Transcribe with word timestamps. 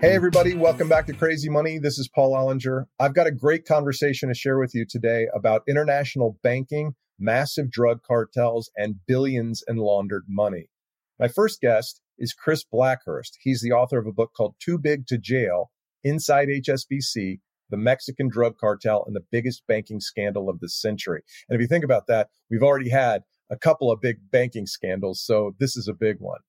Hey, 0.00 0.14
everybody, 0.14 0.54
welcome 0.54 0.88
back 0.88 1.04
to 1.08 1.12
Crazy 1.12 1.50
Money. 1.50 1.78
This 1.78 1.98
is 1.98 2.08
Paul 2.08 2.32
Ollinger. 2.32 2.86
I've 2.98 3.12
got 3.12 3.26
a 3.26 3.30
great 3.30 3.66
conversation 3.66 4.30
to 4.30 4.34
share 4.34 4.58
with 4.58 4.74
you 4.74 4.86
today 4.88 5.26
about 5.34 5.60
international 5.68 6.38
banking, 6.42 6.94
massive 7.18 7.70
drug 7.70 8.00
cartels, 8.02 8.70
and 8.78 8.94
billions 9.06 9.62
in 9.68 9.76
laundered 9.76 10.24
money. 10.26 10.70
My 11.18 11.28
first 11.28 11.60
guest 11.60 12.00
is 12.16 12.32
Chris 12.32 12.64
Blackhurst. 12.64 13.32
He's 13.42 13.60
the 13.60 13.72
author 13.72 13.98
of 13.98 14.06
a 14.06 14.12
book 14.12 14.30
called 14.34 14.54
Too 14.58 14.78
Big 14.78 15.06
to 15.08 15.18
Jail 15.18 15.70
Inside 16.02 16.48
HSBC, 16.48 17.40
the 17.68 17.76
Mexican 17.76 18.30
drug 18.30 18.56
cartel, 18.58 19.04
and 19.06 19.14
the 19.14 19.26
biggest 19.30 19.64
banking 19.68 20.00
scandal 20.00 20.48
of 20.48 20.60
the 20.60 20.70
century. 20.70 21.20
And 21.46 21.56
if 21.56 21.60
you 21.60 21.68
think 21.68 21.84
about 21.84 22.06
that, 22.06 22.30
we've 22.50 22.62
already 22.62 22.88
had 22.88 23.24
a 23.50 23.58
couple 23.58 23.92
of 23.92 24.00
big 24.00 24.30
banking 24.30 24.66
scandals, 24.66 25.22
so 25.22 25.54
this 25.60 25.76
is 25.76 25.88
a 25.88 25.92
big 25.92 26.16
one. 26.20 26.40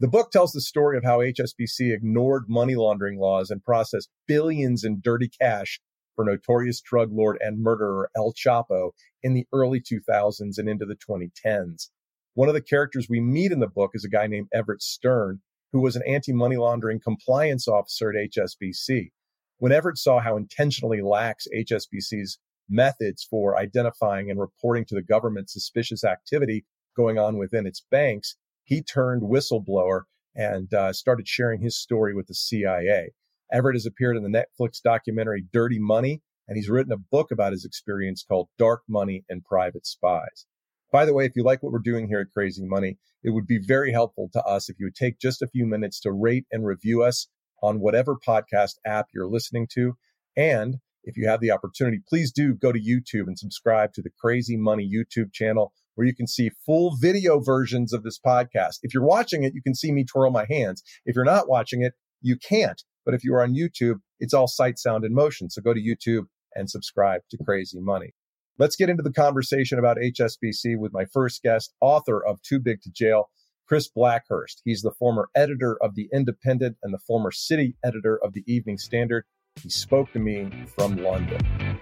The 0.00 0.06
book 0.06 0.30
tells 0.30 0.52
the 0.52 0.60
story 0.60 0.96
of 0.96 1.02
how 1.02 1.18
HSBC 1.18 1.92
ignored 1.92 2.44
money 2.46 2.76
laundering 2.76 3.18
laws 3.18 3.50
and 3.50 3.64
processed 3.64 4.08
billions 4.28 4.84
in 4.84 5.00
dirty 5.02 5.28
cash 5.28 5.80
for 6.14 6.24
notorious 6.24 6.80
drug 6.80 7.10
lord 7.12 7.36
and 7.40 7.60
murderer 7.60 8.08
El 8.16 8.32
Chapo 8.32 8.92
in 9.24 9.34
the 9.34 9.48
early 9.52 9.80
2000s 9.80 10.56
and 10.56 10.68
into 10.68 10.86
the 10.86 10.94
2010s. 10.94 11.88
One 12.34 12.46
of 12.46 12.54
the 12.54 12.62
characters 12.62 13.08
we 13.10 13.20
meet 13.20 13.50
in 13.50 13.58
the 13.58 13.66
book 13.66 13.90
is 13.94 14.04
a 14.04 14.08
guy 14.08 14.28
named 14.28 14.46
Everett 14.54 14.82
Stern, 14.82 15.40
who 15.72 15.80
was 15.80 15.96
an 15.96 16.04
anti 16.06 16.32
money 16.32 16.56
laundering 16.56 17.00
compliance 17.00 17.66
officer 17.66 18.10
at 18.10 18.30
HSBC. 18.30 19.10
When 19.56 19.72
Everett 19.72 19.98
saw 19.98 20.20
how 20.20 20.36
intentionally 20.36 21.02
lax 21.02 21.48
HSBC's 21.52 22.38
methods 22.68 23.26
for 23.28 23.58
identifying 23.58 24.30
and 24.30 24.38
reporting 24.38 24.84
to 24.84 24.94
the 24.94 25.02
government 25.02 25.50
suspicious 25.50 26.04
activity 26.04 26.66
going 26.96 27.18
on 27.18 27.36
within 27.36 27.66
its 27.66 27.84
banks, 27.90 28.36
he 28.68 28.82
turned 28.82 29.22
whistleblower 29.22 30.02
and 30.36 30.72
uh, 30.74 30.92
started 30.92 31.26
sharing 31.26 31.62
his 31.62 31.80
story 31.80 32.14
with 32.14 32.26
the 32.26 32.34
CIA. 32.34 33.12
Everett 33.50 33.76
has 33.76 33.86
appeared 33.86 34.18
in 34.18 34.22
the 34.22 34.28
Netflix 34.28 34.82
documentary 34.82 35.42
Dirty 35.54 35.78
Money, 35.78 36.20
and 36.46 36.56
he's 36.56 36.68
written 36.68 36.92
a 36.92 36.98
book 36.98 37.30
about 37.30 37.52
his 37.52 37.64
experience 37.64 38.22
called 38.22 38.50
Dark 38.58 38.82
Money 38.86 39.24
and 39.30 39.42
Private 39.42 39.86
Spies. 39.86 40.44
By 40.92 41.06
the 41.06 41.14
way, 41.14 41.24
if 41.24 41.32
you 41.34 41.42
like 41.42 41.62
what 41.62 41.72
we're 41.72 41.78
doing 41.78 42.08
here 42.08 42.20
at 42.20 42.30
Crazy 42.30 42.62
Money, 42.62 42.98
it 43.24 43.30
would 43.30 43.46
be 43.46 43.58
very 43.58 43.90
helpful 43.90 44.28
to 44.34 44.44
us 44.44 44.68
if 44.68 44.78
you 44.78 44.84
would 44.86 44.94
take 44.94 45.18
just 45.18 45.40
a 45.40 45.48
few 45.48 45.64
minutes 45.64 45.98
to 46.00 46.12
rate 46.12 46.44
and 46.52 46.66
review 46.66 47.02
us 47.02 47.26
on 47.62 47.80
whatever 47.80 48.16
podcast 48.16 48.74
app 48.84 49.06
you're 49.14 49.26
listening 49.26 49.66
to. 49.72 49.94
And 50.36 50.76
if 51.04 51.16
you 51.16 51.26
have 51.26 51.40
the 51.40 51.52
opportunity, 51.52 52.00
please 52.06 52.32
do 52.32 52.54
go 52.54 52.70
to 52.70 52.78
YouTube 52.78 53.28
and 53.28 53.38
subscribe 53.38 53.94
to 53.94 54.02
the 54.02 54.12
Crazy 54.20 54.58
Money 54.58 54.88
YouTube 54.88 55.32
channel 55.32 55.72
where 55.98 56.06
you 56.06 56.14
can 56.14 56.28
see 56.28 56.52
full 56.64 56.94
video 57.00 57.40
versions 57.40 57.92
of 57.92 58.04
this 58.04 58.20
podcast. 58.24 58.78
If 58.84 58.94
you're 58.94 59.02
watching 59.02 59.42
it, 59.42 59.52
you 59.52 59.60
can 59.60 59.74
see 59.74 59.90
me 59.90 60.04
twirl 60.04 60.30
my 60.30 60.46
hands. 60.48 60.80
If 61.04 61.16
you're 61.16 61.24
not 61.24 61.48
watching 61.48 61.82
it, 61.82 61.94
you 62.22 62.36
can't. 62.36 62.80
But 63.04 63.14
if 63.14 63.24
you 63.24 63.34
are 63.34 63.42
on 63.42 63.56
YouTube, 63.56 63.96
it's 64.20 64.32
all 64.32 64.46
sight, 64.46 64.78
sound, 64.78 65.04
and 65.04 65.12
motion. 65.12 65.50
So 65.50 65.60
go 65.60 65.74
to 65.74 65.80
YouTube 65.80 66.26
and 66.54 66.70
subscribe 66.70 67.22
to 67.32 67.44
Crazy 67.44 67.80
Money. 67.80 68.14
Let's 68.60 68.76
get 68.76 68.88
into 68.88 69.02
the 69.02 69.12
conversation 69.12 69.80
about 69.80 69.96
HSBC 69.96 70.78
with 70.78 70.92
my 70.92 71.04
first 71.12 71.42
guest, 71.42 71.74
author 71.80 72.24
of 72.24 72.40
Too 72.42 72.60
Big 72.60 72.80
to 72.82 72.92
Jail, 72.92 73.30
Chris 73.66 73.88
Blackhurst. 73.88 74.62
He's 74.64 74.82
the 74.82 74.92
former 74.92 75.30
editor 75.34 75.82
of 75.82 75.96
The 75.96 76.08
Independent 76.12 76.76
and 76.80 76.94
the 76.94 77.00
former 77.00 77.32
city 77.32 77.74
editor 77.84 78.20
of 78.22 78.34
the 78.34 78.44
Evening 78.46 78.78
Standard. 78.78 79.24
He 79.60 79.68
spoke 79.68 80.12
to 80.12 80.20
me 80.20 80.48
from 80.76 80.96
London. 80.96 81.80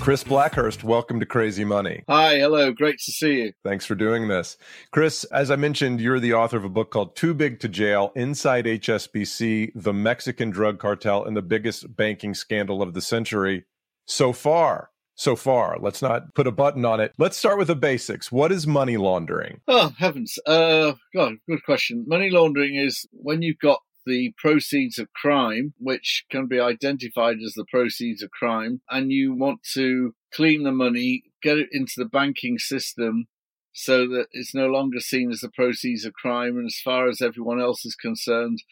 Chris 0.00 0.24
Blackhurst, 0.24 0.82
welcome 0.82 1.20
to 1.20 1.26
Crazy 1.26 1.62
Money. 1.62 2.04
Hi, 2.08 2.38
hello. 2.38 2.72
Great 2.72 2.98
to 3.00 3.12
see 3.12 3.42
you. 3.42 3.52
Thanks 3.62 3.84
for 3.84 3.94
doing 3.94 4.28
this. 4.28 4.56
Chris, 4.92 5.24
as 5.24 5.50
I 5.50 5.56
mentioned, 5.56 6.00
you're 6.00 6.18
the 6.18 6.32
author 6.32 6.56
of 6.56 6.64
a 6.64 6.70
book 6.70 6.90
called 6.90 7.14
Too 7.14 7.34
Big 7.34 7.60
to 7.60 7.68
Jail 7.68 8.10
Inside 8.16 8.64
HSBC, 8.64 9.72
the 9.74 9.92
Mexican 9.92 10.48
Drug 10.48 10.78
Cartel, 10.78 11.24
and 11.24 11.36
the 11.36 11.42
Biggest 11.42 11.94
Banking 11.94 12.32
Scandal 12.32 12.80
of 12.80 12.94
the 12.94 13.02
Century. 13.02 13.66
So 14.06 14.32
far, 14.32 14.88
so 15.16 15.36
far. 15.36 15.76
Let's 15.78 16.00
not 16.00 16.34
put 16.34 16.46
a 16.46 16.52
button 16.52 16.86
on 16.86 16.98
it. 17.00 17.12
Let's 17.18 17.36
start 17.36 17.58
with 17.58 17.68
the 17.68 17.76
basics. 17.76 18.32
What 18.32 18.52
is 18.52 18.66
money 18.66 18.96
laundering? 18.96 19.60
Oh, 19.68 19.92
heavens. 19.98 20.38
Uh, 20.46 20.94
God, 21.14 21.34
good 21.46 21.62
question. 21.64 22.06
Money 22.08 22.30
laundering 22.30 22.74
is 22.74 23.06
when 23.12 23.42
you've 23.42 23.58
got 23.58 23.80
the 24.06 24.34
proceeds 24.36 24.98
of 24.98 25.12
crime, 25.12 25.74
which 25.78 26.24
can 26.30 26.46
be 26.46 26.60
identified 26.60 27.38
as 27.44 27.54
the 27.54 27.66
proceeds 27.70 28.22
of 28.22 28.30
crime, 28.30 28.80
and 28.90 29.12
you 29.12 29.34
want 29.34 29.62
to 29.74 30.14
clean 30.32 30.62
the 30.62 30.72
money, 30.72 31.24
get 31.42 31.58
it 31.58 31.68
into 31.72 31.94
the 31.96 32.04
banking 32.04 32.58
system 32.58 33.26
so 33.72 34.08
that 34.08 34.26
it's 34.32 34.54
no 34.54 34.66
longer 34.66 35.00
seen 35.00 35.30
as 35.30 35.40
the 35.40 35.50
proceeds 35.50 36.04
of 36.04 36.12
crime. 36.12 36.56
And 36.56 36.66
as 36.66 36.80
far 36.84 37.08
as 37.08 37.20
everyone 37.20 37.60
else 37.60 37.84
is 37.84 37.94
concerned, 37.94 38.62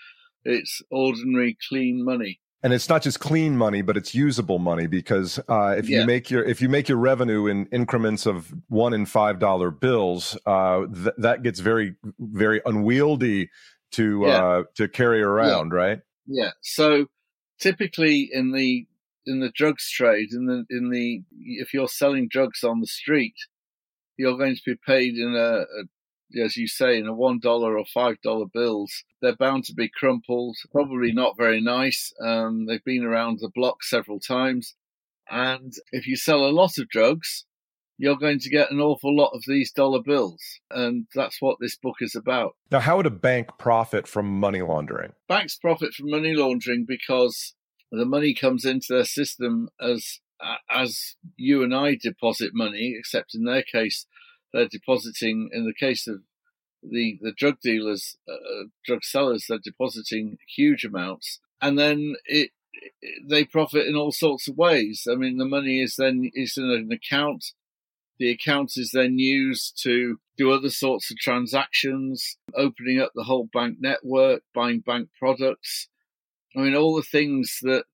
it's 0.44 0.82
ordinary, 0.90 1.56
clean 1.68 2.04
money 2.04 2.40
and 2.62 2.72
it's 2.72 2.88
not 2.88 3.02
just 3.02 3.20
clean 3.20 3.56
money 3.56 3.82
but 3.82 3.96
it's 3.96 4.14
usable 4.14 4.58
money 4.58 4.86
because 4.86 5.38
uh, 5.48 5.74
if 5.76 5.88
yeah. 5.88 6.00
you 6.00 6.06
make 6.06 6.30
your 6.30 6.42
if 6.44 6.60
you 6.60 6.68
make 6.68 6.88
your 6.88 6.98
revenue 6.98 7.46
in 7.46 7.66
increments 7.66 8.26
of 8.26 8.52
one 8.68 8.92
and 8.92 9.08
five 9.08 9.38
dollar 9.38 9.70
bills 9.70 10.36
uh, 10.46 10.86
th- 10.86 11.14
that 11.18 11.42
gets 11.42 11.60
very 11.60 11.94
very 12.18 12.60
unwieldy 12.66 13.48
to 13.92 14.22
yeah. 14.24 14.44
uh, 14.44 14.62
to 14.76 14.88
carry 14.88 15.22
around, 15.22 15.72
yeah. 15.72 15.78
right? 15.78 16.00
Yeah. 16.26 16.50
So 16.62 17.06
typically 17.58 18.28
in 18.32 18.52
the 18.52 18.86
in 19.26 19.40
the 19.40 19.50
drugs 19.54 19.90
trade, 19.90 20.28
in 20.32 20.46
the 20.46 20.64
in 20.70 20.90
the 20.90 21.22
if 21.40 21.74
you're 21.74 21.88
selling 21.88 22.28
drugs 22.28 22.64
on 22.64 22.80
the 22.80 22.86
street, 22.86 23.34
you're 24.16 24.38
going 24.38 24.56
to 24.56 24.62
be 24.64 24.76
paid 24.86 25.14
in 25.16 25.34
a, 25.34 25.60
a 25.62 26.42
as 26.44 26.56
you 26.56 26.68
say, 26.68 26.98
in 26.98 27.06
a 27.06 27.14
one 27.14 27.38
dollar 27.40 27.78
or 27.78 27.86
five 27.86 28.20
dollar 28.22 28.46
bills. 28.46 29.04
They're 29.20 29.36
bound 29.36 29.64
to 29.64 29.74
be 29.74 29.88
crumpled, 29.88 30.56
probably 30.70 31.12
not 31.12 31.36
very 31.36 31.60
nice. 31.60 32.12
Um, 32.22 32.66
they've 32.66 32.84
been 32.84 33.04
around 33.04 33.38
the 33.40 33.50
block 33.54 33.82
several 33.82 34.20
times, 34.20 34.74
and 35.30 35.72
if 35.92 36.06
you 36.06 36.16
sell 36.16 36.44
a 36.44 36.52
lot 36.52 36.78
of 36.78 36.88
drugs, 36.88 37.46
you're 37.98 38.16
going 38.16 38.38
to 38.38 38.48
get 38.48 38.70
an 38.70 38.80
awful 38.80 39.14
lot 39.14 39.32
of 39.34 39.42
these 39.46 39.72
dollar 39.72 40.00
bills. 40.00 40.40
And 40.70 41.06
that's 41.14 41.42
what 41.42 41.58
this 41.60 41.76
book 41.76 41.96
is 42.00 42.14
about. 42.14 42.54
Now, 42.70 42.80
how 42.80 42.96
would 42.96 43.06
a 43.06 43.10
bank 43.10 43.50
profit 43.58 44.06
from 44.06 44.40
money 44.40 44.62
laundering? 44.62 45.12
Banks 45.28 45.56
profit 45.56 45.92
from 45.92 46.10
money 46.10 46.34
laundering 46.34 46.84
because 46.86 47.54
the 47.90 48.06
money 48.06 48.34
comes 48.34 48.64
into 48.64 48.86
their 48.90 49.04
system 49.04 49.68
as 49.80 50.20
as 50.70 51.16
you 51.36 51.64
and 51.64 51.74
I 51.74 51.96
deposit 52.00 52.50
money, 52.54 52.94
except 52.96 53.34
in 53.34 53.44
their 53.44 53.62
case, 53.64 54.06
they're 54.52 54.68
depositing, 54.68 55.50
in 55.52 55.66
the 55.66 55.74
case 55.74 56.06
of 56.06 56.20
the, 56.80 57.18
the 57.20 57.32
drug 57.32 57.56
dealers, 57.60 58.16
uh, 58.28 58.34
uh 58.34 58.64
drug 58.86 59.02
sellers, 59.02 59.46
they're 59.48 59.58
depositing 59.58 60.38
huge 60.54 60.84
amounts. 60.84 61.40
And 61.60 61.76
then 61.76 62.14
it, 62.24 62.50
they 63.28 63.44
profit 63.44 63.88
in 63.88 63.96
all 63.96 64.12
sorts 64.12 64.46
of 64.46 64.56
ways. 64.56 65.08
I 65.10 65.16
mean, 65.16 65.38
the 65.38 65.44
money 65.44 65.82
is 65.82 65.96
then 65.96 66.30
is 66.34 66.56
in 66.56 66.70
an 66.70 66.92
account 66.92 67.46
the 68.18 68.30
account 68.30 68.72
is 68.76 68.90
then 68.92 69.18
used 69.18 69.80
to 69.82 70.18
do 70.36 70.50
other 70.50 70.70
sorts 70.70 71.10
of 71.10 71.18
transactions, 71.18 72.36
opening 72.54 73.00
up 73.00 73.12
the 73.14 73.24
whole 73.24 73.48
bank 73.52 73.78
network, 73.80 74.42
buying 74.54 74.80
bank 74.80 75.08
products. 75.18 75.88
I 76.56 76.60
mean, 76.60 76.74
all 76.74 76.96
the 76.96 77.02
things 77.02 77.58
that 77.62 77.84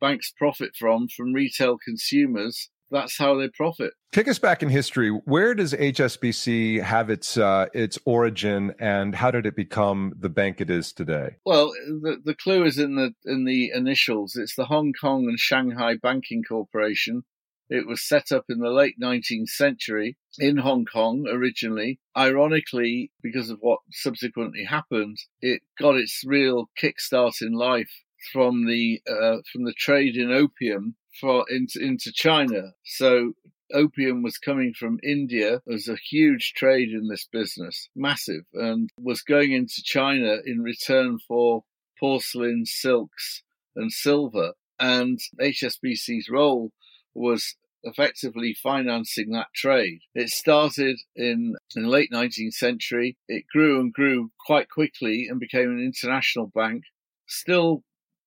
banks 0.00 0.32
profit 0.36 0.70
from, 0.76 1.08
from 1.08 1.32
retail 1.32 1.76
consumers, 1.84 2.70
that's 2.90 3.18
how 3.18 3.36
they 3.36 3.48
profit. 3.48 3.92
Take 4.12 4.28
us 4.28 4.38
back 4.38 4.62
in 4.62 4.70
history. 4.70 5.10
Where 5.10 5.54
does 5.54 5.74
HSBC 5.74 6.82
have 6.82 7.10
its 7.10 7.36
uh, 7.36 7.66
its 7.74 7.98
origin, 8.06 8.74
and 8.78 9.14
how 9.14 9.30
did 9.30 9.44
it 9.44 9.54
become 9.54 10.14
the 10.18 10.30
bank 10.30 10.60
it 10.60 10.70
is 10.70 10.92
today? 10.92 11.36
Well, 11.44 11.68
the 11.68 12.18
the 12.24 12.34
clue 12.34 12.64
is 12.64 12.78
in 12.78 12.94
the 12.94 13.12
in 13.26 13.44
the 13.44 13.70
initials. 13.74 14.36
It's 14.36 14.56
the 14.56 14.64
Hong 14.64 14.92
Kong 14.98 15.24
and 15.28 15.38
Shanghai 15.38 15.96
Banking 16.00 16.42
Corporation, 16.42 17.24
it 17.70 17.86
was 17.86 18.02
set 18.02 18.32
up 18.32 18.46
in 18.48 18.58
the 18.58 18.70
late 18.70 18.96
19th 19.00 19.48
century 19.48 20.16
in 20.38 20.56
Hong 20.58 20.84
Kong 20.84 21.26
originally. 21.28 22.00
Ironically, 22.16 23.12
because 23.22 23.50
of 23.50 23.58
what 23.60 23.80
subsequently 23.90 24.64
happened, 24.64 25.18
it 25.40 25.62
got 25.78 25.96
its 25.96 26.22
real 26.24 26.70
kickstart 26.80 27.42
in 27.42 27.52
life 27.52 27.90
from 28.32 28.66
the 28.66 29.00
uh, 29.08 29.38
from 29.52 29.64
the 29.64 29.74
trade 29.76 30.16
in 30.16 30.32
opium 30.32 30.96
for 31.20 31.44
into, 31.48 31.78
into 31.80 32.12
China. 32.12 32.72
So 32.84 33.34
opium 33.72 34.22
was 34.22 34.38
coming 34.38 34.72
from 34.72 34.98
India. 35.02 35.60
There 35.66 35.74
was 35.74 35.88
a 35.88 35.96
huge 35.96 36.54
trade 36.54 36.90
in 36.90 37.08
this 37.08 37.26
business, 37.30 37.88
massive, 37.94 38.44
and 38.54 38.90
was 38.98 39.22
going 39.22 39.52
into 39.52 39.82
China 39.84 40.38
in 40.44 40.62
return 40.62 41.18
for 41.26 41.64
porcelain, 41.98 42.64
silks, 42.64 43.42
and 43.76 43.92
silver. 43.92 44.52
And 44.80 45.18
HSBC's 45.40 46.28
role 46.30 46.72
was 47.14 47.56
effectively 47.88 48.54
financing 48.54 49.30
that 49.30 49.48
trade. 49.54 50.00
It 50.14 50.28
started 50.28 50.98
in, 51.16 51.56
in 51.74 51.82
the 51.82 51.88
late 51.88 52.10
19th 52.12 52.54
century. 52.54 53.16
It 53.28 53.44
grew 53.52 53.80
and 53.80 53.92
grew 53.92 54.30
quite 54.44 54.68
quickly 54.70 55.26
and 55.28 55.40
became 55.40 55.70
an 55.70 55.80
international 55.80 56.52
bank, 56.54 56.84
still 57.26 57.82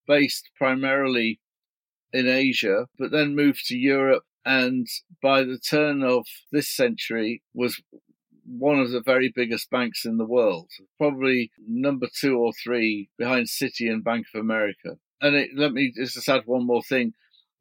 based 0.08 0.50
primarily 0.58 1.40
in 2.12 2.28
Asia, 2.28 2.88
but 2.98 3.12
then 3.12 3.36
moved 3.36 3.66
to 3.68 3.78
Europe 3.78 4.24
and 4.46 4.88
by 5.22 5.44
the 5.44 5.60
turn 5.60 6.04
of 6.04 6.25
this 6.52 6.69
century 6.69 7.44
was 7.54 7.81
one 8.46 8.80
of 8.80 8.92
the 8.92 9.02
very 9.02 9.31
biggest 9.34 9.69
banks 9.69 10.04
in 10.04 10.18
the 10.18 10.25
world, 10.25 10.69
probably 10.98 11.52
number 11.68 12.08
two 12.19 12.38
or 12.38 12.52
three 12.63 13.10
behind 13.18 13.48
Citi 13.48 13.90
and 13.90 14.04
Bank 14.04 14.25
of 14.34 14.42
America. 14.42 14.98
And 15.22 15.36
it, 15.36 15.52
let 15.56 15.74
me 15.74 15.94
just 15.96 16.28
add 16.28 16.42
one 16.46 16.66
more 16.66 16.81
thing. 16.81 17.13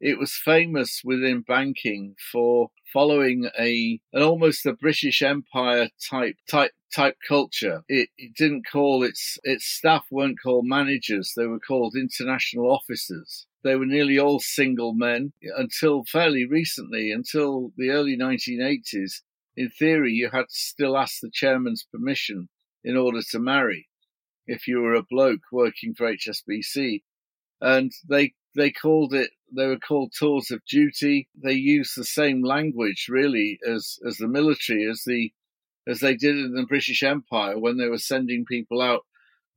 It 0.03 0.17
was 0.17 0.33
famous 0.33 1.03
within 1.03 1.41
banking 1.41 2.15
for 2.31 2.71
following 2.91 3.51
a 3.59 3.99
an 4.11 4.23
almost 4.23 4.65
a 4.65 4.73
British 4.73 5.21
Empire 5.21 5.89
type 6.09 6.37
type 6.49 6.71
type 6.91 7.17
culture. 7.27 7.83
It, 7.87 8.09
it, 8.17 8.33
didn't 8.35 8.65
call 8.65 9.03
its 9.03 9.37
its 9.43 9.65
staff 9.65 10.07
weren't 10.09 10.39
called 10.41 10.65
managers; 10.65 11.33
they 11.37 11.45
were 11.45 11.59
called 11.59 11.95
international 11.95 12.71
officers. 12.71 13.45
They 13.63 13.75
were 13.75 13.85
nearly 13.85 14.17
all 14.17 14.39
single 14.39 14.95
men 14.95 15.33
until 15.55 16.03
fairly 16.05 16.47
recently, 16.47 17.11
until 17.11 17.71
the 17.77 17.91
early 17.91 18.17
1980s. 18.17 19.21
In 19.55 19.69
theory, 19.69 20.13
you 20.13 20.31
had 20.31 20.47
to 20.49 20.55
still 20.55 20.97
ask 20.97 21.19
the 21.21 21.29
chairman's 21.31 21.85
permission 21.91 22.49
in 22.83 22.97
order 22.97 23.21
to 23.21 23.39
marry 23.39 23.87
if 24.47 24.67
you 24.67 24.81
were 24.81 24.95
a 24.95 25.03
bloke 25.03 25.51
working 25.51 25.93
for 25.93 26.11
HSBC. 26.11 27.03
And 27.61 27.91
they 28.09 28.33
they 28.55 28.71
called 28.71 29.13
it 29.13 29.31
they 29.55 29.67
were 29.67 29.79
called 29.79 30.13
tours 30.17 30.51
of 30.51 30.61
duty. 30.69 31.27
They 31.35 31.53
used 31.53 31.93
the 31.95 32.05
same 32.05 32.43
language 32.43 33.07
really 33.09 33.59
as 33.67 33.99
as 34.07 34.17
the 34.17 34.27
military 34.27 34.87
as 34.89 35.03
the 35.05 35.31
as 35.87 35.99
they 35.99 36.15
did 36.15 36.37
in 36.37 36.53
the 36.53 36.65
British 36.65 37.03
Empire 37.03 37.57
when 37.57 37.77
they 37.77 37.87
were 37.87 37.97
sending 37.97 38.45
people 38.45 38.81
out 38.81 39.01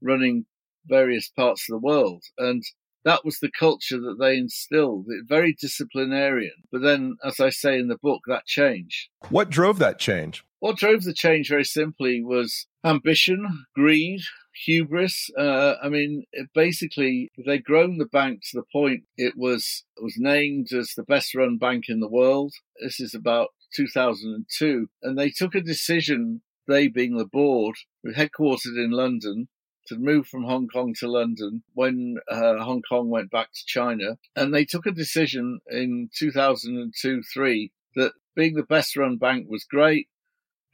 running 0.00 0.46
various 0.86 1.28
parts 1.28 1.68
of 1.68 1.74
the 1.74 1.86
world. 1.86 2.22
And 2.38 2.62
that 3.04 3.24
was 3.24 3.38
the 3.38 3.50
culture 3.50 4.00
that 4.00 4.16
they 4.18 4.36
instilled. 4.36 5.06
very 5.26 5.54
disciplinarian. 5.60 6.54
But 6.72 6.82
then, 6.82 7.16
as 7.22 7.38
I 7.38 7.50
say 7.50 7.78
in 7.78 7.88
the 7.88 7.98
book, 7.98 8.22
that 8.26 8.46
changed. 8.46 9.08
What 9.28 9.50
drove 9.50 9.78
that 9.78 9.98
change? 9.98 10.42
What 10.60 10.76
drove 10.76 11.04
the 11.04 11.12
change 11.12 11.50
very 11.50 11.64
simply 11.64 12.22
was 12.24 12.66
ambition, 12.82 13.66
greed, 13.74 14.22
hubris. 14.64 15.30
Uh, 15.36 15.74
I 15.82 15.88
mean, 15.88 16.24
basically, 16.54 17.30
they'd 17.44 17.64
grown 17.64 17.98
the 17.98 18.06
bank 18.06 18.40
to 18.42 18.58
the 18.58 18.64
point 18.72 19.04
it 19.16 19.34
was 19.36 19.84
was 20.00 20.14
named 20.16 20.72
as 20.72 20.92
the 20.96 21.02
best 21.02 21.34
run 21.34 21.58
bank 21.58 21.84
in 21.88 22.00
the 22.00 22.08
world. 22.08 22.54
This 22.82 23.00
is 23.00 23.14
about 23.14 23.48
2002, 23.74 24.88
and 25.02 25.18
they 25.18 25.30
took 25.30 25.54
a 25.54 25.60
decision. 25.60 26.42
They 26.66 26.88
being 26.88 27.18
the 27.18 27.26
board, 27.26 27.76
headquartered 28.06 28.82
in 28.82 28.90
London, 28.90 29.48
to 29.88 29.96
move 29.96 30.26
from 30.26 30.44
Hong 30.44 30.68
Kong 30.68 30.94
to 31.00 31.08
London 31.08 31.62
when 31.74 32.16
uh, 32.30 32.58
Hong 32.58 32.82
Kong 32.88 33.10
went 33.10 33.30
back 33.30 33.52
to 33.52 33.66
China. 33.66 34.18
And 34.34 34.54
they 34.54 34.64
took 34.64 34.86
a 34.86 34.92
decision 34.92 35.60
in 35.68 36.08
2002 36.16 37.22
3 37.22 37.72
that 37.96 38.12
being 38.34 38.54
the 38.54 38.62
best 38.62 38.96
run 38.96 39.18
bank 39.18 39.46
was 39.48 39.64
great, 39.64 40.08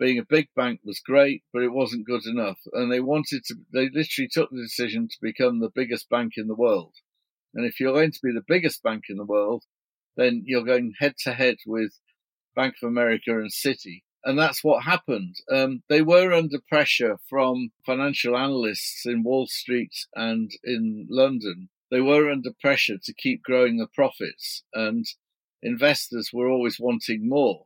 being 0.00 0.18
a 0.18 0.24
big 0.24 0.48
bank 0.56 0.80
was 0.82 0.98
great, 0.98 1.44
but 1.52 1.62
it 1.62 1.72
wasn't 1.72 2.06
good 2.06 2.26
enough. 2.26 2.58
And 2.72 2.90
they 2.90 2.98
wanted 3.00 3.44
to, 3.44 3.54
they 3.72 3.88
literally 3.88 4.28
took 4.32 4.50
the 4.50 4.62
decision 4.62 5.06
to 5.06 5.16
become 5.22 5.60
the 5.60 5.70
biggest 5.72 6.08
bank 6.10 6.32
in 6.36 6.48
the 6.48 6.56
world. 6.56 6.94
And 7.54 7.64
if 7.64 7.78
you're 7.78 7.92
going 7.92 8.10
to 8.10 8.20
be 8.22 8.32
the 8.32 8.44
biggest 8.46 8.82
bank 8.82 9.04
in 9.08 9.16
the 9.16 9.24
world, 9.24 9.64
then 10.16 10.42
you're 10.44 10.64
going 10.64 10.94
head 10.98 11.14
to 11.24 11.32
head 11.32 11.58
with 11.66 11.92
Bank 12.56 12.74
of 12.82 12.88
America 12.88 13.30
and 13.30 13.52
Citi 13.52 14.02
and 14.24 14.38
that's 14.38 14.62
what 14.62 14.84
happened. 14.84 15.36
Um, 15.50 15.82
they 15.88 16.02
were 16.02 16.32
under 16.32 16.58
pressure 16.68 17.18
from 17.28 17.70
financial 17.86 18.36
analysts 18.36 19.06
in 19.06 19.22
Wall 19.22 19.46
Street 19.46 19.94
and 20.14 20.50
in 20.62 21.06
London. 21.08 21.68
They 21.90 22.00
were 22.00 22.30
under 22.30 22.50
pressure 22.60 22.98
to 23.02 23.14
keep 23.14 23.42
growing 23.42 23.78
the 23.78 23.88
profits, 23.92 24.62
and 24.72 25.06
investors 25.62 26.30
were 26.32 26.48
always 26.48 26.78
wanting 26.78 27.28
more. 27.28 27.64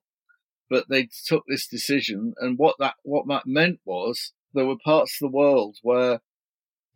But 0.75 0.88
they 0.88 1.09
took 1.25 1.44
this 1.47 1.69
decision, 1.69 2.35
and 2.38 2.59
what 2.59 2.75
that 2.81 2.97
what 3.05 3.29
that 3.29 3.47
meant 3.47 3.79
was 3.85 4.32
there 4.55 4.67
were 4.67 4.76
parts 4.76 5.12
of 5.23 5.31
the 5.31 5.37
world 5.37 5.79
where 5.82 6.21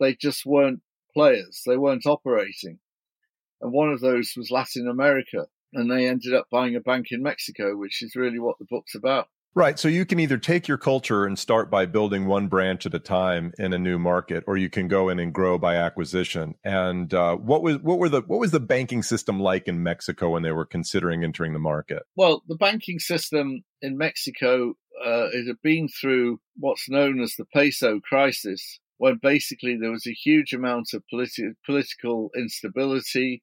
they 0.00 0.16
just 0.16 0.44
weren't 0.44 0.82
players; 1.14 1.62
they 1.64 1.76
weren't 1.76 2.04
operating, 2.04 2.80
and 3.60 3.72
one 3.72 3.92
of 3.92 4.00
those 4.00 4.34
was 4.36 4.50
Latin 4.50 4.88
America. 4.88 5.46
And 5.72 5.88
they 5.88 6.08
ended 6.08 6.34
up 6.34 6.48
buying 6.50 6.74
a 6.74 6.80
bank 6.80 7.12
in 7.12 7.22
Mexico, 7.22 7.76
which 7.76 8.02
is 8.02 8.16
really 8.16 8.40
what 8.40 8.58
the 8.58 8.66
book's 8.68 8.96
about. 8.96 9.28
Right. 9.58 9.76
So 9.76 9.88
you 9.88 10.06
can 10.06 10.20
either 10.20 10.38
take 10.38 10.68
your 10.68 10.78
culture 10.78 11.26
and 11.26 11.36
start 11.36 11.68
by 11.68 11.84
building 11.84 12.26
one 12.26 12.46
branch 12.46 12.86
at 12.86 12.94
a 12.94 13.00
time 13.00 13.52
in 13.58 13.72
a 13.72 13.78
new 13.78 13.98
market, 13.98 14.44
or 14.46 14.56
you 14.56 14.70
can 14.70 14.86
go 14.86 15.08
in 15.08 15.18
and 15.18 15.34
grow 15.34 15.58
by 15.58 15.74
acquisition. 15.74 16.54
And 16.62 17.12
uh, 17.12 17.34
what 17.34 17.60
was 17.60 17.78
what 17.78 17.98
were 17.98 18.08
the 18.08 18.20
what 18.20 18.38
was 18.38 18.52
the 18.52 18.60
banking 18.60 19.02
system 19.02 19.40
like 19.40 19.66
in 19.66 19.82
Mexico 19.82 20.30
when 20.30 20.44
they 20.44 20.52
were 20.52 20.64
considering 20.64 21.24
entering 21.24 21.54
the 21.54 21.58
market? 21.58 22.04
Well, 22.14 22.44
the 22.46 22.54
banking 22.54 23.00
system 23.00 23.64
in 23.82 23.98
Mexico 23.98 24.74
uh, 25.04 25.26
it 25.32 25.48
had 25.48 25.60
been 25.60 25.88
through 25.88 26.38
what's 26.56 26.88
known 26.88 27.20
as 27.20 27.34
the 27.36 27.44
peso 27.52 27.98
crisis, 27.98 28.78
when 28.98 29.18
basically 29.20 29.76
there 29.76 29.90
was 29.90 30.06
a 30.06 30.12
huge 30.12 30.52
amount 30.52 30.90
of 30.94 31.02
politi- 31.12 31.54
political 31.66 32.30
instability, 32.36 33.42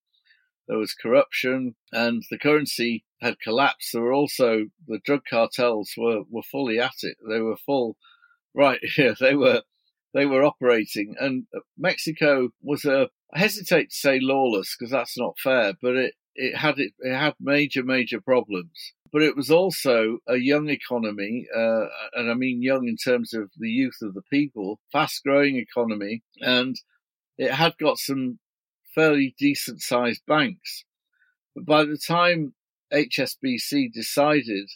there 0.68 0.78
was 0.78 0.94
corruption, 0.94 1.76
and 1.92 2.24
the 2.30 2.38
currency 2.38 3.06
had 3.22 3.40
collapsed. 3.40 3.92
There 3.94 4.02
were 4.02 4.14
also 4.14 4.66
the 4.88 5.00
drug 5.04 5.22
cartels 5.30 5.94
were, 5.98 6.24
were 6.30 6.44
fully 6.44 6.80
at 6.80 7.04
it. 7.04 7.18
They 7.28 7.40
were 7.40 7.58
full, 7.58 7.98
right? 8.54 8.80
Yeah, 8.98 9.14
they 9.20 9.36
were 9.36 9.62
they 10.14 10.26
were 10.26 10.44
operating, 10.44 11.16
and 11.20 11.46
Mexico 11.78 12.50
was 12.62 12.86
a. 12.86 13.10
I 13.34 13.40
hesitate 13.40 13.90
to 13.90 13.96
say 13.96 14.20
lawless 14.22 14.76
because 14.78 14.92
that's 14.92 15.18
not 15.18 15.38
fair, 15.40 15.74
but 15.82 15.96
it 15.96 16.14
it 16.36 16.56
had 16.56 16.80
it, 16.80 16.94
it 17.00 17.16
had 17.16 17.36
major 17.40 17.84
major 17.84 18.22
problems. 18.22 18.94
But 19.12 19.22
it 19.22 19.36
was 19.36 19.50
also 19.50 20.20
a 20.28 20.38
young 20.38 20.70
economy, 20.70 21.48
uh, 21.56 21.86
and 22.14 22.30
I 22.30 22.34
mean 22.34 22.62
young 22.62 22.88
in 22.88 22.98
terms 22.98 23.34
of 23.34 23.52
the 23.58 23.70
youth 23.70 23.98
of 24.02 24.14
the 24.14 24.24
people, 24.32 24.80
fast 24.92 25.24
growing 25.24 25.58
economy, 25.58 26.24
and 26.40 26.76
it 27.38 27.52
had 27.52 27.78
got 27.78 27.98
some 27.98 28.40
fairly 28.96 29.36
decent 29.38 29.82
sized 29.82 30.24
banks. 30.26 30.86
But 31.56 31.66
by 31.66 31.84
the 31.84 31.98
time 31.98 32.54
HSBC 32.94 33.92
decided 33.94 34.70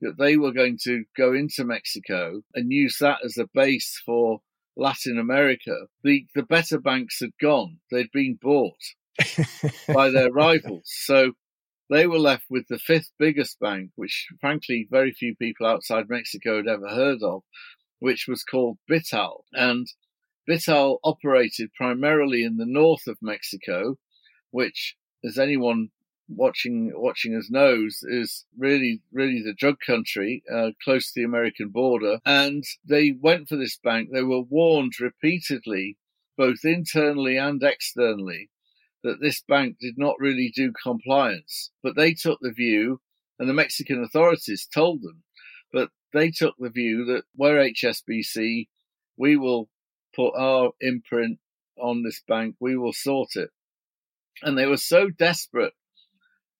that 0.00 0.16
they 0.18 0.36
were 0.36 0.52
going 0.52 0.78
to 0.84 1.04
go 1.16 1.34
into 1.34 1.64
Mexico 1.64 2.42
and 2.54 2.72
use 2.72 2.98
that 3.00 3.18
as 3.24 3.36
a 3.36 3.48
base 3.52 4.00
for 4.06 4.40
Latin 4.76 5.18
America, 5.18 5.88
the, 6.04 6.26
the 6.34 6.44
better 6.44 6.78
banks 6.78 7.18
had 7.20 7.32
gone. 7.40 7.78
They'd 7.90 8.12
been 8.12 8.38
bought 8.40 8.78
by 9.92 10.10
their 10.10 10.30
rivals. 10.30 10.84
So 10.84 11.32
they 11.90 12.06
were 12.06 12.18
left 12.18 12.44
with 12.48 12.66
the 12.68 12.78
fifth 12.78 13.10
biggest 13.18 13.58
bank, 13.58 13.90
which 13.96 14.28
frankly 14.40 14.86
very 14.90 15.12
few 15.12 15.34
people 15.34 15.66
outside 15.66 16.08
Mexico 16.08 16.56
had 16.56 16.68
ever 16.68 16.88
heard 16.88 17.22
of, 17.22 17.42
which 17.98 18.26
was 18.28 18.44
called 18.44 18.78
Bital. 18.88 19.44
And 19.52 19.86
Bital 20.48 20.98
operated 21.04 21.74
primarily 21.74 22.42
in 22.42 22.56
the 22.56 22.64
north 22.64 23.06
of 23.06 23.18
Mexico, 23.20 23.98
which, 24.50 24.96
as 25.22 25.38
anyone 25.38 25.90
watching 26.26 26.90
watching 26.94 27.34
us 27.36 27.50
knows, 27.50 28.02
is 28.02 28.46
really 28.56 29.02
really 29.12 29.42
the 29.42 29.52
drug 29.52 29.76
country, 29.86 30.42
uh, 30.50 30.70
close 30.82 31.12
to 31.12 31.20
the 31.20 31.24
American 31.24 31.68
border. 31.68 32.20
And 32.24 32.64
they 32.82 33.12
went 33.12 33.50
for 33.50 33.56
this 33.56 33.76
bank. 33.76 34.08
They 34.10 34.22
were 34.22 34.40
warned 34.40 34.94
repeatedly, 34.98 35.98
both 36.36 36.64
internally 36.64 37.36
and 37.36 37.62
externally, 37.62 38.48
that 39.04 39.20
this 39.20 39.42
bank 39.42 39.76
did 39.78 39.98
not 39.98 40.18
really 40.18 40.50
do 40.54 40.72
compliance. 40.82 41.70
But 41.82 41.94
they 41.94 42.14
took 42.14 42.38
the 42.40 42.52
view, 42.52 43.02
and 43.38 43.50
the 43.50 43.54
Mexican 43.54 44.02
authorities 44.02 44.66
told 44.66 45.02
them, 45.02 45.24
but 45.72 45.90
they 46.14 46.30
took 46.30 46.54
the 46.58 46.70
view 46.70 47.04
that 47.04 47.24
we're 47.36 47.58
HSBC, 47.58 48.68
we 49.16 49.36
will 49.36 49.68
put 50.18 50.34
our 50.36 50.72
imprint 50.80 51.38
on 51.80 52.02
this 52.02 52.20
bank. 52.26 52.56
We 52.58 52.76
will 52.76 52.92
sort 52.92 53.36
it. 53.36 53.50
And 54.42 54.58
they 54.58 54.66
were 54.66 54.76
so 54.76 55.10
desperate 55.10 55.74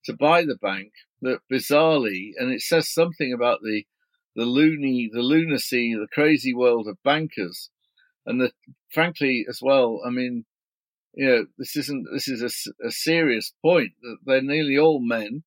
to 0.04 0.12
buy 0.12 0.44
the 0.44 0.56
bank 0.56 0.92
that 1.22 1.40
bizarrely, 1.52 2.30
and 2.36 2.52
it 2.52 2.60
says 2.60 2.88
something 2.88 3.32
about 3.32 3.60
the 3.62 3.84
the 4.36 4.44
loony, 4.44 5.10
the 5.12 5.22
lunacy, 5.22 5.94
the 5.94 6.06
crazy 6.12 6.54
world 6.54 6.86
of 6.86 7.02
bankers, 7.02 7.70
and 8.24 8.40
that 8.40 8.52
frankly 8.92 9.44
as 9.48 9.58
well. 9.60 10.00
I 10.06 10.10
mean, 10.10 10.44
you 11.14 11.26
know, 11.26 11.46
this 11.58 11.76
isn't 11.76 12.06
this 12.12 12.28
is 12.28 12.42
a, 12.42 12.86
a 12.86 12.92
serious 12.92 13.52
point 13.60 13.92
that 14.02 14.18
they're 14.24 14.42
nearly 14.42 14.78
all 14.78 15.00
men. 15.00 15.42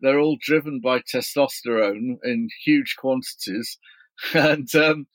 They're 0.00 0.18
all 0.18 0.38
driven 0.40 0.80
by 0.80 1.00
testosterone 1.00 2.16
in 2.24 2.48
huge 2.64 2.96
quantities, 2.98 3.78
and 4.34 4.74
um, 4.74 5.06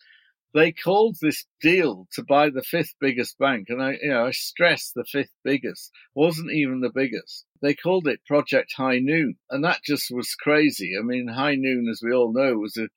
they 0.53 0.71
called 0.71 1.17
this 1.21 1.45
deal 1.61 2.07
to 2.13 2.23
buy 2.23 2.49
the 2.49 2.63
fifth 2.63 2.95
biggest 2.99 3.37
bank, 3.37 3.67
and 3.69 3.81
I, 3.81 3.97
you 4.01 4.09
know, 4.09 4.25
I 4.25 4.31
stress 4.31 4.91
the 4.95 5.05
fifth 5.05 5.33
biggest 5.43 5.91
wasn't 6.15 6.51
even 6.51 6.81
the 6.81 6.91
biggest. 6.93 7.45
They 7.61 7.73
called 7.75 8.07
it 8.07 8.25
Project 8.25 8.73
High 8.75 8.99
Noon, 8.99 9.37
and 9.49 9.63
that 9.63 9.83
just 9.83 10.09
was 10.11 10.33
crazy. 10.35 10.93
I 10.99 11.03
mean, 11.03 11.27
High 11.27 11.55
Noon, 11.55 11.87
as 11.89 12.01
we 12.03 12.13
all 12.13 12.33
know, 12.33 12.55
was 12.55 12.77
a, 12.77 12.87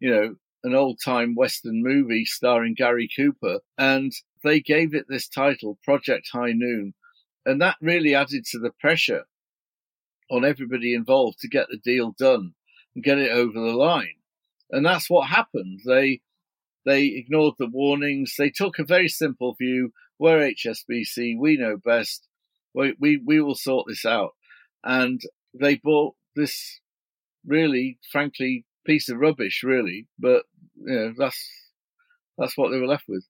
you 0.00 0.10
know, 0.10 0.34
an 0.64 0.74
old 0.74 0.98
time 1.04 1.34
Western 1.36 1.82
movie 1.82 2.24
starring 2.24 2.74
Gary 2.74 3.08
Cooper, 3.14 3.60
and 3.76 4.12
they 4.42 4.60
gave 4.60 4.94
it 4.94 5.06
this 5.08 5.28
title, 5.28 5.78
Project 5.84 6.28
High 6.32 6.52
Noon, 6.52 6.94
and 7.46 7.60
that 7.62 7.76
really 7.80 8.14
added 8.14 8.44
to 8.46 8.58
the 8.58 8.72
pressure 8.80 9.24
on 10.30 10.44
everybody 10.44 10.94
involved 10.94 11.38
to 11.40 11.48
get 11.48 11.68
the 11.70 11.78
deal 11.78 12.12
done 12.18 12.54
and 12.94 13.04
get 13.04 13.18
it 13.18 13.30
over 13.30 13.58
the 13.60 13.76
line. 13.76 14.14
and 14.70 14.84
that's 14.84 15.08
what 15.08 15.28
happened. 15.28 15.80
They 15.86 16.20
they 16.84 17.06
ignored 17.06 17.54
the 17.58 17.68
warnings. 17.70 18.34
They 18.38 18.50
took 18.50 18.78
a 18.78 18.84
very 18.84 19.08
simple 19.08 19.54
view. 19.58 19.92
We're 20.18 20.50
HSBC. 20.50 21.38
We 21.38 21.56
know 21.56 21.76
best. 21.76 22.26
We, 22.74 22.94
we, 22.98 23.20
we 23.24 23.40
will 23.40 23.54
sort 23.54 23.86
this 23.88 24.04
out. 24.04 24.30
And 24.84 25.20
they 25.58 25.76
bought 25.76 26.14
this 26.36 26.80
really, 27.46 27.98
frankly, 28.10 28.64
piece 28.86 29.08
of 29.08 29.18
rubbish, 29.18 29.62
really. 29.62 30.06
But, 30.18 30.44
you 30.76 30.94
know, 30.94 31.12
that's, 31.16 31.48
that's 32.36 32.56
what 32.56 32.70
they 32.70 32.78
were 32.78 32.86
left 32.86 33.04
with. 33.08 33.24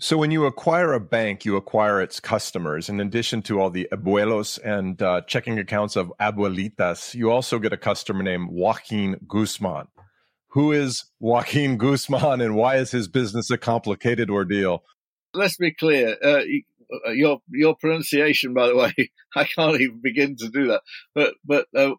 So 0.00 0.16
when 0.16 0.30
you 0.30 0.46
acquire 0.46 0.94
a 0.94 1.00
bank, 1.00 1.44
you 1.44 1.56
acquire 1.56 2.00
its 2.00 2.18
customers. 2.18 2.88
In 2.88 2.98
addition 2.98 3.42
to 3.42 3.60
all 3.60 3.70
the 3.70 3.88
abuelos 3.92 4.58
and 4.64 5.00
uh, 5.00 5.20
checking 5.22 5.58
accounts 5.58 5.96
of 5.96 6.12
abuelitas, 6.18 7.14
you 7.14 7.30
also 7.30 7.58
get 7.58 7.72
a 7.72 7.76
customer 7.76 8.22
named 8.22 8.48
Joaquin 8.50 9.16
Guzman. 9.28 9.88
Who 10.52 10.72
is 10.72 11.04
Joaquin 11.18 11.78
Guzman 11.78 12.40
and 12.42 12.54
why 12.54 12.76
is 12.76 12.90
his 12.90 13.08
business 13.08 13.50
a 13.50 13.56
complicated 13.56 14.30
ordeal? 14.30 14.84
Let's 15.32 15.56
be 15.56 15.72
clear. 15.72 16.16
Uh, 16.22 16.42
uh 17.06 17.10
your 17.12 17.40
your 17.50 17.74
pronunciation, 17.74 18.52
by 18.52 18.68
the 18.68 18.76
way, 18.98 19.10
I 19.34 19.44
can't 19.44 19.80
even 19.80 20.00
begin 20.02 20.36
to 20.36 20.48
do 20.50 20.68
that. 20.68 20.82
But 21.14 21.34
but 21.44 21.66
uh, 21.74 21.94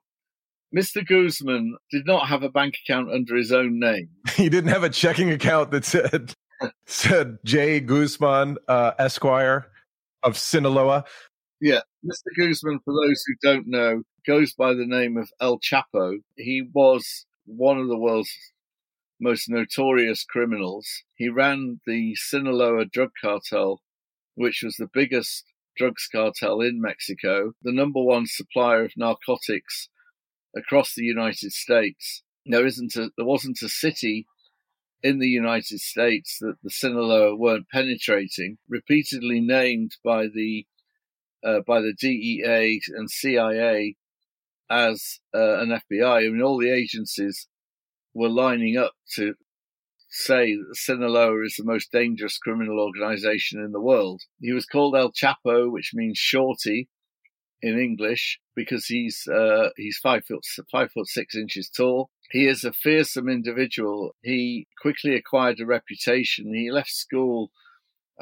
Mr. 0.76 1.06
Guzman 1.06 1.78
did 1.92 2.06
not 2.06 2.28
have 2.28 2.44
a 2.44 2.50
bank 2.50 2.76
account 2.84 3.12
under 3.12 3.36
his 3.36 3.52
own 3.52 3.80
name. 3.80 4.10
he 4.36 4.50
didn't 4.50 4.70
have 4.70 4.84
a 4.84 4.90
checking 4.90 5.32
account 5.32 5.72
that 5.72 5.86
said 5.86 6.36
said 6.86 7.40
J. 7.44 7.80
Guzman, 7.80 8.58
uh, 8.68 8.92
Esquire 9.00 9.68
of 10.22 10.38
Sinaloa. 10.38 11.06
Yeah, 11.60 11.82
Mr. 12.06 12.36
Guzman, 12.38 12.82
for 12.86 12.94
those 12.94 13.24
who 13.26 13.34
don't 13.42 13.68
know, 13.68 14.04
goes 14.28 14.54
by 14.54 14.74
the 14.74 14.86
name 14.86 15.18
of 15.18 15.32
El 15.40 15.60
Chapo. 15.60 16.18
He 16.36 16.68
was 16.74 17.26
one 17.46 17.78
of 17.78 17.88
the 17.88 17.98
world's 17.98 18.36
most 19.20 19.50
notorious 19.50 20.24
criminals. 20.24 21.04
He 21.16 21.30
ran 21.30 21.80
the 21.86 22.16
Sinaloa 22.16 22.86
drug 22.86 23.12
cartel, 23.22 23.82
which 24.36 24.62
was 24.64 24.76
the 24.76 24.90
biggest 24.92 25.46
drugs 25.78 26.08
cartel 26.12 26.62
in 26.62 26.82
Mexico, 26.82 27.54
the 27.62 27.72
number 27.72 28.02
one 28.02 28.26
supplier 28.28 28.84
of 28.86 28.92
narcotics 28.98 29.90
across 30.56 30.94
the 30.94 31.04
United 31.04 31.52
States. 31.52 32.24
There 32.46 32.66
isn't 32.66 32.96
a, 32.96 33.10
there 33.18 33.26
wasn't 33.26 33.62
a 33.62 33.70
city 33.70 34.28
in 35.02 35.20
the 35.20 35.30
United 35.30 35.80
States 35.80 36.38
that 36.40 36.56
the 36.64 36.70
Sinaloa 36.70 37.36
weren't 37.36 37.70
penetrating, 37.70 38.58
repeatedly 38.70 39.42
named 39.42 39.98
by 40.04 40.28
the 40.28 40.66
uh, 41.44 41.60
by 41.68 41.82
the 41.82 41.94
DEA 41.94 42.82
and 42.96 43.10
CIA 43.10 43.98
as 44.74 45.20
uh, 45.36 45.60
an 45.60 45.70
FBI. 45.70 46.26
I 46.26 46.30
mean, 46.30 46.42
all 46.42 46.58
the 46.58 46.72
agencies 46.72 47.48
were 48.14 48.30
lining 48.30 48.78
up 48.78 48.94
to 49.16 49.36
say 50.10 50.56
that 50.56 50.76
Sinaloa 50.76 51.44
is 51.46 51.56
the 51.58 51.64
most 51.64 51.92
dangerous 51.92 52.38
criminal 52.38 52.80
organization 52.80 53.60
in 53.60 53.72
the 53.72 53.82
world. 53.82 54.22
He 54.40 54.52
was 54.52 54.66
called 54.66 54.96
El 54.96 55.12
Chapo, 55.12 55.72
which 55.72 55.92
means 55.94 56.18
shorty 56.18 56.90
in 57.62 57.80
English, 57.80 58.40
because 58.56 58.86
he's 58.88 59.28
uh, 59.28 59.70
he's 59.78 59.98
five 59.98 60.26
foot 60.26 60.46
five 60.72 60.92
foot 60.92 61.08
six 61.08 61.36
inches 61.36 61.70
tall. 61.70 62.10
He 62.32 62.48
is 62.48 62.64
a 62.64 62.74
fearsome 62.74 63.30
individual. 63.30 64.16
He 64.22 64.68
quickly 64.82 65.16
acquired 65.16 65.60
a 65.60 65.66
reputation. 65.66 66.54
He 66.54 66.72
left 66.72 66.92
school, 66.92 67.52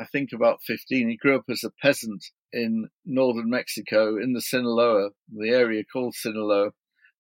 I 0.02 0.06
think, 0.06 0.32
about 0.34 0.64
15. 0.64 1.10
He 1.10 1.16
grew 1.16 1.36
up 1.36 1.46
as 1.48 1.64
a 1.64 1.70
peasant 1.70 2.26
in 2.52 2.90
northern 3.06 3.52
Mexico, 3.52 4.18
in 4.18 4.34
the 4.34 4.42
Sinaloa, 4.42 5.12
the 5.32 5.50
area 5.50 5.84
called 5.84 6.16
Sinaloa, 6.16 6.72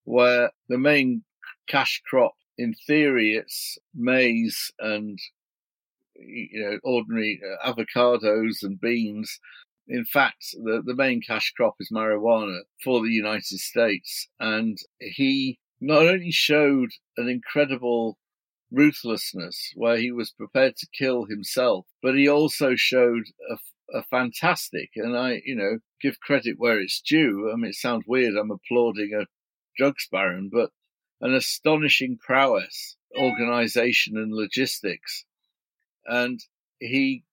where 0.04 0.50
the 0.68 0.80
main 0.80 1.24
cash 1.68 2.02
crop, 2.10 2.34
in 2.58 2.74
theory, 2.88 3.36
it's 3.36 3.78
maize 3.94 4.72
and 4.80 5.20
you 6.16 6.62
know 6.62 6.80
ordinary 6.84 7.40
uh, 7.44 7.72
avocados 7.72 8.64
and 8.64 8.82
beans. 8.82 9.40
In 9.88 10.04
fact, 10.06 10.44
the, 10.54 10.82
the 10.84 10.96
main 10.96 11.22
cash 11.22 11.54
crop 11.56 11.76
is 11.80 11.92
marijuana 11.94 12.62
for 12.84 13.02
the 13.02 13.12
United 13.12 13.60
States. 13.60 14.28
And 14.40 14.78
he 15.00 15.60
not 15.80 16.08
only 16.08 16.32
showed 16.32 16.90
an 17.18 17.30
incredible 17.30 18.18
ruthlessness 18.72 19.72
where 19.75 19.98
he 19.98 20.12
was 20.12 20.32
prepared 20.32 20.78
to 20.78 20.88
kill 20.98 21.25
himself, 21.25 21.86
but 22.01 22.16
he 22.16 22.28
also 22.28 22.75
showed 22.75 23.24
a, 23.50 23.58
a, 23.98 24.04
fantastic, 24.04 24.92
and 24.96 25.18
I, 25.18 25.42
you 25.46 25.56
know, 25.56 25.80
give 26.01 26.20
credit 26.20 26.56
where 26.58 26.80
it's 26.80 27.01
due. 27.01 27.51
I 27.51 27.56
mean, 27.56 27.70
it 27.70 27.75
sounds 27.75 28.06
weird. 28.08 28.36
I'm 28.36 28.51
applauding 28.51 29.12
a 29.13 29.25
drugs 29.78 30.08
baron, 30.12 30.50
but 30.51 30.72
an 31.20 31.34
astonishing 31.34 32.18
prowess, 32.18 32.96
organization 33.18 34.18
and 34.18 34.34
logistics. 34.34 35.25
And 36.06 36.40
he 36.80 37.24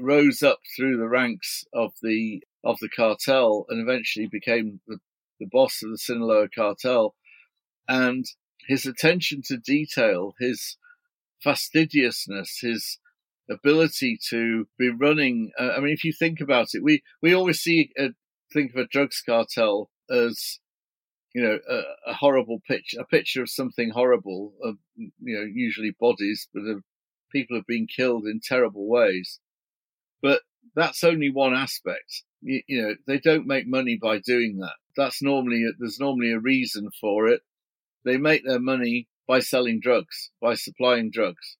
rose 0.00 0.42
up 0.42 0.60
through 0.76 0.98
the 0.98 1.08
ranks 1.08 1.64
of 1.72 1.92
the, 2.02 2.42
of 2.62 2.78
the 2.80 2.88
cartel 2.88 3.66
and 3.68 3.80
eventually 3.80 4.26
became 4.26 4.80
the, 4.86 4.98
the 5.40 5.48
boss 5.50 5.82
of 5.82 5.90
the 5.90 5.98
Sinaloa 5.98 6.48
cartel 6.48 7.16
and 7.88 8.24
his 8.66 8.86
attention 8.86 9.42
to 9.46 9.56
detail, 9.56 10.34
his 10.38 10.76
fastidiousness, 11.42 12.58
his 12.60 12.98
ability 13.50 14.18
to 14.30 14.66
be 14.78 14.90
running. 14.90 15.52
Uh, 15.58 15.72
I 15.76 15.80
mean, 15.80 15.92
if 15.92 16.04
you 16.04 16.12
think 16.12 16.40
about 16.40 16.68
it, 16.72 16.82
we 16.82 17.02
we 17.22 17.34
always 17.34 17.60
see 17.60 17.90
a, 17.98 18.10
think 18.52 18.72
of 18.72 18.80
a 18.80 18.86
drugs 18.86 19.22
cartel 19.24 19.90
as 20.10 20.58
you 21.34 21.42
know 21.42 21.58
a, 21.68 22.10
a, 22.10 22.14
horrible 22.14 22.60
picture, 22.66 23.00
a 23.00 23.04
picture 23.04 23.42
of 23.42 23.50
something 23.50 23.90
horrible, 23.90 24.52
of 24.62 24.76
you 24.96 25.10
know 25.20 25.44
usually 25.44 25.94
bodies, 25.98 26.48
but 26.54 26.62
of 26.62 26.82
people 27.32 27.56
have 27.56 27.66
been 27.66 27.86
killed 27.86 28.24
in 28.24 28.40
terrible 28.42 28.88
ways. 28.88 29.40
But 30.22 30.40
that's 30.74 31.04
only 31.04 31.30
one 31.30 31.54
aspect. 31.54 32.22
You, 32.40 32.62
you 32.66 32.82
know, 32.82 32.94
they 33.06 33.18
don't 33.18 33.46
make 33.46 33.66
money 33.66 33.98
by 34.00 34.18
doing 34.18 34.58
that. 34.58 34.74
That's 34.96 35.22
normally 35.22 35.66
there's 35.78 36.00
normally 36.00 36.32
a 36.32 36.38
reason 36.38 36.90
for 37.00 37.28
it 37.28 37.42
they 38.04 38.16
make 38.16 38.44
their 38.44 38.60
money 38.60 39.08
by 39.26 39.40
selling 39.40 39.80
drugs, 39.80 40.30
by 40.40 40.54
supplying 40.54 41.10
drugs. 41.10 41.56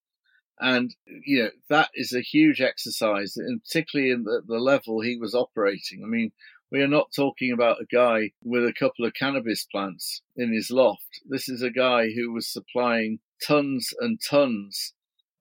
And, 0.60 0.94
you 1.06 1.44
know, 1.44 1.50
that 1.68 1.90
is 1.94 2.12
a 2.12 2.20
huge 2.20 2.60
exercise, 2.60 3.36
and 3.36 3.62
particularly 3.64 4.12
in 4.12 4.24
the, 4.24 4.42
the 4.46 4.58
level 4.58 5.00
he 5.00 5.16
was 5.16 5.34
operating. 5.34 6.02
I 6.04 6.06
mean, 6.06 6.30
we 6.70 6.80
are 6.80 6.88
not 6.88 7.12
talking 7.14 7.52
about 7.52 7.80
a 7.80 7.86
guy 7.92 8.30
with 8.42 8.64
a 8.64 8.72
couple 8.72 9.04
of 9.04 9.14
cannabis 9.14 9.64
plants 9.64 10.22
in 10.36 10.52
his 10.52 10.70
loft. 10.70 11.20
This 11.28 11.48
is 11.48 11.62
a 11.62 11.70
guy 11.70 12.10
who 12.10 12.32
was 12.32 12.52
supplying 12.52 13.18
tons 13.46 13.92
and 14.00 14.20
tons 14.20 14.92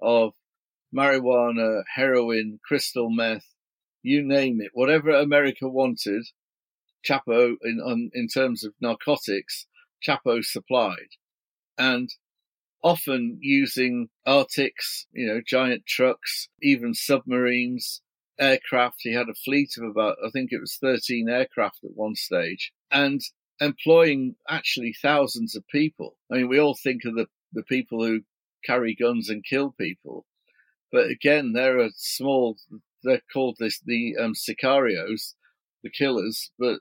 of 0.02 0.34
marijuana, 0.96 1.84
heroin, 1.96 2.60
crystal 2.64 3.10
meth, 3.10 3.46
you 4.02 4.22
name 4.22 4.62
it, 4.62 4.72
whatever 4.74 5.12
America 5.12 5.68
wanted. 5.68 6.24
Chapo, 7.08 7.56
in 7.64 7.80
on, 7.84 8.12
in 8.14 8.28
terms 8.28 8.64
of 8.64 8.74
narcotics, 8.80 9.68
Chapo 10.06 10.44
supplied. 10.44 11.10
And 11.78 12.10
often 12.84 13.38
using 13.42 14.10
Arctics, 14.26 15.08
you 15.14 15.28
know, 15.28 15.42
giant 15.46 15.86
trucks, 15.86 16.50
even 16.62 16.94
submarines, 16.94 18.02
aircraft. 18.40 18.98
He 19.00 19.14
had 19.14 19.30
a 19.30 19.36
fleet 19.46 19.72
of 19.78 19.90
about, 19.90 20.18
I 20.26 20.30
think 20.30 20.52
it 20.52 20.60
was 20.60 20.78
13 20.82 21.30
aircraft 21.30 21.80
at 21.84 21.92
one 21.96 22.16
stage, 22.16 22.72
and 22.92 23.22
employing 23.60 24.36
actually 24.50 24.96
thousands 25.02 25.56
of 25.56 25.68
people. 25.68 26.18
I 26.32 26.38
mean, 26.38 26.50
we 26.50 26.60
all 26.60 26.76
think 26.76 27.06
of 27.06 27.16
the, 27.16 27.28
the 27.54 27.64
people 27.64 28.04
who 28.04 28.22
carry 28.66 28.96
guns 28.96 29.30
and 29.30 29.44
kill 29.44 29.72
people. 29.72 30.26
But 30.92 31.10
again, 31.10 31.54
there 31.54 31.80
are 31.80 31.86
a 31.86 31.92
small, 31.96 32.58
they're 33.04 33.22
called 33.32 33.58
this, 33.60 33.80
the 33.86 34.16
um, 34.20 34.34
sicarios, 34.34 35.34
the 35.84 35.90
killers, 35.90 36.52
but 36.60 36.80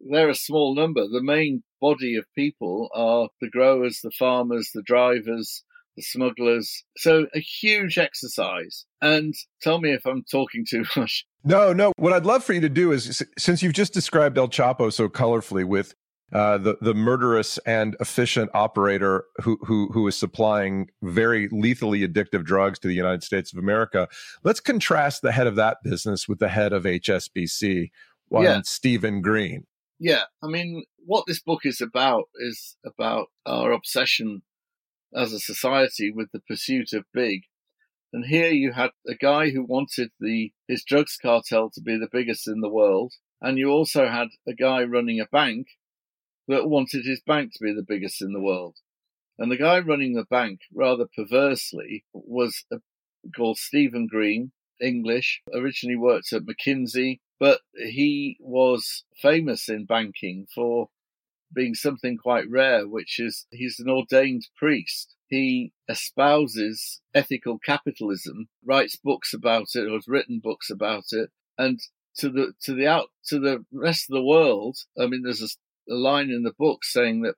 they're 0.00 0.30
a 0.30 0.34
small 0.34 0.74
number. 0.74 1.02
The 1.02 1.22
main 1.22 1.62
body 1.80 2.16
of 2.16 2.24
people 2.34 2.88
are 2.94 3.28
the 3.40 3.50
growers, 3.50 4.00
the 4.02 4.10
farmers, 4.18 4.70
the 4.74 4.82
drivers, 4.82 5.62
the 5.96 6.02
smugglers. 6.02 6.84
So 6.96 7.26
a 7.34 7.40
huge 7.40 7.98
exercise. 7.98 8.86
And 9.02 9.34
tell 9.62 9.80
me 9.80 9.92
if 9.92 10.06
I'm 10.06 10.24
talking 10.30 10.64
too 10.68 10.84
much. 10.96 11.26
No, 11.44 11.72
no. 11.72 11.92
What 11.96 12.12
I'd 12.12 12.26
love 12.26 12.44
for 12.44 12.52
you 12.52 12.60
to 12.60 12.68
do 12.68 12.92
is, 12.92 13.22
since 13.38 13.62
you've 13.62 13.72
just 13.72 13.92
described 13.92 14.38
El 14.38 14.48
Chapo 14.48 14.92
so 14.92 15.08
colorfully 15.08 15.64
with 15.64 15.94
uh, 16.32 16.58
the 16.58 16.76
the 16.80 16.94
murderous 16.94 17.58
and 17.66 17.96
efficient 17.98 18.50
operator 18.54 19.24
who 19.42 19.58
who 19.62 19.88
who 19.92 20.06
is 20.06 20.16
supplying 20.16 20.88
very 21.02 21.48
lethally 21.50 22.06
addictive 22.06 22.44
drugs 22.44 22.78
to 22.78 22.86
the 22.86 22.94
United 22.94 23.24
States 23.24 23.52
of 23.52 23.58
America. 23.58 24.06
Let's 24.44 24.60
contrast 24.60 25.22
the 25.22 25.32
head 25.32 25.48
of 25.48 25.56
that 25.56 25.78
business 25.82 26.28
with 26.28 26.38
the 26.38 26.48
head 26.48 26.72
of 26.72 26.84
HSBC, 26.84 27.90
one 28.28 28.44
yeah. 28.44 28.60
Stephen 28.64 29.22
Green 29.22 29.66
yeah, 30.00 30.22
I 30.42 30.46
mean, 30.46 30.84
what 31.04 31.26
this 31.26 31.40
book 31.40 31.60
is 31.64 31.82
about 31.82 32.24
is 32.36 32.76
about 32.84 33.26
our 33.44 33.70
obsession 33.70 34.42
as 35.14 35.34
a 35.34 35.38
society 35.38 36.10
with 36.10 36.32
the 36.32 36.40
pursuit 36.40 36.94
of 36.94 37.04
big. 37.12 37.42
And 38.10 38.24
here 38.24 38.50
you 38.50 38.72
had 38.72 38.90
a 39.06 39.14
guy 39.14 39.50
who 39.50 39.62
wanted 39.62 40.10
the 40.18 40.52
his 40.66 40.82
drugs 40.84 41.18
cartel 41.20 41.70
to 41.74 41.82
be 41.82 41.98
the 41.98 42.08
biggest 42.10 42.48
in 42.48 42.60
the 42.60 42.70
world, 42.70 43.12
and 43.42 43.58
you 43.58 43.68
also 43.68 44.08
had 44.08 44.28
a 44.48 44.54
guy 44.54 44.82
running 44.84 45.20
a 45.20 45.26
bank 45.26 45.66
that 46.48 46.68
wanted 46.68 47.04
his 47.04 47.20
bank 47.20 47.52
to 47.52 47.62
be 47.62 47.72
the 47.72 47.84
biggest 47.86 48.22
in 48.22 48.32
the 48.32 48.40
world. 48.40 48.76
And 49.38 49.52
the 49.52 49.58
guy 49.58 49.80
running 49.80 50.14
the 50.14 50.24
bank, 50.24 50.60
rather 50.72 51.06
perversely, 51.14 52.04
was 52.12 52.64
a, 52.72 52.78
called 53.36 53.58
Stephen 53.58 54.06
Green, 54.06 54.52
English, 54.80 55.42
originally 55.54 55.96
worked 55.96 56.32
at 56.32 56.42
McKinsey, 56.42 57.20
but 57.38 57.60
he 57.74 58.36
was 58.40 59.04
famous 59.20 59.68
in 59.68 59.86
banking 59.86 60.46
for 60.54 60.88
being 61.52 61.74
something 61.74 62.16
quite 62.16 62.48
rare, 62.48 62.86
which 62.86 63.18
is 63.18 63.46
he's 63.50 63.80
an 63.80 63.88
ordained 63.90 64.46
priest. 64.56 65.14
He 65.28 65.72
espouses 65.88 67.00
ethical 67.14 67.58
capitalism, 67.58 68.48
writes 68.64 68.96
books 68.96 69.32
about 69.32 69.68
it, 69.74 69.88
or 69.88 69.94
has 69.94 70.08
written 70.08 70.40
books 70.42 70.70
about 70.70 71.04
it, 71.12 71.30
and 71.58 71.80
to 72.16 72.28
the 72.28 72.52
to 72.62 72.74
the 72.74 72.86
out 72.86 73.08
to 73.26 73.38
the 73.38 73.64
rest 73.72 74.10
of 74.10 74.14
the 74.14 74.24
world. 74.24 74.76
I 74.98 75.06
mean, 75.06 75.22
there's 75.22 75.42
a, 75.42 75.92
a 75.92 75.94
line 75.94 76.30
in 76.30 76.42
the 76.42 76.54
book 76.58 76.84
saying 76.84 77.22
that 77.22 77.36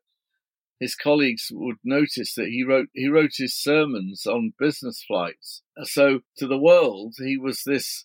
his 0.82 0.96
colleagues 0.96 1.48
would 1.52 1.76
notice 1.84 2.34
that 2.34 2.48
he 2.48 2.64
wrote 2.64 2.88
he 2.92 3.08
wrote 3.08 3.34
his 3.36 3.54
sermons 3.54 4.26
on 4.26 4.52
business 4.58 5.02
flights. 5.06 5.62
So 5.84 6.20
to 6.38 6.46
the 6.48 6.58
world, 6.58 7.14
he 7.18 7.38
was 7.38 7.62
this 7.64 8.04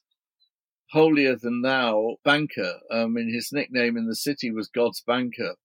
holier 0.91 1.35
than 1.35 1.63
thou 1.63 2.17
banker. 2.23 2.75
I 2.91 3.07
mean, 3.07 3.33
his 3.33 3.49
nickname 3.51 3.97
in 3.97 4.07
the 4.07 4.15
city 4.15 4.51
was 4.51 4.69
God's 4.69 5.01
banker 5.01 5.55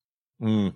mm. 0.40 0.75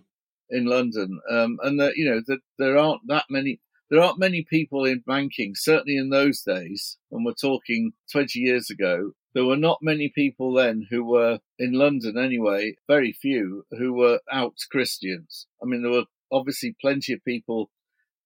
in 0.50 0.66
London, 0.66 1.20
um, 1.30 1.56
and 1.62 1.80
that 1.80 1.96
you 1.96 2.08
know 2.08 2.20
that 2.26 2.40
there 2.58 2.76
aren't 2.76 3.08
that 3.08 3.24
many. 3.30 3.60
There 3.88 4.02
aren't 4.02 4.18
many 4.18 4.42
people 4.42 4.84
in 4.84 5.04
banking, 5.06 5.54
certainly 5.54 5.96
in 5.96 6.10
those 6.10 6.42
days, 6.42 6.98
and 7.12 7.24
we're 7.24 7.34
talking 7.34 7.92
20 8.10 8.40
years 8.40 8.68
ago, 8.68 9.12
there 9.32 9.44
were 9.44 9.56
not 9.56 9.78
many 9.80 10.08
people 10.08 10.52
then 10.54 10.88
who 10.90 11.04
were 11.04 11.38
in 11.56 11.72
London 11.72 12.18
anyway, 12.18 12.74
very 12.88 13.12
few 13.12 13.64
who 13.70 13.92
were 13.92 14.18
out 14.32 14.54
Christians. 14.72 15.46
I 15.62 15.66
mean, 15.66 15.82
there 15.82 15.92
were 15.92 16.06
obviously 16.30 16.74
plenty 16.80 17.12
of 17.12 17.24
people 17.24 17.70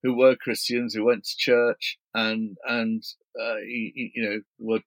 who 0.02 0.16
were 0.16 0.37
Christians 0.37 0.95
who 0.95 1.04
went 1.04 1.25
to 1.25 1.37
church 1.37 1.99
and 2.14 2.57
and 2.66 3.02
uh, 3.38 3.59
you, 3.66 4.11
you 4.14 4.23
know 4.23 4.40
were 4.59 4.80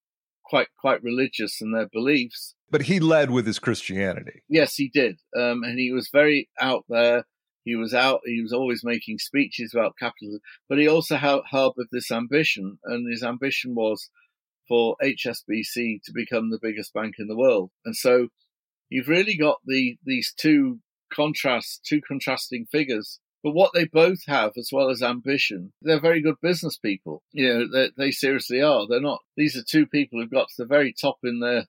quite 0.44 0.68
quite 0.80 1.04
religious 1.04 1.62
in 1.62 1.72
their 1.72 1.88
beliefs. 1.92 2.56
But 2.70 2.84
he 2.84 3.00
led 3.00 3.32
with 3.32 3.46
his 3.46 3.60
Christianity. 3.60 4.44
Yes, 4.50 4.76
he 4.76 4.90
did, 4.90 5.20
um, 5.36 5.64
and 5.64 5.80
he 5.80 5.92
was 5.92 6.10
very 6.12 6.50
out 6.60 6.86
there. 6.90 7.26
He 7.64 7.76
was 7.76 7.94
out. 7.94 8.22
He 8.26 8.42
was 8.42 8.52
always 8.52 8.84
making 8.84 9.20
speeches 9.20 9.74
about 9.74 9.98
capitalism, 9.98 10.42
but 10.68 10.80
he 10.80 10.88
also 10.88 11.16
harbored 11.18 11.88
this 11.92 12.12
ambition, 12.12 12.80
and 12.84 13.10
his 13.10 13.24
ambition 13.24 13.76
was 13.76 14.10
for 14.68 14.96
HSBC 15.04 16.02
to 16.04 16.14
become 16.14 16.50
the 16.50 16.60
biggest 16.62 16.94
bank 16.94 17.16
in 17.20 17.28
the 17.28 17.38
world. 17.38 17.70
And 17.86 17.96
so, 17.96 18.30
you've 18.90 19.08
really 19.08 19.38
got 19.38 19.60
the 19.66 19.98
these 20.04 20.34
two 20.36 20.80
contrasts, 21.14 21.80
two 21.80 22.02
contrasting 22.02 22.66
figures. 22.66 23.20
But 23.44 23.52
what 23.52 23.72
they 23.74 23.86
both 23.86 24.26
have, 24.28 24.54
as 24.58 24.70
well 24.72 24.90
as 24.90 25.04
ambition, 25.04 25.74
they're 25.82 26.00
very 26.00 26.22
good 26.22 26.36
business 26.42 26.78
people. 26.78 27.24
You 27.32 27.54
know, 27.54 27.68
they, 27.72 27.90
they 27.98 28.12
seriously 28.12 28.62
are. 28.62 28.88
They're 28.88 29.02
not. 29.02 29.20
These 29.36 29.58
are 29.58 29.64
two 29.64 29.86
people 29.86 30.20
who've 30.20 30.32
got 30.32 30.48
to 30.50 30.64
the 30.64 30.66
very 30.66 30.94
top 30.94 31.18
in 31.24 31.40
their. 31.40 31.66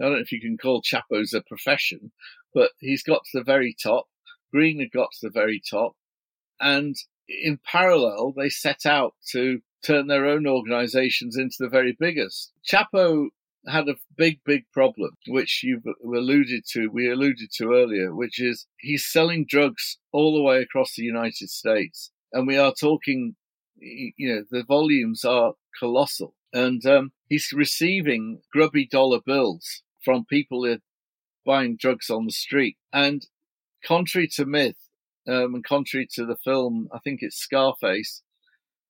I 0.00 0.04
don't 0.04 0.14
know 0.14 0.18
if 0.18 0.32
you 0.32 0.40
can 0.40 0.58
call 0.58 0.82
Chapo's 0.82 1.32
a 1.32 1.42
profession, 1.42 2.10
but 2.52 2.70
he's 2.80 3.04
got 3.04 3.22
to 3.24 3.38
the 3.38 3.44
very 3.44 3.76
top. 3.80 4.06
Green 4.52 4.80
had 4.80 4.90
got 4.90 5.10
to 5.12 5.28
the 5.28 5.32
very 5.32 5.62
top, 5.70 5.92
and 6.60 6.96
in 7.28 7.58
parallel, 7.64 8.32
they 8.36 8.48
set 8.48 8.84
out 8.84 9.14
to 9.30 9.60
turn 9.84 10.06
their 10.08 10.26
own 10.26 10.46
organizations 10.46 11.36
into 11.36 11.56
the 11.60 11.68
very 11.68 11.96
biggest. 11.98 12.52
Chapo 12.66 13.28
had 13.66 13.88
a 13.88 13.96
big, 14.16 14.40
big 14.44 14.64
problem, 14.72 15.16
which 15.28 15.62
you've 15.62 15.84
alluded 16.04 16.64
to, 16.72 16.88
we 16.88 17.10
alluded 17.10 17.50
to 17.58 17.72
earlier, 17.72 18.14
which 18.14 18.40
is 18.40 18.66
he's 18.78 19.04
selling 19.04 19.46
drugs 19.48 19.98
all 20.12 20.34
the 20.34 20.42
way 20.42 20.60
across 20.60 20.94
the 20.94 21.02
United 21.02 21.48
States. 21.48 22.10
And 22.32 22.46
we 22.46 22.56
are 22.56 22.74
talking, 22.78 23.36
you 23.78 24.12
know, 24.18 24.44
the 24.50 24.64
volumes 24.64 25.24
are 25.24 25.54
colossal. 25.78 26.34
And 26.52 26.84
um, 26.84 27.12
he's 27.28 27.52
receiving 27.52 28.40
grubby 28.52 28.86
dollar 28.86 29.20
bills 29.24 29.82
from 30.04 30.24
people 30.24 30.62
that 30.62 30.82
buying 31.46 31.76
drugs 31.76 32.10
on 32.10 32.26
the 32.26 32.32
street. 32.32 32.76
And 32.92 33.26
contrary 33.84 34.28
to 34.34 34.44
myth, 34.44 34.76
um, 35.26 35.54
and 35.54 35.64
contrary 35.64 36.08
to 36.14 36.26
the 36.26 36.36
film, 36.36 36.88
I 36.92 36.98
think 36.98 37.20
it's 37.22 37.36
Scarface, 37.36 38.22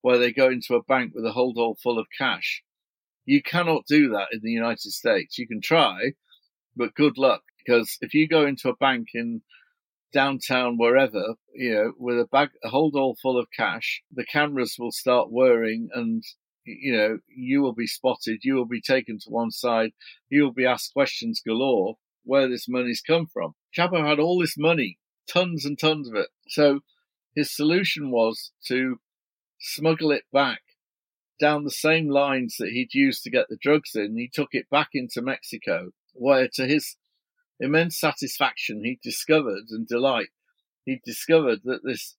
where 0.01 0.19
they 0.19 0.33
go 0.33 0.49
into 0.49 0.75
a 0.75 0.83
bank 0.83 1.13
with 1.15 1.25
a 1.25 1.33
hold 1.33 1.59
all 1.59 1.77
full 1.81 1.99
of 1.99 2.07
cash. 2.17 2.63
You 3.25 3.43
cannot 3.43 3.87
do 3.87 4.11
that 4.11 4.29
in 4.33 4.41
the 4.43 4.51
United 4.51 4.91
States. 4.93 5.39
You 5.39 5.47
can 5.47 5.61
try, 5.61 6.13
but 6.75 6.95
good 6.95 7.19
luck 7.19 7.43
because 7.59 7.99
if 8.01 8.15
you 8.15 8.27
go 8.27 8.47
into 8.47 8.69
a 8.69 8.77
bank 8.77 9.09
in 9.15 9.43
downtown 10.13 10.77
wherever, 10.77 11.35
you 11.55 11.75
know, 11.75 11.93
with 11.99 12.19
a 12.19 12.27
bag, 12.27 12.51
a 12.65 12.69
hold 12.69 12.95
all 12.97 13.17
full 13.23 13.39
of 13.39 13.47
cash, 13.57 14.03
the 14.13 14.25
cameras 14.25 14.77
will 14.79 14.93
start 14.93 15.31
whirring 15.31 15.89
and 15.95 16.23
you 16.65 16.97
know, 16.97 17.19
you 17.29 17.61
will 17.61 17.75
be 17.75 17.87
spotted, 17.87 18.41
you 18.43 18.55
will 18.55 18.67
be 18.67 18.81
taken 18.81 19.19
to 19.19 19.31
one 19.31 19.51
side, 19.51 19.91
you 20.29 20.43
will 20.45 20.53
be 20.53 20.67
asked 20.67 20.93
questions 20.93 21.43
galore 21.45 21.97
where 22.25 22.49
this 22.49 22.69
money's 22.69 23.01
come 23.01 23.27
from. 23.27 23.55
Chapo 23.77 24.07
had 24.07 24.21
all 24.21 24.41
this 24.41 24.57
money, 24.57 24.99
tons 25.29 25.65
and 25.65 25.79
tons 25.79 26.09
of 26.09 26.15
it. 26.15 26.29
So 26.49 26.81
his 27.35 27.55
solution 27.55 28.11
was 28.11 28.53
to 28.69 29.01
smuggle 29.59 30.13
it 30.13 30.25
back 30.33 30.61
down 31.43 31.65
the 31.65 31.71
same 31.71 32.09
lines 32.09 32.55
that 32.61 32.71
he'd 32.71 32.95
used 32.95 33.25
to 33.25 33.31
get 33.31 33.47
the 33.49 33.59
drugs 33.61 33.97
in. 33.97 34.17
He 34.17 34.31
took 34.33 34.51
it 34.53 34.71
back 34.71 34.91
into 34.95 35.21
Mexico, 35.21 35.91
where 36.13 36.49
to 36.55 36.67
his 36.67 36.97
immense 37.59 37.99
satisfaction, 37.99 38.85
he 38.85 39.01
discovered 39.03 39.65
and 39.71 39.87
delight, 39.87 40.29
he 40.85 41.01
discovered 41.05 41.61
that 41.65 41.81
this 41.83 42.17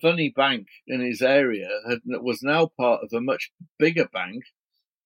funny 0.00 0.32
bank 0.34 0.66
in 0.86 1.00
his 1.00 1.20
area 1.20 1.68
had, 1.88 2.00
was 2.06 2.42
now 2.42 2.70
part 2.78 3.02
of 3.02 3.12
a 3.12 3.20
much 3.20 3.52
bigger 3.78 4.08
bank, 4.10 4.44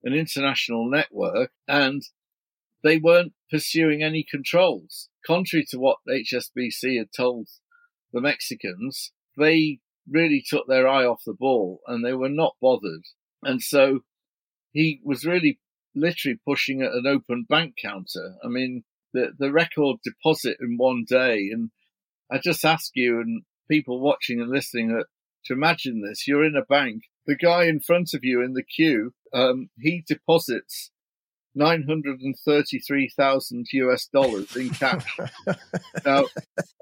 an 0.05 0.15
international 0.15 0.89
network, 0.89 1.51
and 1.67 2.03
they 2.85 2.97
weren't 2.97 3.33
pursuing 3.51 4.03
any 4.03 4.25
controls. 4.29 5.09
Contrary 5.27 5.67
to 5.71 5.79
what 5.79 5.99
HSBC 6.09 6.97
had 6.97 7.13
told 7.13 7.49
the 8.13 8.21
Mexicans, 8.21 9.11
they 9.37 9.81
really 10.09 10.45
took 10.47 10.67
their 10.67 10.87
eye 10.87 11.05
off 11.05 11.23
the 11.27 11.35
ball 11.35 11.81
and 11.87 12.05
they 12.05 12.15
were 12.15 12.29
not 12.29 12.55
bothered. 12.61 13.03
And 13.43 13.63
so 13.63 14.01
he 14.73 15.01
was 15.05 15.25
really 15.25 15.61
literally 15.95 16.39
pushing 16.47 16.83
at 16.83 16.93
an 16.93 17.07
open 17.07 17.47
bank 17.49 17.75
counter. 17.81 18.35
I 18.45 18.49
mean, 18.49 18.85
the, 19.13 19.31
the 19.39 19.53
record 19.53 19.99
deposit 20.05 20.57
in 20.61 20.77
one 20.77 21.05
day. 21.09 21.49
And 21.53 21.71
I 22.31 22.39
just 22.39 22.65
ask 22.65 22.91
you 22.95 23.21
and 23.21 23.43
people 23.71 24.01
watching 24.01 24.41
and 24.41 24.51
listening 24.51 24.89
that, 24.89 25.07
to 25.47 25.55
imagine 25.55 26.03
this. 26.03 26.27
You're 26.27 26.45
in 26.45 26.57
a 26.57 26.65
bank. 26.65 27.05
The 27.27 27.37
guy 27.37 27.65
in 27.65 27.81
front 27.81 28.15
of 28.15 28.23
you 28.23 28.41
in 28.43 28.53
the 28.53 28.63
queue, 28.63 29.15
um, 29.33 29.71
he 29.79 30.05
deposits 30.07 30.93
933,000 31.55 33.67
US 33.73 34.07
dollars 34.13 34.55
in 34.55 34.69
cash. 34.71 35.19
now, 36.05 36.25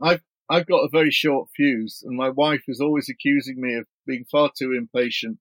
I've, 0.02 0.20
I've 0.50 0.66
got 0.66 0.82
a 0.82 0.90
very 0.90 1.10
short 1.10 1.48
fuse, 1.54 2.02
and 2.04 2.14
my 2.16 2.28
wife 2.28 2.64
is 2.68 2.80
always 2.80 3.08
accusing 3.08 3.60
me 3.60 3.76
of 3.76 3.86
being 4.06 4.26
far 4.30 4.50
too 4.56 4.72
impatient, 4.72 5.38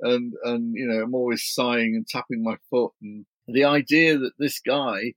and 0.00 0.34
and 0.44 0.74
you 0.74 0.86
know 0.86 1.02
I'm 1.02 1.14
always 1.14 1.44
sighing 1.44 1.94
and 1.94 2.06
tapping 2.06 2.42
my 2.42 2.56
foot, 2.70 2.92
and 3.00 3.26
the 3.46 3.64
idea 3.64 4.18
that 4.18 4.38
this 4.38 4.60
guy 4.60 5.14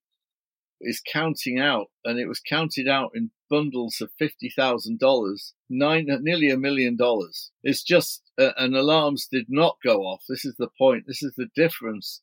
is 0.82 1.02
counting 1.12 1.60
out, 1.60 1.88
and 2.06 2.20
it 2.20 2.28
was 2.28 2.40
counted 2.40 2.88
out 2.88 3.12
in 3.16 3.32
bundles 3.50 4.02
of 4.02 4.12
fifty 4.18 4.50
thousand 4.50 5.00
dollars, 5.00 5.54
nine 5.70 6.08
nearly 6.22 6.50
a 6.50 6.58
million 6.58 6.96
dollars. 6.96 7.52
It's 7.64 7.84
just 7.84 8.22
uh, 8.38 8.52
and 8.58 8.76
alarms 8.76 9.28
did 9.32 9.46
not 9.50 9.78
go 9.84 10.02
off. 10.02 10.24
This 10.28 10.46
is 10.46 10.56
the 10.58 10.70
point. 10.78 11.06
This 11.08 11.24
is 11.24 11.34
the 11.36 11.50
difference 11.56 12.22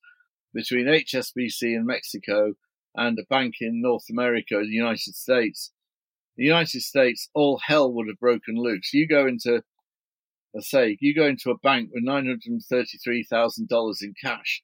between 0.55 0.87
HSBC 0.87 1.63
in 1.63 1.85
Mexico 1.85 2.55
and 2.95 3.19
a 3.19 3.25
bank 3.25 3.57
in 3.61 3.83
North 3.83 4.05
America, 4.09 4.59
the 4.59 4.69
United 4.69 5.15
States 5.15 5.71
the 6.37 6.45
United 6.45 6.83
States, 6.83 7.29
all 7.35 7.61
hell 7.67 7.93
would 7.93 8.09
have 8.09 8.21
broken 8.21 8.57
loose. 8.57 8.93
You 8.93 9.09
go 9.09 9.27
into, 9.27 9.63
let's 10.57 10.71
say, 10.71 10.97
you 11.01 11.15
go 11.15 11.27
into 11.27 11.51
a 11.51 11.59
bank 11.59 11.91
with 11.93 12.03
$933,000 12.05 13.95
in 14.03 14.15
cash. 14.25 14.63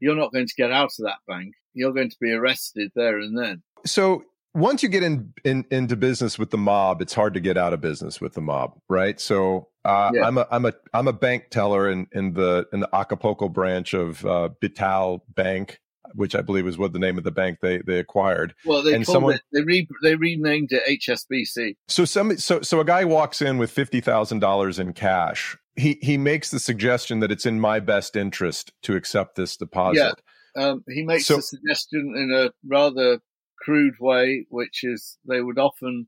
You're 0.00 0.16
not 0.16 0.32
going 0.32 0.46
to 0.46 0.54
get 0.56 0.72
out 0.72 0.92
of 0.98 1.04
that 1.04 1.18
bank. 1.28 1.52
You're 1.74 1.92
going 1.92 2.08
to 2.08 2.16
be 2.20 2.32
arrested 2.32 2.90
there 2.96 3.18
and 3.18 3.38
then. 3.38 3.62
So 3.84 4.24
once 4.54 4.82
you 4.82 4.88
get 4.88 5.02
in, 5.02 5.34
in 5.44 5.66
into 5.70 5.96
business 5.96 6.38
with 6.38 6.50
the 6.50 6.56
mob, 6.56 7.02
it's 7.02 7.12
hard 7.12 7.34
to 7.34 7.40
get 7.40 7.58
out 7.58 7.74
of 7.74 7.82
business 7.82 8.20
with 8.20 8.32
the 8.32 8.40
mob, 8.40 8.78
right? 8.88 9.20
So 9.20 9.68
uh, 9.84 10.12
yeah. 10.14 10.26
I'm 10.26 10.38
a 10.38 10.46
I'm 10.50 10.64
a 10.64 10.72
I'm 10.94 11.08
a 11.08 11.12
bank 11.12 11.50
teller 11.50 11.90
in 11.90 12.06
in 12.12 12.32
the 12.32 12.66
in 12.72 12.80
the 12.80 12.88
Acapulco 12.94 13.48
branch 13.50 13.92
of 13.92 14.24
uh, 14.24 14.48
Bital 14.62 15.24
Bank, 15.34 15.80
which 16.14 16.34
I 16.34 16.40
believe 16.40 16.66
is 16.66 16.78
what 16.78 16.92
the 16.92 16.98
name 16.98 17.18
of 17.18 17.24
the 17.24 17.30
bank 17.30 17.58
they 17.60 17.78
they 17.78 17.98
acquired. 17.98 18.54
Well, 18.64 18.82
they 18.82 18.94
and 18.94 19.06
someone, 19.06 19.34
it, 19.34 19.42
they 19.52 19.62
re, 19.62 19.88
they 20.02 20.14
renamed 20.14 20.70
it 20.72 20.82
HSBC. 21.02 21.76
So 21.88 22.04
some 22.04 22.36
so 22.38 22.60
so 22.62 22.80
a 22.80 22.84
guy 22.84 23.04
walks 23.04 23.42
in 23.42 23.58
with 23.58 23.70
fifty 23.70 24.00
thousand 24.00 24.40
dollars 24.40 24.78
in 24.78 24.92
cash. 24.92 25.56
He 25.76 25.98
he 26.00 26.16
makes 26.16 26.50
the 26.50 26.60
suggestion 26.60 27.20
that 27.20 27.32
it's 27.32 27.46
in 27.46 27.60
my 27.60 27.80
best 27.80 28.16
interest 28.16 28.72
to 28.82 28.94
accept 28.96 29.36
this 29.36 29.56
deposit. 29.56 30.20
Yeah, 30.56 30.62
um, 30.62 30.84
he 30.88 31.02
makes 31.02 31.26
so, 31.26 31.38
a 31.38 31.42
suggestion 31.42 32.14
in 32.16 32.32
a 32.32 32.50
rather 32.66 33.20
crude 33.60 33.94
way, 34.00 34.46
which 34.50 34.84
is 34.84 35.18
they 35.26 35.40
would 35.40 35.58
often 35.58 36.06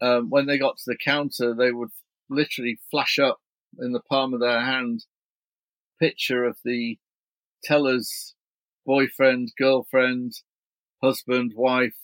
um, 0.00 0.30
when 0.30 0.46
they 0.46 0.58
got 0.58 0.76
to 0.78 0.84
the 0.86 0.96
counter 0.96 1.54
they 1.54 1.72
would 1.72 1.90
literally 2.30 2.78
flash 2.90 3.18
up 3.18 3.38
in 3.80 3.92
the 3.92 4.02
palm 4.08 4.34
of 4.34 4.40
their 4.40 4.60
hand 4.60 5.04
picture 6.00 6.44
of 6.44 6.56
the 6.64 6.98
teller's 7.62 8.34
boyfriend, 8.88 9.52
girlfriend, 9.58 10.32
husband, 11.02 11.52
wife, 11.54 11.98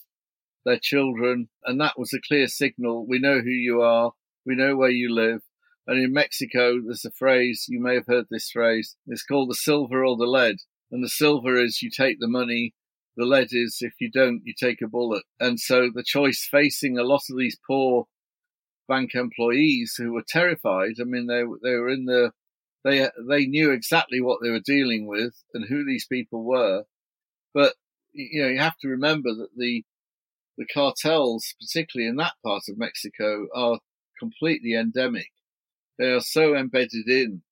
their 0.66 0.78
children. 0.78 1.48
And 1.64 1.80
that 1.80 1.98
was 1.98 2.12
a 2.12 2.20
clear 2.20 2.46
signal. 2.46 3.06
We 3.08 3.18
know 3.18 3.40
who 3.40 3.48
you 3.48 3.80
are. 3.80 4.12
We 4.44 4.54
know 4.54 4.76
where 4.76 4.90
you 4.90 5.12
live. 5.12 5.40
And 5.86 5.98
in 5.98 6.12
Mexico, 6.12 6.80
there's 6.84 7.06
a 7.06 7.10
phrase, 7.10 7.64
you 7.68 7.80
may 7.80 7.94
have 7.94 8.06
heard 8.06 8.26
this 8.30 8.50
phrase, 8.50 8.96
it's 9.06 9.24
called 9.24 9.50
the 9.50 9.54
silver 9.54 10.04
or 10.04 10.16
the 10.16 10.24
lead. 10.24 10.56
And 10.90 11.02
the 11.02 11.08
silver 11.08 11.58
is 11.58 11.80
you 11.80 11.90
take 11.90 12.20
the 12.20 12.28
money, 12.28 12.74
the 13.16 13.24
lead 13.24 13.48
is 13.52 13.78
if 13.80 13.94
you 13.98 14.10
don't, 14.10 14.42
you 14.44 14.52
take 14.58 14.82
a 14.82 14.88
bullet. 14.88 15.24
And 15.40 15.58
so 15.58 15.90
the 15.92 16.04
choice 16.04 16.46
facing 16.50 16.98
a 16.98 17.02
lot 17.02 17.22
of 17.30 17.38
these 17.38 17.58
poor 17.66 18.06
bank 18.88 19.14
employees 19.14 19.94
who 19.96 20.12
were 20.12 20.24
terrified, 20.26 20.94
I 21.00 21.04
mean, 21.04 21.28
they, 21.28 21.42
they 21.62 21.76
were 21.76 21.88
in 21.88 22.04
the, 22.04 22.32
they, 22.84 23.08
they 23.28 23.46
knew 23.46 23.70
exactly 23.70 24.20
what 24.20 24.40
they 24.42 24.50
were 24.50 24.60
dealing 24.60 25.06
with 25.06 25.34
and 25.54 25.66
who 25.66 25.84
these 25.84 26.06
people 26.06 26.44
were. 26.44 26.84
But, 27.54 27.74
you 28.12 28.42
know, 28.42 28.48
you 28.48 28.58
have 28.58 28.78
to 28.78 28.88
remember 28.88 29.34
that 29.34 29.56
the, 29.56 29.84
the 30.58 30.66
cartels, 30.66 31.54
particularly 31.60 32.08
in 32.08 32.16
that 32.16 32.34
part 32.44 32.64
of 32.68 32.78
Mexico, 32.78 33.46
are 33.54 33.78
completely 34.18 34.74
endemic. 34.74 35.30
They 35.98 36.10
are 36.10 36.20
so 36.20 36.54
embedded 36.54 37.08
in 37.08 37.42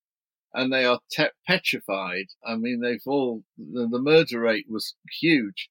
and 0.52 0.72
they 0.72 0.84
are 0.84 1.00
te- 1.10 1.28
petrified. 1.46 2.26
I 2.44 2.56
mean, 2.56 2.80
they've 2.80 3.02
all, 3.06 3.42
the, 3.56 3.88
the 3.88 4.00
murder 4.00 4.40
rate 4.40 4.66
was 4.68 4.94
huge 5.20 5.70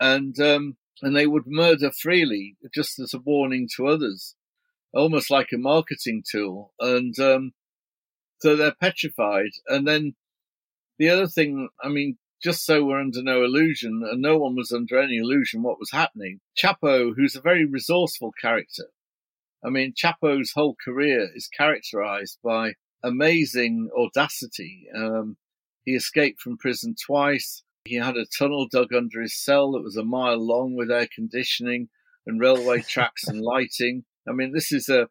and, 0.00 0.38
um, 0.40 0.76
and 1.02 1.14
they 1.14 1.26
would 1.26 1.46
murder 1.46 1.92
freely 1.92 2.56
just 2.74 2.98
as 2.98 3.14
a 3.14 3.18
warning 3.18 3.68
to 3.76 3.86
others, 3.86 4.34
almost 4.92 5.30
like 5.30 5.50
a 5.52 5.58
marketing 5.58 6.24
tool. 6.28 6.72
And, 6.80 7.16
um, 7.20 7.52
so 8.40 8.56
they're 8.56 8.74
petrified. 8.80 9.50
And 9.66 9.86
then 9.86 10.14
the 10.98 11.10
other 11.10 11.26
thing, 11.26 11.68
I 11.82 11.88
mean, 11.88 12.18
just 12.42 12.64
so 12.64 12.84
we're 12.84 13.00
under 13.00 13.22
no 13.22 13.44
illusion, 13.44 14.02
and 14.08 14.22
no 14.22 14.38
one 14.38 14.54
was 14.54 14.72
under 14.72 15.00
any 15.00 15.16
illusion 15.16 15.62
what 15.62 15.78
was 15.78 15.90
happening, 15.90 16.40
Chapo, 16.56 17.12
who's 17.16 17.34
a 17.34 17.40
very 17.40 17.64
resourceful 17.64 18.32
character, 18.40 18.84
I 19.64 19.70
mean, 19.70 19.92
Chapo's 19.92 20.52
whole 20.52 20.76
career 20.82 21.28
is 21.34 21.48
characterized 21.48 22.38
by 22.44 22.74
amazing 23.02 23.90
audacity. 23.96 24.86
Um, 24.94 25.36
he 25.84 25.94
escaped 25.94 26.40
from 26.40 26.58
prison 26.58 26.94
twice. 26.94 27.62
He 27.84 27.96
had 27.96 28.16
a 28.16 28.26
tunnel 28.26 28.68
dug 28.70 28.92
under 28.94 29.20
his 29.20 29.36
cell 29.42 29.72
that 29.72 29.82
was 29.82 29.96
a 29.96 30.04
mile 30.04 30.38
long 30.38 30.74
with 30.76 30.90
air 30.90 31.08
conditioning 31.12 31.88
and 32.26 32.40
railway 32.40 32.82
tracks 32.82 33.26
and 33.26 33.40
lighting. 33.42 34.04
I 34.28 34.32
mean, 34.32 34.52
this 34.52 34.70
is 34.70 34.88
a 34.88 35.08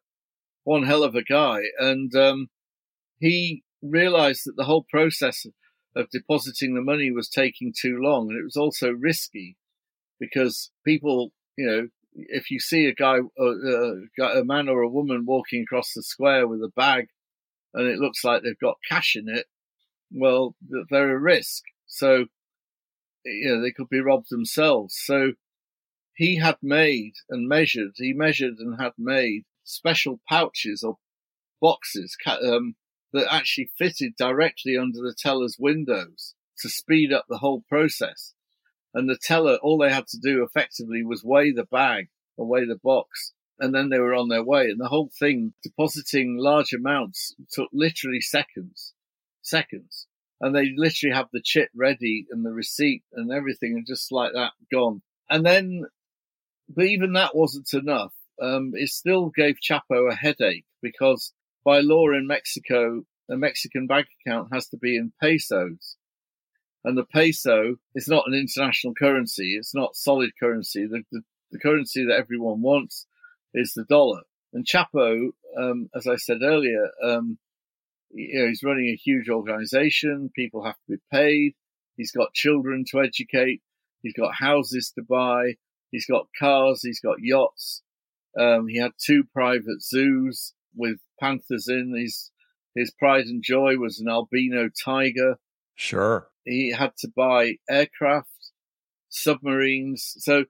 one 0.63 0.83
hell 0.83 1.03
of 1.03 1.15
a 1.15 1.23
guy. 1.23 1.63
And 1.79 2.15
um, 2.15 2.47
he 3.19 3.63
realized 3.81 4.41
that 4.45 4.55
the 4.55 4.65
whole 4.65 4.85
process 4.89 5.45
of 5.95 6.09
depositing 6.09 6.75
the 6.75 6.81
money 6.81 7.11
was 7.11 7.29
taking 7.29 7.73
too 7.79 7.97
long. 7.99 8.29
And 8.29 8.39
it 8.39 8.43
was 8.43 8.57
also 8.57 8.91
risky 8.91 9.57
because 10.19 10.71
people, 10.85 11.31
you 11.57 11.65
know, 11.65 11.87
if 12.13 12.49
you 12.49 12.59
see 12.59 12.85
a 12.85 12.93
guy, 12.93 13.19
uh, 13.39 14.39
a 14.39 14.43
man 14.43 14.69
or 14.69 14.81
a 14.81 14.89
woman 14.89 15.25
walking 15.25 15.63
across 15.63 15.93
the 15.93 16.03
square 16.03 16.47
with 16.47 16.61
a 16.61 16.71
bag 16.75 17.07
and 17.73 17.87
it 17.87 17.99
looks 17.99 18.23
like 18.23 18.41
they've 18.41 18.59
got 18.59 18.77
cash 18.87 19.15
in 19.15 19.27
it, 19.29 19.45
well, 20.11 20.55
they're 20.89 21.15
a 21.15 21.19
risk. 21.19 21.63
So, 21.85 22.25
you 23.25 23.49
know, 23.49 23.61
they 23.61 23.71
could 23.71 23.89
be 23.89 23.99
robbed 23.99 24.29
themselves. 24.29 24.95
So 25.03 25.33
he 26.15 26.37
had 26.37 26.57
made 26.61 27.13
and 27.29 27.47
measured, 27.47 27.91
he 27.95 28.13
measured 28.13 28.55
and 28.59 28.79
had 28.79 28.93
made 28.97 29.43
special 29.63 30.19
pouches 30.27 30.81
or 30.81 30.97
boxes 31.61 32.15
um, 32.25 32.75
that 33.17 33.33
actually 33.33 33.71
fitted 33.77 34.15
directly 34.17 34.77
under 34.77 34.99
the 35.01 35.15
teller's 35.17 35.57
windows 35.59 36.35
to 36.59 36.69
speed 36.69 37.11
up 37.11 37.25
the 37.27 37.39
whole 37.39 37.63
process. 37.67 38.33
And 38.93 39.09
the 39.09 39.17
teller, 39.17 39.57
all 39.61 39.77
they 39.77 39.91
had 39.91 40.07
to 40.07 40.17
do 40.17 40.43
effectively 40.43 41.03
was 41.03 41.23
weigh 41.23 41.51
the 41.51 41.65
bag 41.65 42.07
or 42.35 42.47
weigh 42.47 42.65
the 42.65 42.79
box. 42.81 43.33
And 43.59 43.73
then 43.73 43.89
they 43.89 43.99
were 43.99 44.13
on 44.13 44.29
their 44.29 44.43
way. 44.43 44.65
And 44.65 44.79
the 44.79 44.87
whole 44.87 45.09
thing, 45.19 45.53
depositing 45.63 46.37
large 46.37 46.73
amounts 46.73 47.35
took 47.51 47.69
literally 47.73 48.21
seconds, 48.21 48.93
seconds. 49.41 50.07
And 50.39 50.55
they 50.55 50.71
literally 50.75 51.15
have 51.15 51.29
the 51.33 51.41
chit 51.43 51.69
ready 51.75 52.27
and 52.31 52.45
the 52.45 52.51
receipt 52.51 53.03
and 53.13 53.31
everything 53.31 53.73
and 53.73 53.87
just 53.87 54.11
like 54.11 54.33
that 54.33 54.53
gone. 54.71 55.01
And 55.29 55.45
then, 55.45 55.85
but 56.69 56.85
even 56.85 57.13
that 57.13 57.35
wasn't 57.35 57.73
enough. 57.73 58.13
Um, 58.39 58.73
it 58.75 58.89
still 58.89 59.29
gave 59.35 59.57
Chapo 59.57 60.11
a 60.11 60.15
headache 60.15 60.65
because 60.81 61.33
by 61.67 61.81
law 61.81 62.07
in 62.11 62.27
Mexico, 62.27 63.03
a 63.29 63.35
Mexican 63.35 63.87
bank 63.87 64.07
account 64.25 64.47
has 64.53 64.69
to 64.69 64.77
be 64.77 64.95
in 64.95 65.11
pesos 65.21 65.97
and 66.87 66.97
the 66.97 67.03
peso 67.03 67.75
is 67.95 68.07
not 68.07 68.23
an 68.27 68.33
international 68.33 68.93
currency. 68.93 69.57
It's 69.57 69.75
not 69.75 69.97
solid 69.97 70.31
currency. 70.39 70.87
The, 70.87 71.03
the, 71.11 71.21
the 71.51 71.59
currency 71.59 72.05
that 72.05 72.17
everyone 72.17 72.61
wants 72.61 73.07
is 73.53 73.73
the 73.73 73.83
dollar. 73.83 74.21
And 74.53 74.65
Chapo, 74.65 75.31
um, 75.57 75.89
as 75.93 76.07
I 76.07 76.15
said 76.15 76.37
earlier, 76.41 76.89
um, 77.03 77.37
you 78.11 78.39
know, 78.39 78.47
he's 78.47 78.63
running 78.63 78.85
a 78.85 78.95
huge 78.95 79.27
organization. 79.27 80.31
People 80.33 80.63
have 80.63 80.75
to 80.75 80.93
be 80.93 81.01
paid. 81.11 81.55
He's 81.97 82.13
got 82.13 82.33
children 82.33 82.85
to 82.91 83.01
educate. 83.01 83.61
He's 84.01 84.13
got 84.13 84.35
houses 84.35 84.93
to 84.95 85.01
buy. 85.01 85.55
He's 85.91 86.05
got 86.05 86.27
cars. 86.39 86.81
He's 86.83 87.01
got 87.01 87.17
yachts. 87.19 87.81
Um, 88.39 88.69
he 88.69 88.77
had 88.77 88.91
two 88.97 89.25
private 89.33 89.81
zoos 89.81 90.53
with 90.73 90.99
panthers 91.19 91.67
in. 91.67 91.93
His 91.95 92.31
his 92.75 92.91
pride 92.91 93.25
and 93.25 93.43
joy 93.43 93.77
was 93.77 93.99
an 93.99 94.07
albino 94.07 94.69
tiger. 94.83 95.37
Sure. 95.75 96.29
He 96.45 96.71
had 96.71 96.95
to 96.99 97.09
buy 97.15 97.55
aircraft, 97.69 98.51
submarines. 99.09 100.13
So 100.19 100.45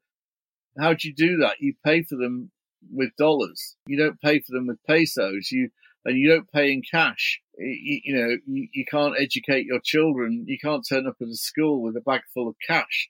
how 0.77 0.93
do 0.93 1.07
you 1.07 1.13
do 1.15 1.37
that? 1.37 1.55
You 1.59 1.73
pay 1.85 2.03
for 2.03 2.15
them 2.15 2.51
with 2.91 3.15
dollars. 3.17 3.75
You 3.87 3.97
don't 3.97 4.21
pay 4.21 4.39
for 4.39 4.53
them 4.53 4.67
with 4.67 4.83
pesos. 4.85 5.51
You 5.51 5.69
and 6.07 6.17
you 6.17 6.29
don't 6.29 6.51
pay 6.51 6.71
in 6.71 6.81
cash. 6.89 7.41
You, 7.57 7.99
you 8.03 8.15
know, 8.15 8.37
you, 8.47 8.67
you, 8.73 8.85
can't 8.89 9.15
educate 9.19 9.65
your 9.65 9.81
children. 9.83 10.45
You 10.47 10.57
can't 10.57 10.85
turn 10.87 11.05
up 11.05 11.17
at 11.21 11.27
a 11.27 11.35
school 11.35 11.81
with 11.81 11.97
a 11.97 12.01
bag 12.01 12.21
full 12.33 12.47
of 12.47 12.55
cash 12.65 13.09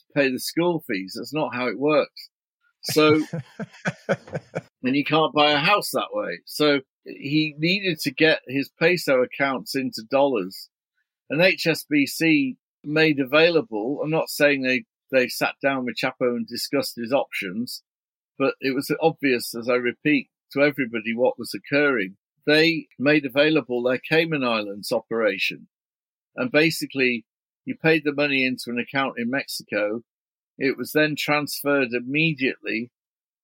to 0.00 0.06
pay 0.18 0.30
the 0.30 0.38
school 0.38 0.82
fees. 0.86 1.14
That's 1.16 1.34
not 1.34 1.54
how 1.54 1.68
it 1.68 1.78
works. 1.78 2.30
So, 2.84 3.20
and 4.08 4.96
you 4.96 5.04
can't 5.04 5.34
buy 5.34 5.50
a 5.50 5.58
house 5.58 5.90
that 5.92 6.08
way. 6.12 6.40
So 6.46 6.80
he 7.16 7.54
needed 7.58 7.98
to 8.00 8.10
get 8.10 8.40
his 8.46 8.70
peso 8.78 9.22
accounts 9.22 9.74
into 9.74 10.02
dollars 10.02 10.68
and 11.30 11.40
HSBC 11.40 12.56
made 12.84 13.20
available. 13.20 14.00
I'm 14.02 14.10
not 14.10 14.30
saying 14.30 14.62
they, 14.62 14.84
they 15.10 15.28
sat 15.28 15.54
down 15.62 15.84
with 15.84 15.96
Chapo 15.96 16.36
and 16.36 16.46
discussed 16.46 16.96
his 16.96 17.12
options, 17.12 17.82
but 18.38 18.54
it 18.60 18.74
was 18.74 18.90
obvious, 19.00 19.54
as 19.54 19.68
I 19.68 19.74
repeat 19.74 20.28
to 20.52 20.62
everybody, 20.62 21.14
what 21.14 21.38
was 21.38 21.54
occurring. 21.54 22.16
They 22.46 22.86
made 22.98 23.26
available 23.26 23.82
their 23.82 23.98
Cayman 23.98 24.42
Islands 24.42 24.90
operation. 24.90 25.68
And 26.34 26.50
basically, 26.50 27.26
you 27.66 27.76
paid 27.76 28.04
the 28.04 28.14
money 28.14 28.46
into 28.46 28.70
an 28.70 28.78
account 28.78 29.14
in 29.18 29.30
Mexico. 29.30 30.02
It 30.56 30.78
was 30.78 30.92
then 30.92 31.14
transferred 31.16 31.92
immediately 31.92 32.90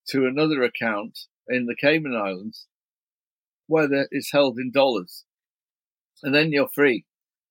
to 0.09 0.27
another 0.27 0.62
account 0.62 1.18
in 1.48 1.66
the 1.66 1.77
Cayman 1.77 2.16
Islands 2.16 2.66
where 3.66 3.88
it's 4.11 4.33
held 4.33 4.59
in 4.59 4.70
dollars. 4.70 5.24
And 6.22 6.35
then 6.35 6.53
you're 6.53 6.68
free 6.68 7.05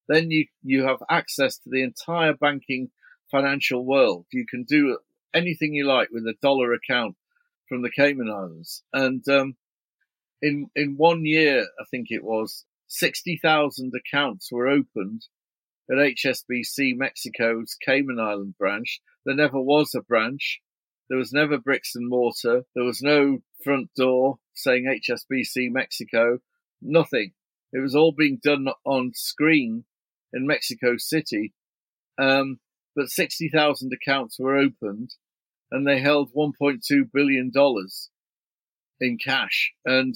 then 0.07 0.31
you, 0.31 0.45
you 0.61 0.83
have 0.83 0.99
access 1.09 1.57
to 1.59 1.69
the 1.69 1.83
entire 1.83 2.33
banking 2.33 2.89
financial 3.31 3.85
world. 3.85 4.25
You 4.31 4.45
can 4.45 4.63
do 4.63 4.97
anything 5.33 5.73
you 5.73 5.85
like 5.85 6.09
with 6.11 6.23
a 6.23 6.35
dollar 6.41 6.73
account 6.73 7.15
from 7.69 7.81
the 7.81 7.91
Cayman 7.91 8.29
Islands. 8.29 8.83
And, 8.91 9.27
um, 9.29 9.55
in, 10.41 10.67
in 10.75 10.95
one 10.97 11.25
year, 11.25 11.61
I 11.61 11.85
think 11.89 12.07
it 12.09 12.23
was 12.23 12.65
60,000 12.87 13.93
accounts 13.95 14.51
were 14.51 14.67
opened 14.67 15.23
at 15.89 15.97
HSBC 15.97 16.95
Mexico's 16.97 17.77
Cayman 17.85 18.19
Island 18.19 18.55
branch. 18.57 18.99
There 19.25 19.35
never 19.35 19.59
was 19.59 19.95
a 19.95 20.01
branch. 20.01 20.59
There 21.09 21.17
was 21.17 21.33
never 21.33 21.57
bricks 21.57 21.95
and 21.95 22.09
mortar. 22.09 22.63
There 22.75 22.85
was 22.85 23.01
no 23.01 23.39
front 23.63 23.89
door 23.95 24.39
saying 24.53 24.85
HSBC 24.85 25.71
Mexico. 25.71 26.39
Nothing. 26.81 27.33
It 27.71 27.79
was 27.79 27.95
all 27.95 28.11
being 28.11 28.39
done 28.41 28.67
on 28.85 29.11
screen 29.13 29.85
in 30.31 30.47
Mexico 30.47 30.97
City. 30.97 31.53
Um, 32.17 32.59
but 32.95 33.09
60,000 33.09 33.91
accounts 33.91 34.39
were 34.39 34.55
opened 34.55 35.15
and 35.71 35.87
they 35.87 35.99
held 35.99 36.33
$1.2 36.33 36.79
billion 37.11 37.51
in 38.99 39.17
cash. 39.17 39.73
And, 39.85 40.15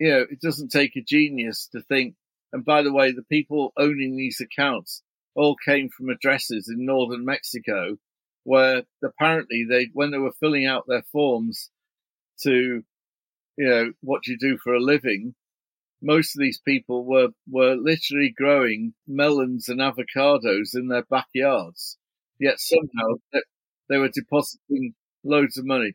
you 0.00 0.10
know, 0.10 0.24
it 0.30 0.40
doesn't 0.40 0.70
take 0.70 0.96
a 0.96 1.02
genius 1.02 1.68
to 1.72 1.82
think. 1.82 2.14
And 2.52 2.64
by 2.64 2.82
the 2.82 2.92
way, 2.92 3.12
the 3.12 3.22
people 3.22 3.72
owning 3.76 4.16
these 4.16 4.40
accounts 4.40 5.02
all 5.34 5.56
came 5.56 5.88
from 5.90 6.08
addresses 6.08 6.68
in 6.68 6.86
northern 6.86 7.24
Mexico 7.24 7.96
where 8.44 8.82
apparently 9.04 9.66
they, 9.68 9.88
when 9.92 10.10
they 10.10 10.18
were 10.18 10.32
filling 10.40 10.66
out 10.66 10.84
their 10.86 11.04
forms 11.12 11.70
to 12.42 12.82
you 13.56 13.68
know, 13.68 13.92
what 14.00 14.26
you 14.26 14.36
do 14.38 14.58
for 14.62 14.74
a 14.74 14.80
living? 14.80 15.34
Most 16.00 16.34
of 16.34 16.40
these 16.40 16.58
people 16.58 17.04
were, 17.04 17.28
were 17.48 17.76
literally 17.76 18.34
growing 18.36 18.94
melons 19.06 19.68
and 19.68 19.80
avocados 19.80 20.74
in 20.74 20.88
their 20.88 21.04
backyards. 21.04 21.96
Yet 22.40 22.58
somehow 22.58 23.18
they, 23.32 23.40
they 23.88 23.98
were 23.98 24.08
depositing 24.08 24.94
loads 25.22 25.56
of 25.58 25.64
money. 25.64 25.94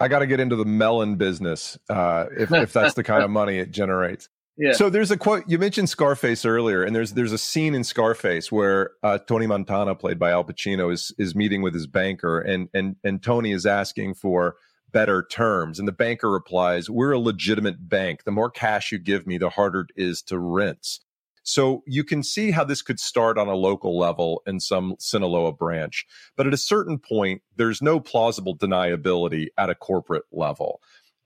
I 0.00 0.08
got 0.08 0.20
to 0.20 0.26
get 0.26 0.40
into 0.40 0.56
the 0.56 0.64
melon 0.64 1.16
business 1.16 1.78
uh, 1.88 2.26
if, 2.36 2.50
if 2.52 2.72
that's 2.72 2.94
the 2.94 3.04
kind 3.04 3.22
of 3.22 3.30
money 3.30 3.58
it 3.58 3.70
generates. 3.70 4.28
So 4.72 4.90
there's 4.90 5.10
a 5.10 5.16
quote 5.16 5.44
you 5.48 5.58
mentioned 5.58 5.88
Scarface 5.88 6.44
earlier, 6.44 6.82
and 6.82 6.94
there's 6.94 7.14
there's 7.14 7.32
a 7.32 7.38
scene 7.38 7.74
in 7.74 7.82
Scarface 7.82 8.52
where 8.52 8.90
uh, 9.02 9.18
Tony 9.18 9.46
Montana, 9.46 9.94
played 9.94 10.18
by 10.18 10.30
Al 10.30 10.44
Pacino, 10.44 10.92
is 10.92 11.12
is 11.18 11.34
meeting 11.34 11.62
with 11.62 11.72
his 11.72 11.86
banker, 11.86 12.40
and 12.40 12.68
and 12.74 12.96
and 13.02 13.22
Tony 13.22 13.52
is 13.52 13.64
asking 13.64 14.14
for 14.14 14.56
better 14.92 15.26
terms, 15.30 15.78
and 15.78 15.88
the 15.88 15.92
banker 15.92 16.30
replies, 16.30 16.90
"We're 16.90 17.12
a 17.12 17.18
legitimate 17.18 17.88
bank. 17.88 18.24
The 18.24 18.32
more 18.32 18.50
cash 18.50 18.92
you 18.92 18.98
give 18.98 19.26
me, 19.26 19.38
the 19.38 19.48
harder 19.48 19.80
it 19.80 19.92
is 19.96 20.20
to 20.22 20.38
rinse." 20.38 21.00
So 21.42 21.82
you 21.86 22.04
can 22.04 22.22
see 22.22 22.50
how 22.50 22.64
this 22.64 22.82
could 22.82 23.00
start 23.00 23.38
on 23.38 23.48
a 23.48 23.54
local 23.54 23.98
level 23.98 24.42
in 24.46 24.60
some 24.60 24.94
Sinaloa 24.98 25.52
branch. 25.52 26.06
But 26.36 26.46
at 26.46 26.54
a 26.54 26.58
certain 26.58 26.98
point, 26.98 27.42
there's 27.56 27.80
no 27.80 27.98
plausible 27.98 28.56
deniability 28.56 29.48
at 29.56 29.70
a 29.70 29.74
corporate 29.74 30.24
level. 30.30 30.80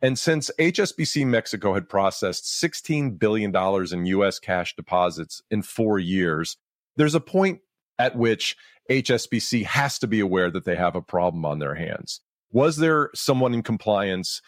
And 0.04 0.18
since 0.18 0.50
HSBC 0.58 1.26
Mexico 1.26 1.72
had 1.72 1.88
processed 1.88 2.44
$16 2.44 3.18
billion 3.18 3.56
in 3.90 4.04
US 4.04 4.38
cash 4.38 4.76
deposits 4.76 5.40
in 5.50 5.62
four 5.62 5.98
years, 5.98 6.58
there's 6.94 7.14
a 7.14 7.20
point 7.20 7.60
at 7.98 8.14
which 8.14 8.54
HSBC 8.90 9.64
has 9.64 9.98
to 10.00 10.06
be 10.06 10.20
aware 10.20 10.50
that 10.50 10.66
they 10.66 10.76
have 10.76 10.94
a 10.94 11.00
problem 11.00 11.46
on 11.46 11.58
their 11.58 11.76
hands. 11.76 12.20
Was 12.52 12.76
there 12.76 13.08
someone 13.14 13.54
in 13.54 13.62
compliance 13.62 14.42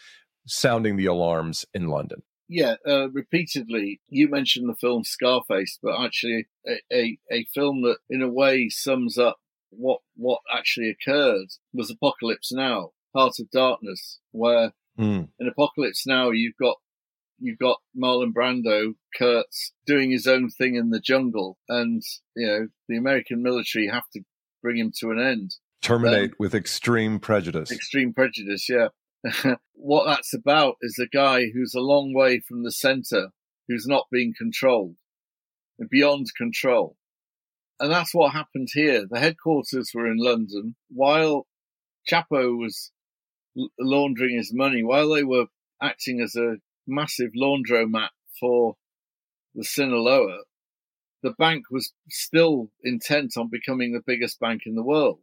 sounding 0.46 0.98
the 0.98 1.06
alarms 1.06 1.64
in 1.72 1.88
London? 1.88 2.22
Yeah, 2.50 2.74
uh, 2.86 3.08
repeatedly. 3.08 4.02
You 4.10 4.28
mentioned 4.28 4.68
the 4.68 4.76
film 4.76 5.04
Scarface, 5.04 5.78
but 5.82 5.98
actually, 5.98 6.48
a, 6.68 6.82
a, 6.92 7.18
a 7.32 7.44
film 7.54 7.80
that, 7.80 7.96
in 8.10 8.20
a 8.20 8.28
way, 8.28 8.68
sums 8.68 9.16
up 9.16 9.38
what 9.70 10.00
what 10.16 10.40
actually 10.54 10.90
occurred 10.90 11.48
was 11.72 11.90
Apocalypse 11.90 12.52
Now, 12.52 12.90
Heart 13.14 13.38
of 13.40 13.50
Darkness, 13.50 14.20
where 14.32 14.74
Mm. 14.98 15.28
In 15.38 15.48
Apocalypse 15.48 16.06
Now, 16.06 16.30
you've 16.30 16.56
got 16.60 16.76
you've 17.38 17.58
got 17.58 17.78
Marlon 18.00 18.32
Brando, 18.32 18.94
Kurtz 19.16 19.72
doing 19.86 20.10
his 20.10 20.26
own 20.26 20.48
thing 20.48 20.74
in 20.74 20.90
the 20.90 21.00
jungle, 21.00 21.58
and 21.68 22.02
you 22.34 22.46
know 22.46 22.68
the 22.88 22.96
American 22.96 23.42
military 23.42 23.88
have 23.88 24.08
to 24.14 24.22
bring 24.62 24.78
him 24.78 24.92
to 25.00 25.10
an 25.10 25.20
end. 25.20 25.54
Terminate 25.82 26.30
um, 26.30 26.36
with 26.38 26.54
extreme 26.54 27.18
prejudice. 27.18 27.70
Extreme 27.70 28.14
prejudice, 28.14 28.68
yeah. 28.68 28.88
what 29.74 30.06
that's 30.06 30.34
about 30.34 30.76
is 30.80 30.98
a 30.98 31.06
guy 31.06 31.46
who's 31.52 31.74
a 31.74 31.80
long 31.80 32.12
way 32.14 32.40
from 32.40 32.64
the 32.64 32.72
center, 32.72 33.28
who's 33.68 33.86
not 33.86 34.06
being 34.10 34.32
controlled, 34.36 34.96
beyond 35.90 36.26
control. 36.36 36.96
And 37.78 37.92
that's 37.92 38.14
what 38.14 38.32
happened 38.32 38.68
here. 38.72 39.06
The 39.08 39.20
headquarters 39.20 39.90
were 39.94 40.06
in 40.06 40.16
London 40.18 40.76
while 40.88 41.46
Chapo 42.10 42.58
was 42.58 42.90
laundering 43.78 44.36
his 44.36 44.52
money 44.52 44.82
while 44.82 45.10
they 45.10 45.24
were 45.24 45.46
acting 45.80 46.20
as 46.20 46.36
a 46.36 46.56
massive 46.86 47.32
laundromat 47.36 48.10
for 48.38 48.76
the 49.54 49.64
Sinaloa, 49.64 50.44
the 51.22 51.32
bank 51.32 51.64
was 51.70 51.92
still 52.08 52.70
intent 52.82 53.36
on 53.36 53.48
becoming 53.48 53.92
the 53.92 54.02
biggest 54.06 54.38
bank 54.38 54.62
in 54.66 54.74
the 54.74 54.82
world. 54.82 55.22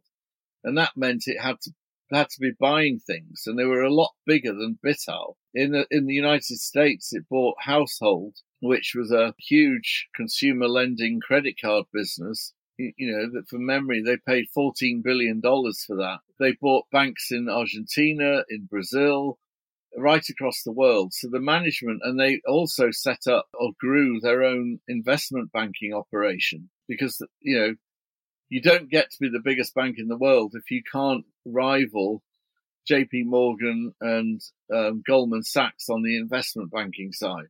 And 0.62 0.76
that 0.78 0.96
meant 0.96 1.24
it 1.26 1.40
had 1.40 1.60
to 1.62 1.72
had 2.12 2.28
to 2.28 2.40
be 2.40 2.52
buying 2.60 3.00
things, 3.00 3.44
and 3.46 3.58
they 3.58 3.64
were 3.64 3.82
a 3.82 3.92
lot 3.92 4.12
bigger 4.26 4.52
than 4.52 4.78
Bital. 4.82 5.36
In 5.54 5.72
the 5.72 5.86
in 5.90 6.06
the 6.06 6.14
United 6.14 6.58
States, 6.58 7.12
it 7.12 7.28
bought 7.28 7.56
Household, 7.60 8.36
which 8.60 8.94
was 8.94 9.10
a 9.10 9.34
huge 9.38 10.08
consumer 10.14 10.68
lending 10.68 11.20
credit 11.20 11.56
card 11.60 11.86
business, 11.92 12.52
you 12.78 13.12
know, 13.12 13.30
that 13.32 13.48
from 13.48 13.66
memory, 13.66 14.02
they 14.02 14.16
paid 14.16 14.46
$14 14.56 15.02
billion 15.02 15.40
for 15.40 15.96
that. 15.96 16.18
They 16.38 16.56
bought 16.60 16.90
banks 16.90 17.30
in 17.30 17.48
Argentina, 17.48 18.42
in 18.50 18.66
Brazil, 18.66 19.38
right 19.96 20.24
across 20.28 20.62
the 20.62 20.72
world. 20.72 21.12
So 21.12 21.28
the 21.30 21.40
management, 21.40 22.00
and 22.02 22.18
they 22.18 22.40
also 22.46 22.90
set 22.90 23.26
up 23.26 23.46
or 23.54 23.70
grew 23.78 24.20
their 24.20 24.42
own 24.42 24.80
investment 24.88 25.52
banking 25.52 25.92
operation 25.92 26.68
because, 26.88 27.22
you 27.40 27.58
know, 27.58 27.74
you 28.48 28.60
don't 28.60 28.90
get 28.90 29.10
to 29.10 29.16
be 29.20 29.28
the 29.28 29.42
biggest 29.42 29.74
bank 29.74 29.96
in 29.98 30.08
the 30.08 30.18
world 30.18 30.52
if 30.54 30.70
you 30.70 30.82
can't 30.90 31.24
rival 31.44 32.22
JP 32.90 33.26
Morgan 33.26 33.92
and 34.00 34.40
um, 34.72 35.02
Goldman 35.06 35.42
Sachs 35.42 35.88
on 35.88 36.02
the 36.02 36.16
investment 36.18 36.70
banking 36.70 37.12
side. 37.12 37.46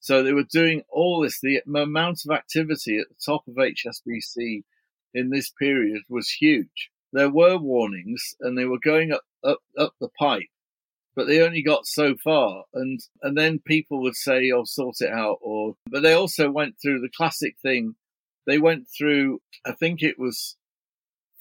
So 0.00 0.22
they 0.22 0.32
were 0.32 0.44
doing 0.44 0.82
all 0.88 1.20
this. 1.20 1.40
The 1.40 1.60
amount 1.66 2.22
of 2.24 2.34
activity 2.34 2.98
at 2.98 3.08
the 3.08 3.14
top 3.24 3.46
of 3.46 3.54
HSBC 3.54 4.64
in 5.12 5.30
this 5.30 5.50
period 5.50 6.02
was 6.08 6.30
huge. 6.30 6.90
There 7.12 7.30
were 7.30 7.58
warnings 7.58 8.34
and 8.40 8.56
they 8.56 8.64
were 8.64 8.78
going 8.78 9.12
up, 9.12 9.22
up, 9.44 9.58
up 9.76 9.94
the 10.00 10.08
pipe, 10.18 10.48
but 11.14 11.26
they 11.26 11.40
only 11.40 11.62
got 11.62 11.86
so 11.86 12.14
far. 12.22 12.64
And, 12.72 13.00
and 13.22 13.36
then 13.36 13.58
people 13.58 14.00
would 14.02 14.16
say, 14.16 14.50
oh, 14.52 14.64
sort 14.64 14.96
it 15.00 15.12
out. 15.12 15.38
Or, 15.42 15.74
but 15.90 16.02
they 16.02 16.14
also 16.14 16.50
went 16.50 16.76
through 16.80 17.00
the 17.00 17.10
classic 17.14 17.56
thing. 17.60 17.94
They 18.46 18.58
went 18.58 18.86
through, 18.96 19.40
I 19.66 19.72
think 19.72 20.02
it 20.02 20.18
was 20.18 20.56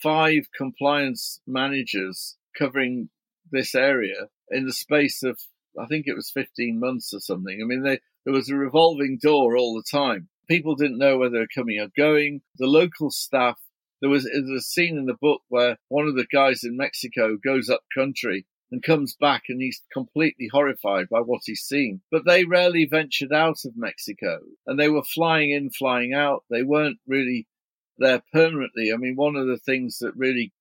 five 0.02 0.50
compliance 0.56 1.40
managers 1.48 2.36
covering 2.58 3.10
this 3.52 3.74
area 3.74 4.28
in 4.50 4.66
the 4.66 4.74
space 4.74 5.24
of 5.24 5.40
I 5.80 5.86
think 5.86 6.08
it 6.08 6.16
was 6.16 6.32
15 6.32 6.80
months 6.80 7.14
or 7.14 7.20
something. 7.20 7.60
I 7.62 7.66
mean, 7.66 7.84
they, 7.84 8.00
there 8.30 8.36
was 8.36 8.52
a 8.52 8.56
revolving 8.56 9.18
door 9.20 9.58
all 9.58 9.74
the 9.74 9.98
time. 9.98 10.30
People 10.48 10.76
didn't 10.76 11.00
know 11.00 11.18
whether 11.18 11.32
they 11.32 11.40
were 11.40 11.48
coming 11.56 11.80
or 11.80 11.88
going. 11.98 12.42
The 12.58 12.68
local 12.68 13.10
staff, 13.10 13.58
there 14.02 14.10
was, 14.12 14.24
there 14.26 14.44
was 14.44 14.52
a 14.52 14.62
scene 14.62 15.00
in 15.00 15.08
the 15.08 15.18
book 15.20 15.42
where 15.50 15.78
one 15.88 16.08
of 16.08 16.16
the 16.16 16.28
guys 16.32 16.64
in 16.64 16.78
Mexico 16.78 17.38
goes 17.44 17.72
up 17.72 17.82
country 17.92 18.46
and 18.70 18.84
comes 18.84 19.16
back 19.20 19.46
and 19.50 19.60
he's 19.60 19.82
completely 19.92 20.48
horrified 20.52 21.10
by 21.10 21.22
what 21.22 21.42
he's 21.44 21.62
seen. 21.62 22.02
But 22.12 22.28
they 22.28 22.46
rarely 22.46 22.86
ventured 22.86 23.34
out 23.34 23.66
of 23.66 23.76
Mexico 23.76 24.42
and 24.68 24.80
they 24.80 24.90
were 24.90 25.02
flying 25.02 25.50
in, 25.50 25.72
flying 25.72 26.14
out. 26.14 26.44
They 26.52 26.62
weren't 26.62 27.00
really 27.08 27.48
there 27.98 28.22
permanently. 28.32 28.94
I 28.94 28.98
mean, 28.98 29.16
one 29.16 29.38
of 29.38 29.48
the 29.48 29.58
things 29.58 29.98
that 30.02 30.16
really 30.16 30.54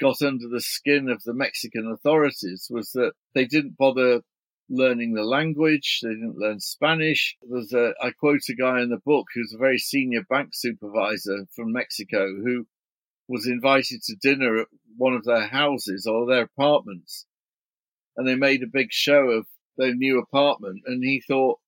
got 0.00 0.22
under 0.22 0.46
the 0.46 0.60
skin 0.60 1.08
of 1.08 1.24
the 1.24 1.34
Mexican 1.34 1.90
authorities 1.90 2.68
was 2.70 2.92
that 2.92 3.14
they 3.34 3.46
didn't 3.46 3.76
bother 3.76 4.20
learning 4.68 5.14
the 5.14 5.24
language. 5.24 6.00
They 6.02 6.10
didn't 6.10 6.38
learn 6.38 6.60
Spanish. 6.60 7.36
There's 7.42 7.72
a, 7.72 7.94
I 8.02 8.10
quote 8.10 8.40
a 8.48 8.54
guy 8.54 8.80
in 8.80 8.90
the 8.90 9.00
book 9.04 9.26
who's 9.34 9.54
a 9.54 9.58
very 9.58 9.78
senior 9.78 10.22
bank 10.28 10.50
supervisor 10.52 11.46
from 11.54 11.72
Mexico 11.72 12.26
who 12.26 12.66
was 13.28 13.46
invited 13.46 14.02
to 14.02 14.16
dinner 14.20 14.60
at 14.60 14.66
one 14.96 15.14
of 15.14 15.24
their 15.24 15.48
houses 15.48 16.06
or 16.06 16.26
their 16.26 16.42
apartments. 16.42 17.26
And 18.16 18.26
they 18.26 18.34
made 18.34 18.62
a 18.62 18.72
big 18.72 18.88
show 18.90 19.28
of 19.30 19.46
their 19.76 19.94
new 19.94 20.18
apartment. 20.18 20.82
And 20.86 21.02
he 21.04 21.22
thought, 21.26 21.58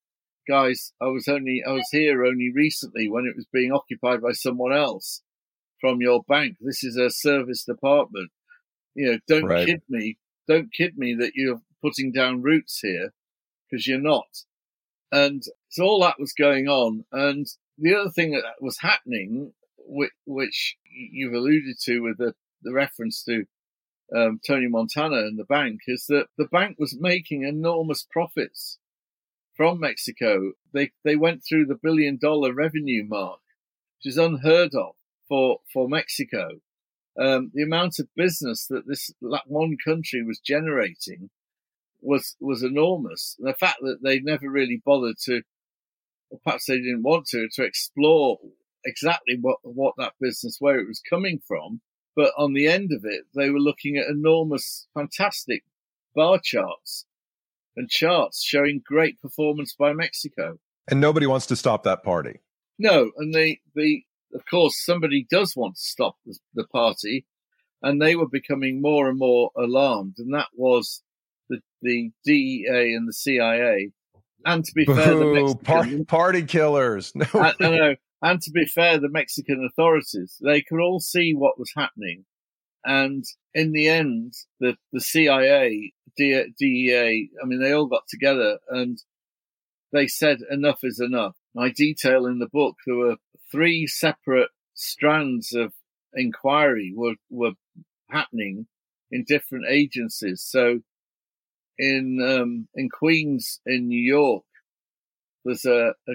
guys, 0.49 0.93
I 1.01 1.07
was 1.07 1.29
only, 1.29 1.63
I 1.67 1.73
was 1.73 1.89
here 1.93 2.25
only 2.25 2.51
recently 2.55 3.09
when 3.09 3.25
it 3.25 3.37
was 3.37 3.47
being 3.53 3.73
occupied 3.73 4.21
by 4.21 4.33
someone 4.33 4.73
else 4.73 5.23
from 5.81 6.01
your 6.01 6.23
bank. 6.29 6.57
This 6.61 6.83
is 6.83 6.97
a 6.97 7.11
service 7.11 7.65
department. 7.65 8.31
You 8.95 9.13
know, 9.13 9.19
don't 9.29 9.47
right. 9.47 9.67
kid 9.67 9.83
me. 9.89 10.19
Don't 10.49 10.73
kid 10.73 10.99
me 10.99 11.15
that 11.21 11.33
you're 11.35 11.61
putting 11.83 12.13
down 12.13 12.43
roots 12.43 12.81
here 12.81 13.13
because 13.71 13.87
you're 13.87 14.01
not. 14.01 14.45
And 15.13 15.43
so 15.69 15.85
all 15.85 16.01
that 16.03 16.21
was 16.21 16.33
going 16.33 16.69
on. 16.69 17.05
And 17.13 17.47
the 17.79 17.95
other 17.95 18.11
thing 18.11 18.33
that 18.33 18.45
was 18.61 18.79
happening, 18.79 19.53
which, 19.79 20.13
which 20.25 20.77
you've 20.85 21.35
alluded 21.35 21.77
to 21.83 22.01
with 22.01 22.19
the, 22.19 22.35
the 22.63 22.73
reference 22.73 23.25
to 23.25 23.45
um, 24.15 24.41
Tony 24.47 24.69
Montana 24.69 25.19
and 25.19 25.39
the 25.39 25.45
bank, 25.45 25.81
is 25.87 26.07
that 26.09 26.27
the 26.37 26.47
bank 26.47 26.77
was 26.79 26.97
making 26.99 27.45
enormous 27.45 28.07
profits 28.11 28.79
from 29.57 29.81
Mexico. 29.81 30.53
They 30.73 30.93
they 31.05 31.17
went 31.17 31.43
through 31.47 31.67
the 31.67 31.79
billion 31.81 32.19
dollar 32.21 32.53
revenue 32.55 33.05
mark, 33.07 33.41
which 33.99 34.11
is 34.11 34.19
unheard 34.19 34.75
of 34.75 34.95
for 35.29 35.59
for 35.73 35.89
Mexico. 35.89 36.61
Um, 37.21 37.51
the 37.53 37.63
amount 37.63 37.99
of 37.99 38.09
business 38.17 38.67
that 38.69 38.87
this 38.87 39.11
one 39.21 39.77
country 39.85 40.23
was 40.23 40.41
generating 40.41 41.31
was 42.03 42.37
was 42.41 42.63
enormous. 42.63 43.37
And 43.39 43.49
the 43.49 43.55
fact 43.55 43.79
that 43.83 43.99
they 44.03 44.21
never 44.21 44.51
really 44.51 44.83
bothered 44.85 45.17
to, 45.25 45.43
or 46.31 46.39
perhaps 46.45 46.67
they 46.67 46.77
didn't 46.77 47.03
want 47.03 47.27
to, 47.29 47.49
to 47.55 47.65
explore 47.65 48.39
exactly 48.85 49.39
what 49.41 49.59
what 49.63 49.95
that 49.99 50.15
business 50.21 50.57
where 50.59 50.79
it 50.79 50.89
was 50.89 51.03
coming 51.09 51.41
from. 51.47 51.81
But 52.17 52.33
on 52.37 52.55
the 52.55 52.67
end 52.67 52.91
of 52.93 53.05
it, 53.05 53.25
they 53.35 53.51
were 53.51 53.61
looking 53.61 53.97
at 53.97 54.09
enormous, 54.09 54.89
fantastic 54.95 55.65
bar 56.15 56.41
charts 56.43 57.07
and 57.77 57.89
charts 57.89 58.43
showing 58.43 58.83
great 58.85 59.21
performance 59.21 59.75
by 59.75 59.93
Mexico. 59.93 60.59
And 60.89 61.01
nobody 61.01 61.27
wants 61.27 61.47
to 61.47 61.57
stop 61.57 61.85
that 61.85 62.03
party. 62.03 62.41
No, 62.79 63.11
and 63.17 63.33
the 63.33 63.59
the 63.75 64.05
of 64.35 64.43
course 64.51 64.85
somebody 64.85 65.27
does 65.31 65.55
want 65.57 65.77
to 65.77 65.83
stop 65.83 66.17
the, 66.25 66.39
the 66.55 66.65
party, 66.65 67.27
and 67.83 68.01
they 68.01 68.17
were 68.17 68.29
becoming 68.29 68.81
more 68.81 69.09
and 69.09 69.19
more 69.19 69.51
alarmed, 69.57 70.15
and 70.19 70.35
that 70.35 70.49
was 70.55 71.03
the, 71.51 71.61
the 71.83 72.11
DEA 72.25 72.95
and 72.95 73.07
the 73.07 73.13
CIA. 73.13 73.91
And 74.47 74.65
to 74.65 74.73
be 74.75 74.87
Boo, 74.87 74.95
fair, 74.95 75.15
the 75.15 75.27
Mexican, 75.27 76.05
par- 76.07 76.19
party 76.23 76.43
killers. 76.45 77.13
No, 77.15 77.27
I, 77.35 77.53
I 77.61 77.71
know, 77.71 77.95
and 78.23 78.41
to 78.41 78.51
be 78.51 78.65
fair, 78.65 78.99
the 78.99 79.11
Mexican 79.11 79.69
authorities, 79.71 80.37
they 80.43 80.63
could 80.63 80.81
all 80.81 81.01
see 81.01 81.35
what 81.35 81.59
was 81.59 81.73
happening. 81.77 82.25
And 82.85 83.25
in 83.53 83.73
the 83.73 83.89
end, 83.89 84.33
the, 84.61 84.77
the 84.93 85.01
CIA, 85.01 85.93
DEA, 86.17 87.31
I 87.43 87.47
mean, 87.47 87.61
they 87.61 87.73
all 87.73 87.87
got 87.87 88.09
together 88.09 88.59
and 88.69 88.99
they 89.93 90.07
said 90.07 90.39
enough 90.51 90.81
is 90.83 91.01
enough. 91.01 91.37
I 91.59 91.71
detail 91.71 92.27
in 92.27 92.39
the 92.39 92.49
book 92.49 92.77
there 92.87 92.97
were 92.97 93.17
three 93.51 93.87
separate 93.87 94.51
strands 94.75 95.53
of 95.53 95.73
inquiry 96.15 96.93
were, 96.95 97.17
were 97.29 97.53
happening 98.09 98.67
in 99.11 99.25
different 99.27 99.67
agencies. 99.69 100.43
So 100.47 100.81
in, 101.81 102.21
um, 102.23 102.69
in 102.75 102.91
Queens 102.91 103.61
in 103.65 103.89
New 103.89 103.99
York, 103.99 104.45
there's 105.45 105.65
a, 105.65 105.95
a, 106.07 106.13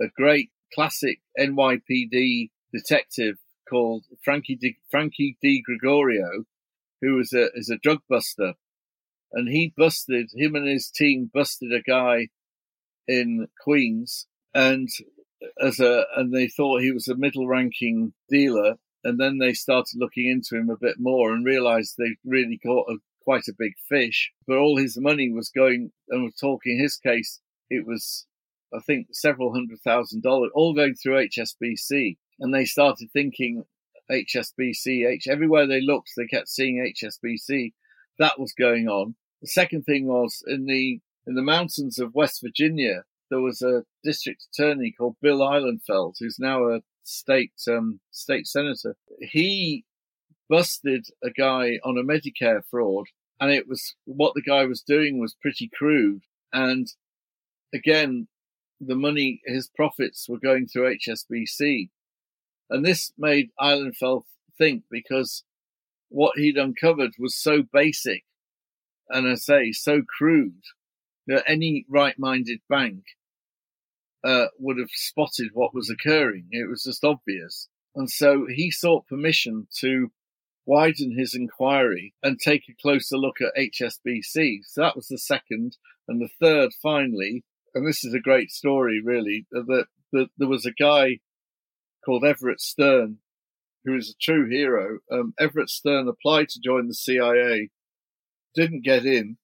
a 0.00 0.06
great 0.16 0.50
classic 0.72 1.18
NYPD 1.38 2.50
detective 2.72 3.36
called 3.68 4.04
Frankie 4.22 4.54
Di, 4.54 4.76
Frankie 4.88 5.36
Di 5.42 5.60
Gregorio, 5.60 6.44
who 7.02 7.18
is 7.18 7.32
a, 7.32 7.48
is 7.54 7.68
a 7.68 7.78
drug 7.78 7.98
buster. 8.08 8.54
And 9.32 9.48
he 9.48 9.74
busted, 9.76 10.30
him 10.32 10.54
and 10.54 10.68
his 10.68 10.88
team 10.88 11.30
busted 11.34 11.72
a 11.72 11.82
guy 11.82 12.28
in 13.08 13.48
Queens 13.60 14.28
and 14.54 14.88
as 15.60 15.80
a, 15.80 16.04
and 16.16 16.32
they 16.32 16.46
thought 16.46 16.80
he 16.80 16.92
was 16.92 17.08
a 17.08 17.16
middle 17.16 17.48
ranking 17.48 18.12
dealer. 18.30 18.76
And 19.02 19.20
then 19.20 19.38
they 19.38 19.52
started 19.52 19.98
looking 19.98 20.28
into 20.28 20.56
him 20.56 20.70
a 20.70 20.76
bit 20.76 20.96
more 20.98 21.32
and 21.32 21.44
realized 21.44 21.94
they 21.98 22.16
really 22.24 22.58
caught 22.64 22.88
a, 22.88 22.96
quite 23.26 23.48
a 23.48 23.54
big 23.58 23.72
fish, 23.88 24.30
but 24.46 24.56
all 24.56 24.76
his 24.76 24.96
money 24.96 25.30
was 25.30 25.50
going, 25.50 25.90
and 26.08 26.22
we're 26.22 26.30
talking 26.40 26.78
his 26.78 26.96
case, 26.96 27.40
it 27.68 27.84
was, 27.84 28.24
I 28.72 28.78
think, 28.78 29.08
several 29.12 29.52
hundred 29.52 29.80
thousand 29.80 30.22
dollars, 30.22 30.52
all 30.54 30.74
going 30.74 30.94
through 30.94 31.26
HSBC. 31.26 32.16
And 32.38 32.54
they 32.54 32.64
started 32.64 33.08
thinking 33.12 33.64
HSBC, 34.10 35.06
H, 35.06 35.26
everywhere 35.28 35.66
they 35.66 35.80
looked, 35.80 36.12
they 36.16 36.26
kept 36.26 36.48
seeing 36.48 36.94
HSBC. 37.02 37.72
That 38.20 38.38
was 38.38 38.52
going 38.52 38.86
on. 38.86 39.16
The 39.42 39.48
second 39.48 39.82
thing 39.82 40.06
was 40.06 40.42
in 40.46 40.66
the, 40.66 41.00
in 41.26 41.34
the 41.34 41.42
mountains 41.42 41.98
of 41.98 42.14
West 42.14 42.40
Virginia, 42.42 43.02
there 43.28 43.40
was 43.40 43.60
a 43.60 43.82
district 44.04 44.46
attorney 44.52 44.94
called 44.96 45.16
Bill 45.20 45.40
Ihlenfeld, 45.40 46.14
who's 46.20 46.38
now 46.38 46.68
a 46.68 46.80
state 47.02 47.52
um, 47.68 47.98
state 48.12 48.46
senator. 48.46 48.96
He 49.20 49.84
busted 50.48 51.06
a 51.24 51.30
guy 51.30 51.78
on 51.84 51.98
a 51.98 52.04
Medicare 52.04 52.62
fraud, 52.70 53.06
and 53.40 53.50
it 53.50 53.68
was 53.68 53.94
what 54.04 54.34
the 54.34 54.42
guy 54.42 54.64
was 54.64 54.82
doing 54.82 55.20
was 55.20 55.36
pretty 55.40 55.70
crude. 55.72 56.22
And 56.52 56.86
again, 57.74 58.28
the 58.80 58.94
money, 58.94 59.40
his 59.44 59.68
profits 59.74 60.26
were 60.28 60.38
going 60.38 60.66
through 60.66 60.96
HSBC, 60.96 61.90
and 62.70 62.84
this 62.84 63.12
made 63.16 63.50
Ihlenfeld 63.60 64.24
think 64.58 64.84
because 64.90 65.44
what 66.08 66.38
he'd 66.38 66.56
uncovered 66.56 67.12
was 67.18 67.36
so 67.36 67.62
basic, 67.72 68.24
and 69.08 69.28
I 69.28 69.34
say 69.34 69.72
so 69.72 70.02
crude 70.02 70.62
that 71.26 71.44
any 71.46 71.84
right-minded 71.88 72.60
bank 72.68 73.02
uh, 74.24 74.46
would 74.58 74.78
have 74.78 74.90
spotted 74.92 75.48
what 75.52 75.74
was 75.74 75.90
occurring. 75.90 76.46
It 76.50 76.68
was 76.68 76.84
just 76.84 77.04
obvious. 77.04 77.68
And 77.94 78.10
so 78.10 78.46
he 78.46 78.70
sought 78.70 79.06
permission 79.06 79.68
to 79.80 80.10
widen 80.66 81.16
his 81.16 81.34
inquiry 81.34 82.14
and 82.22 82.38
take 82.38 82.64
a 82.68 82.82
closer 82.82 83.16
look 83.16 83.36
at 83.40 83.54
HSBC. 83.56 84.60
So 84.64 84.80
that 84.80 84.96
was 84.96 85.08
the 85.08 85.18
second. 85.18 85.76
And 86.08 86.20
the 86.20 86.28
third, 86.40 86.72
finally, 86.82 87.44
and 87.74 87.86
this 87.86 88.04
is 88.04 88.14
a 88.14 88.20
great 88.20 88.50
story, 88.50 89.00
really, 89.02 89.46
that, 89.50 89.86
that 90.12 90.28
there 90.36 90.48
was 90.48 90.66
a 90.66 90.72
guy 90.72 91.18
called 92.04 92.24
Everett 92.24 92.60
Stern 92.60 93.18
who 93.84 93.96
is 93.96 94.10
a 94.10 94.24
true 94.24 94.48
hero. 94.48 94.98
Um, 95.10 95.32
Everett 95.38 95.70
Stern 95.70 96.08
applied 96.08 96.48
to 96.50 96.60
join 96.60 96.88
the 96.88 96.94
CIA, 96.94 97.70
didn't 98.54 98.84
get 98.84 99.06
in, 99.06 99.38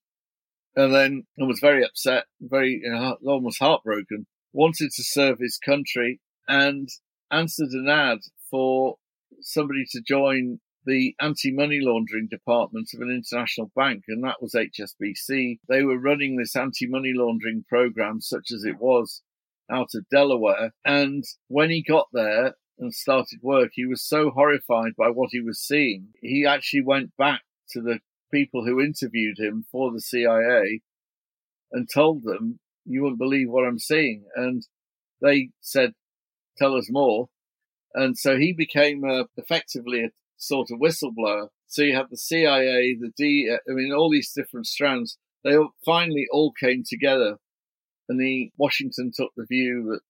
and 0.75 0.93
then 0.93 1.27
and 1.37 1.47
was 1.47 1.61
very 1.61 1.85
upset, 1.85 2.25
very 2.41 2.81
you 2.83 2.91
know, 2.91 3.17
almost 3.25 3.61
heartbroken 3.61 4.27
wanted 4.53 4.91
to 4.93 5.03
serve 5.03 5.39
his 5.39 5.59
country 5.59 6.21
and 6.47 6.89
answered 7.31 7.71
an 7.71 7.89
ad 7.89 8.19
for 8.51 8.97
somebody 9.41 9.85
to 9.91 10.03
join 10.07 10.61
the 10.85 11.15
anti-money 11.21 11.81
laundering 11.81 12.29
department 12.29 12.89
of 12.95 13.01
an 13.01 13.11
international 13.11 13.71
bank, 13.77 14.05
and 14.09 14.25
that 14.25 14.43
was 14.43 14.55
HSBC. 14.55 15.59
They 15.69 15.83
were 15.83 15.99
running 15.99 16.37
this 16.37 16.57
anti-money 16.57 17.13
laundering 17.15 17.65
program, 17.69 18.21
such 18.21 18.51
as 18.53 18.65
it 18.65 18.79
was, 18.79 19.23
out 19.71 19.91
of 19.95 20.09
Delaware. 20.11 20.73
And 20.85 21.25
when 21.49 21.71
he 21.71 21.83
got 21.83 22.09
there 22.13 22.55
and 22.79 22.93
started 22.93 23.41
work, 23.43 23.71
he 23.75 23.87
was 23.87 24.05
so 24.05 24.31
horrified 24.31 24.93
by 24.97 25.09
what 25.09 25.31
he 25.33 25.41
was 25.41 25.61
seeing, 25.61 26.09
he 26.21 26.45
actually 26.47 26.83
went 26.83 27.17
back 27.17 27.43
to 27.71 27.81
the 27.81 28.01
people 28.33 28.65
who 28.65 28.81
interviewed 28.81 29.39
him 29.39 29.65
for 29.71 29.93
the 29.93 30.01
CIA 30.01 30.81
and 31.71 31.89
told 31.93 32.23
them 32.25 32.59
you 32.85 33.03
wouldn't 33.03 33.19
believe 33.19 33.49
what 33.49 33.67
I'm 33.67 33.79
seeing. 33.79 34.25
And 34.35 34.67
they 35.21 35.51
said, 35.61 35.93
tell 36.59 36.75
us 36.75 36.89
more. 36.91 37.29
And 37.95 38.17
so 38.17 38.37
he 38.37 38.53
became 38.53 39.05
uh, 39.05 39.25
effectively 39.37 40.05
a 40.05 40.11
sort 40.43 40.71
of 40.71 40.81
whistleblower. 40.81 41.49
So 41.69 41.83
you 41.83 41.95
have 41.95 42.11
the 42.11 42.17
CIA, 42.17 42.97
the 43.01 43.13
D, 43.17 43.51
uh, 43.51 43.73
mean, 43.73 43.93
all 43.93 44.11
these 44.11 44.33
different 44.33 44.67
strands. 44.67 45.17
They 45.45 45.57
all, 45.57 45.71
finally 45.85 46.27
all 46.31 46.53
came 46.53 46.83
together. 46.87 47.37
And 48.09 48.21
the 48.21 48.51
Washington 48.57 49.13
took 49.15 49.31
the 49.37 49.47
view 49.49 49.85
that 49.91 50.01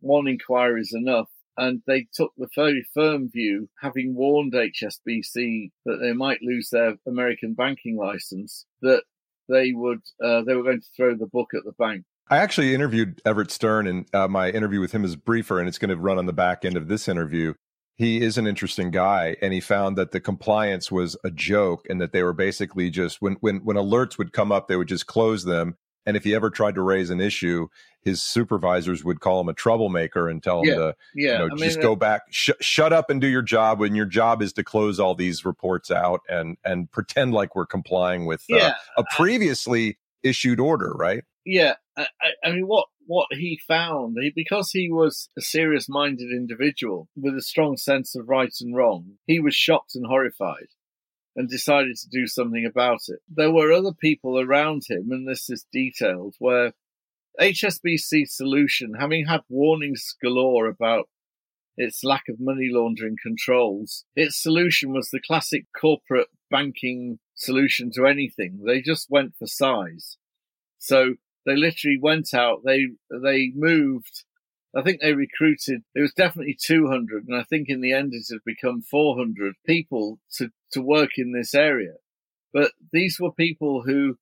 one 0.00 0.28
inquiry 0.28 0.82
is 0.82 0.94
enough. 0.94 1.28
And 1.56 1.82
they 1.86 2.06
took 2.14 2.32
the 2.36 2.48
very 2.54 2.86
firm 2.94 3.30
view, 3.30 3.68
having 3.80 4.14
warned 4.14 4.52
HSBC 4.52 5.72
that 5.84 5.98
they 6.00 6.12
might 6.12 6.40
lose 6.40 6.68
their 6.70 6.96
American 7.06 7.54
banking 7.54 7.96
license, 7.96 8.64
that 8.80 9.02
they 9.48 9.72
would 9.72 10.02
uh, 10.22 10.42
they 10.42 10.54
were 10.54 10.62
going 10.62 10.80
to 10.80 10.86
throw 10.96 11.16
the 11.16 11.26
book 11.26 11.48
at 11.54 11.64
the 11.64 11.72
bank. 11.72 12.04
I 12.30 12.36
actually 12.36 12.74
interviewed 12.74 13.20
Everett 13.24 13.50
Stern, 13.50 13.88
and 13.88 14.06
uh, 14.14 14.28
my 14.28 14.50
interview 14.50 14.80
with 14.80 14.92
him 14.92 15.04
is 15.04 15.16
briefer, 15.16 15.58
and 15.58 15.66
it's 15.66 15.78
going 15.78 15.88
to 15.88 15.96
run 15.96 16.18
on 16.18 16.26
the 16.26 16.32
back 16.32 16.64
end 16.64 16.76
of 16.76 16.86
this 16.86 17.08
interview. 17.08 17.54
He 17.98 18.22
is 18.22 18.38
an 18.38 18.46
interesting 18.46 18.92
guy, 18.92 19.36
and 19.42 19.52
he 19.52 19.60
found 19.60 19.98
that 19.98 20.12
the 20.12 20.20
compliance 20.20 20.90
was 20.90 21.16
a 21.24 21.30
joke, 21.30 21.84
and 21.90 22.00
that 22.00 22.12
they 22.12 22.22
were 22.22 22.32
basically 22.32 22.90
just 22.90 23.20
when 23.20 23.34
when 23.40 23.58
when 23.64 23.76
alerts 23.76 24.16
would 24.18 24.32
come 24.32 24.52
up, 24.52 24.68
they 24.68 24.76
would 24.76 24.86
just 24.86 25.06
close 25.06 25.44
them, 25.44 25.76
and 26.06 26.16
if 26.16 26.22
he 26.22 26.32
ever 26.32 26.48
tried 26.48 26.76
to 26.76 26.82
raise 26.82 27.10
an 27.10 27.20
issue, 27.20 27.66
his 28.00 28.22
supervisors 28.22 29.04
would 29.04 29.18
call 29.18 29.40
him 29.40 29.48
a 29.48 29.52
troublemaker 29.52 30.28
and 30.28 30.40
tell 30.42 30.60
him 30.60 30.68
Yeah, 30.68 30.74
to 30.74 30.96
Yeah, 31.14 31.32
you 31.32 31.38
know, 31.38 31.44
I 31.46 31.48
mean, 31.48 31.58
just 31.58 31.78
uh, 31.80 31.82
go 31.82 31.96
back, 31.96 32.22
sh- 32.30 32.50
shut 32.60 32.92
up 32.92 33.10
and 33.10 33.20
do 33.20 33.26
your 33.26 33.42
job 33.42 33.80
when 33.80 33.96
your 33.96 34.06
job 34.06 34.42
is 34.42 34.52
to 34.54 34.64
close 34.64 35.00
all 35.00 35.16
these 35.16 35.44
reports 35.44 35.90
out 35.90 36.20
and 36.28 36.56
and 36.64 36.90
pretend 36.92 37.34
like 37.34 37.56
we're 37.56 37.66
complying 37.66 38.26
with 38.26 38.44
uh, 38.52 38.70
a 38.96 39.04
previously 39.16 39.98
issued 40.22 40.60
order, 40.60 40.92
right? 40.92 41.24
yeah. 41.44 41.74
I, 41.98 42.28
I- 42.44 42.50
mean, 42.52 42.66
what 42.66 42.86
what 43.06 43.28
he 43.30 43.58
found, 43.66 44.16
he, 44.20 44.30
because 44.34 44.70
he 44.70 44.90
was 44.90 45.30
a 45.36 45.40
serious-minded 45.40 46.30
individual 46.30 47.08
with 47.16 47.34
a 47.34 47.42
strong 47.42 47.76
sense 47.78 48.14
of 48.14 48.28
right 48.28 48.52
and 48.60 48.76
wrong, 48.76 49.14
he 49.26 49.40
was 49.40 49.54
shocked 49.54 49.94
and 49.94 50.06
horrified, 50.06 50.68
and 51.34 51.48
decided 51.48 51.96
to 51.96 52.08
do 52.10 52.26
something 52.26 52.66
about 52.66 53.00
it. 53.08 53.20
There 53.28 53.50
were 53.50 53.72
other 53.72 53.94
people 53.94 54.38
around 54.38 54.82
him, 54.88 55.10
and 55.10 55.26
this 55.26 55.48
is 55.48 55.66
detailed, 55.72 56.34
where 56.38 56.74
HSBC's 57.40 58.36
solution, 58.36 58.94
having 58.98 59.26
had 59.26 59.40
warnings 59.48 60.14
galore 60.22 60.66
about 60.66 61.08
its 61.76 62.02
lack 62.02 62.24
of 62.28 62.40
money 62.40 62.68
laundering 62.70 63.16
controls, 63.22 64.04
its 64.16 64.42
solution 64.42 64.92
was 64.92 65.10
the 65.10 65.20
classic 65.20 65.64
corporate 65.80 66.26
banking 66.50 67.20
solution 67.36 67.90
to 67.92 68.04
anything. 68.06 68.60
They 68.66 68.82
just 68.82 69.08
went 69.08 69.34
for 69.38 69.46
size. 69.46 70.18
So 70.78 71.14
they 71.48 71.56
literally 71.56 71.98
went 72.00 72.34
out, 72.34 72.62
they, 72.64 72.88
they 73.10 73.52
moved, 73.54 74.24
I 74.76 74.82
think 74.82 75.00
they 75.00 75.14
recruited, 75.14 75.82
it 75.94 76.00
was 76.00 76.12
definitely 76.12 76.58
200, 76.60 77.26
and 77.26 77.36
I 77.36 77.42
think 77.44 77.68
in 77.68 77.80
the 77.80 77.92
end 77.92 78.12
it 78.12 78.26
had 78.30 78.44
become 78.44 78.82
400 78.82 79.54
people 79.66 80.18
to, 80.34 80.50
to 80.72 80.82
work 80.82 81.12
in 81.16 81.32
this 81.32 81.54
area. 81.54 81.94
But 82.52 82.72
these 82.92 83.18
were 83.18 83.32
people 83.32 83.82
who 83.82 84.18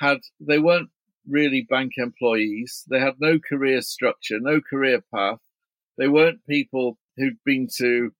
had, 0.00 0.18
they 0.40 0.58
weren't 0.58 0.90
really 1.28 1.66
bank 1.68 1.92
employees. 1.96 2.84
They 2.88 3.00
had 3.00 3.14
no 3.20 3.38
career 3.38 3.82
structure, 3.82 4.38
no 4.40 4.60
career 4.60 5.02
path. 5.14 5.40
They 5.98 6.08
weren't 6.08 6.46
people 6.48 6.98
who'd 7.16 7.38
been 7.44 7.68
to 7.78 8.12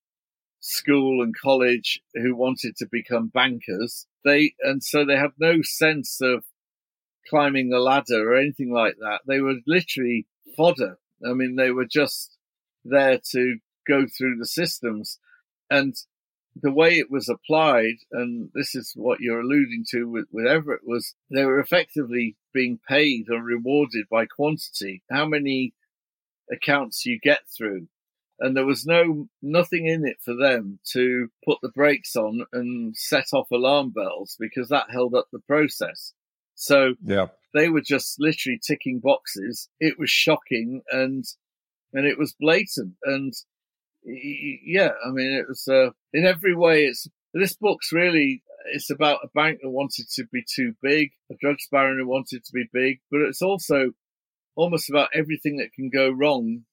school 0.61 1.23
and 1.23 1.35
college 1.37 2.01
who 2.15 2.35
wanted 2.35 2.77
to 2.77 2.87
become 2.91 3.29
bankers. 3.29 4.07
They, 4.25 4.55
and 4.61 4.83
so 4.83 5.05
they 5.05 5.17
had 5.17 5.33
no 5.39 5.63
sense 5.63 6.21
of 6.21 6.45
climbing 7.29 7.71
the 7.71 7.79
ladder 7.79 8.31
or 8.33 8.37
anything 8.37 8.73
like 8.73 8.97
that. 9.01 9.21
They 9.27 9.41
were 9.41 9.57
literally 9.67 10.27
fodder. 10.57 10.99
I 11.29 11.33
mean, 11.33 11.57
they 11.57 11.71
were 11.71 11.87
just 11.87 12.37
there 12.85 13.21
to 13.33 13.59
go 13.87 14.07
through 14.07 14.37
the 14.39 14.47
systems. 14.47 15.19
And 15.71 15.95
the 16.55 16.73
way 16.73 16.99
it 16.99 17.11
was 17.11 17.29
applied, 17.29 17.97
and 18.13 18.51
this 18.55 18.75
is 18.75 18.93
what 18.95 19.21
you're 19.21 19.41
alluding 19.41 19.85
to 19.91 20.05
with, 20.05 20.27
with 20.31 20.47
Everett, 20.47 20.83
was 20.87 21.15
they 21.31 21.45
were 21.45 21.61
effectively 21.61 22.37
being 22.55 22.79
paid 22.89 23.27
or 23.31 23.43
rewarded 23.43 24.07
by 24.11 24.27
quantity. 24.27 25.03
How 25.11 25.27
many 25.27 25.75
accounts 26.51 27.07
you 27.07 27.19
get 27.19 27.41
through. 27.57 27.89
And 28.39 28.57
there 28.57 28.67
was 28.67 28.85
no 28.85 29.29
nothing 29.41 29.87
in 29.87 30.07
it 30.07 30.19
for 30.23 30.35
them 30.35 30.79
to 30.93 31.29
put 31.45 31.59
the 31.63 31.71
brakes 31.71 32.17
on 32.17 32.45
and 32.53 32.95
set 32.97 33.27
off 33.33 33.51
alarm 33.51 33.91
bells 33.91 34.37
because 34.39 34.69
that 34.69 34.91
held 34.91 35.15
up 35.15 35.29
the 35.33 35.41
process. 35.41 36.13
So 36.57 36.95
yeah. 37.05 37.27
they 37.55 37.69
were 37.69 37.83
just 37.83 38.17
literally 38.19 38.59
ticking 38.67 38.99
boxes. 38.99 39.69
It 39.79 39.99
was 39.99 40.11
shocking 40.11 40.83
and 40.91 41.25
and 41.93 42.07
it 42.07 42.19
was 42.19 42.35
blatant 42.39 42.95
and 43.05 43.33
yeah, 44.05 44.91
I 45.05 45.11
mean 45.11 45.33
it 45.33 45.47
was 45.49 45.69
uh, 45.69 45.91
in 46.13 46.25
every 46.25 46.55
way. 46.55 46.85
It's 46.85 47.07
this 47.33 47.55
book's 47.55 47.93
really 47.93 48.43
it's 48.73 48.91
about 48.91 49.21
a 49.23 49.29
bank 49.35 49.61
that 49.63 49.71
wanted 49.71 50.07
to 50.15 50.25
be 50.33 50.43
too 50.43 50.75
big, 50.83 51.11
a 51.31 51.35
drugs 51.41 51.69
baron 51.71 51.99
who 51.99 52.09
wanted 52.09 52.45
to 52.45 52.53
be 52.53 52.65
big, 52.73 52.99
but 53.11 53.21
it's 53.21 53.43
also 53.43 53.93
almost 54.57 54.91
about 54.91 55.11
everything 55.15 55.59
that 55.59 55.73
can 55.73 55.91
go 55.91 56.11
wrong 56.11 56.65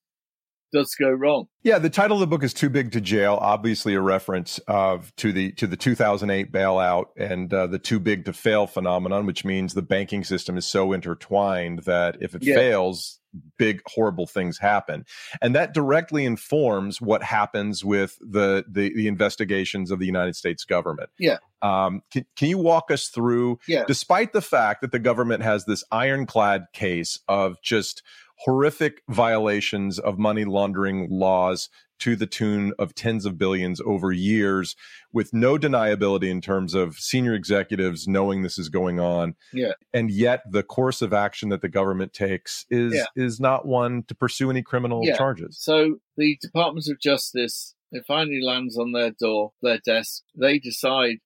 does 0.74 0.96
go 0.96 1.10
wrong. 1.10 1.48
Yeah, 1.64 1.80
the 1.80 1.90
title 1.90 2.18
of 2.18 2.22
the 2.22 2.28
book 2.28 2.44
is 2.44 2.54
"Too 2.54 2.70
Big 2.70 2.92
to 2.92 3.02
Jail." 3.02 3.38
Obviously, 3.40 3.94
a 3.94 4.02
reference 4.02 4.60
of 4.68 5.16
to 5.18 5.32
the 5.32 5.52
to 5.54 5.68
the 5.68 5.78
2008 5.78 6.52
bailout 6.52 7.06
and 7.16 7.54
uh, 7.54 7.68
the 7.68 7.80
"too 7.80 8.00
big 8.00 8.26
to 8.26 8.34
fail" 8.34 8.68
phenomenon, 8.68 9.26
which 9.26 9.46
means 9.46 9.74
the 9.74 9.82
banking 9.82 10.24
system 10.24 10.58
is 10.58 10.66
so 10.66 10.92
intertwined 10.92 11.80
that 11.86 12.18
if 12.22 12.36
it 12.36 12.44
yeah. 12.44 12.56
fails, 12.56 13.20
big 13.58 13.82
horrible 13.88 14.28
things 14.28 14.60
happen 14.60 15.06
and 15.42 15.56
that 15.56 15.74
directly 15.74 16.26
informs 16.26 17.02
what 17.02 17.24
happens 17.24 17.84
with 17.84 18.18
the 18.20 18.64
the, 18.70 18.94
the 18.94 19.08
investigations 19.08 19.92
of 19.92 20.00
the 20.00 20.06
united 20.06 20.36
states 20.36 20.64
government 20.64 21.10
yeah 21.18 21.38
um, 21.62 22.02
can, 22.12 22.26
can 22.36 22.50
you 22.50 22.58
walk 22.58 22.92
us 22.92 23.08
through 23.08 23.58
yeah. 23.68 23.86
despite 23.88 24.34
the 24.34 24.42
fact 24.42 24.82
that 24.82 24.92
the 24.92 25.00
government 25.00 25.44
has 25.44 25.66
this 25.66 25.84
ironclad 25.92 26.66
case 26.74 27.20
of 27.28 27.56
just 27.64 28.04
horrific 28.40 29.02
violations 29.10 30.00
of 30.00 30.18
money 30.18 30.46
laundering 30.46 31.08
laws 31.10 31.70
to 32.00 32.16
the 32.16 32.26
tune 32.26 32.74
of 32.78 32.94
tens 32.94 33.26
of 33.26 33.38
billions 33.38 33.80
over 33.86 34.12
years 34.12 34.76
with 35.14 35.34
no 35.34 35.58
deniability 35.58 36.30
in 36.30 36.42
terms 36.42 36.74
of 36.74 36.98
senior 36.98 37.34
executives 37.34 38.08
knowing 38.08 38.44
this 38.44 38.58
is 38.58 38.68
going 38.68 39.00
on. 39.00 39.36
Yeah. 39.54 39.74
And 39.94 40.12
yet 40.12 40.42
the 40.50 40.64
course 40.64 41.02
of 41.02 41.14
action 41.14 41.50
that 41.50 41.62
the 41.62 41.70
government 41.70 42.12
takes 42.12 42.66
is 42.70 42.94
yeah. 42.94 43.06
is 43.16 43.40
not 43.40 43.66
one 43.66 44.04
to 44.08 44.16
pursue 44.16 44.50
any 44.50 44.64
criminal 44.64 45.02
yeah. 45.04 45.16
charges. 45.16 45.58
So 45.62 46.00
the 46.18 46.38
Department 46.42 46.88
of 46.90 47.00
Justice 47.00 47.76
it 47.94 48.04
finally 48.08 48.42
lands 48.42 48.78
on 48.78 48.92
their 48.92 49.12
door, 49.12 49.54
their 49.62 49.78
desk. 49.78 50.24
They 50.36 50.58
decide 50.58 51.18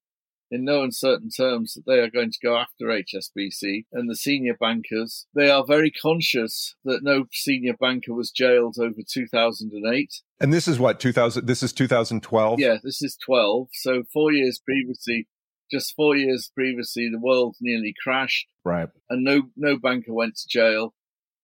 in 0.50 0.64
no 0.64 0.84
uncertain 0.84 1.30
terms 1.30 1.74
that 1.74 1.86
they 1.86 2.00
are 2.00 2.10
going 2.10 2.32
to 2.32 2.40
go 2.42 2.58
after 2.58 2.86
HSBC 2.86 3.86
and 3.92 4.10
the 4.10 4.16
senior 4.16 4.56
bankers. 4.60 5.28
They 5.36 5.50
are 5.50 5.66
very 5.66 5.92
conscious 5.92 6.76
that 6.86 7.04
no 7.04 7.26
senior 7.32 7.76
banker 7.80 8.14
was 8.14 8.32
jailed 8.32 8.78
over 8.80 9.02
2008. 9.08 10.22
And 10.40 10.54
this 10.54 10.68
is 10.68 10.80
what 10.80 11.00
2000 11.00 11.46
this 11.46 11.64
is 11.64 11.74
2012. 11.74 12.60
Yeah, 12.60 12.78
this 12.84 13.02
is 13.02 13.18
12. 13.26 13.68
So 13.74 14.04
4 14.14 14.32
years 14.32 14.60
previously 14.64 15.28
just 15.70 15.96
4 15.96 16.16
years 16.16 16.50
previously 16.56 17.10
the 17.12 17.20
world 17.20 17.58
nearly 17.60 17.94
crashed. 18.02 18.48
Right. 18.64 18.90
And 19.10 19.24
no 19.24 19.44
no 19.56 19.78
banker 19.78 20.14
went 20.14 20.38
to 20.38 20.48
jail. 20.48 20.94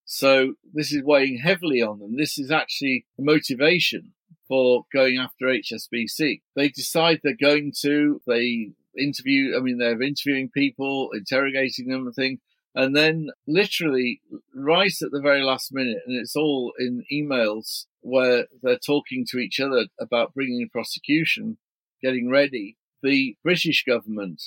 So 0.06 0.54
this 0.74 0.92
is 0.92 1.04
weighing 1.04 1.40
heavily 1.40 1.82
on 1.82 2.00
them. 2.00 2.18
This 2.18 2.38
is 2.38 2.52
actually 2.52 3.06
a 3.18 3.22
motivation 3.22 4.14
for 4.48 4.84
going 4.94 5.18
after 5.18 5.46
HSBC. 5.46 6.42
They 6.56 6.70
decide 6.70 7.22
they're 7.24 7.36
going 7.40 7.72
to, 7.82 8.22
they 8.28 8.72
interview. 8.98 9.56
I 9.58 9.62
mean, 9.62 9.78
they're 9.78 10.02
interviewing 10.02 10.50
people, 10.50 11.12
interrogating 11.14 11.88
them, 11.88 12.08
and 12.08 12.16
thing. 12.16 12.40
And 12.76 12.96
then, 12.96 13.30
literally, 13.48 14.22
right 14.56 14.94
at 15.02 15.12
the 15.12 15.22
very 15.22 15.44
last 15.44 15.74
minute, 15.74 16.02
and 16.08 16.18
it's 16.20 16.36
all 16.36 16.74
in 16.80 17.06
emails 17.12 17.86
where 18.02 18.48
they're 18.62 18.80
talking 18.80 19.26
to 19.30 19.38
each 19.38 19.60
other 19.60 19.86
about 20.00 20.34
bringing 20.34 20.68
prosecution, 20.70 21.58
getting 22.02 22.30
ready. 22.30 22.78
The 23.04 23.36
British 23.44 23.84
government, 23.84 24.42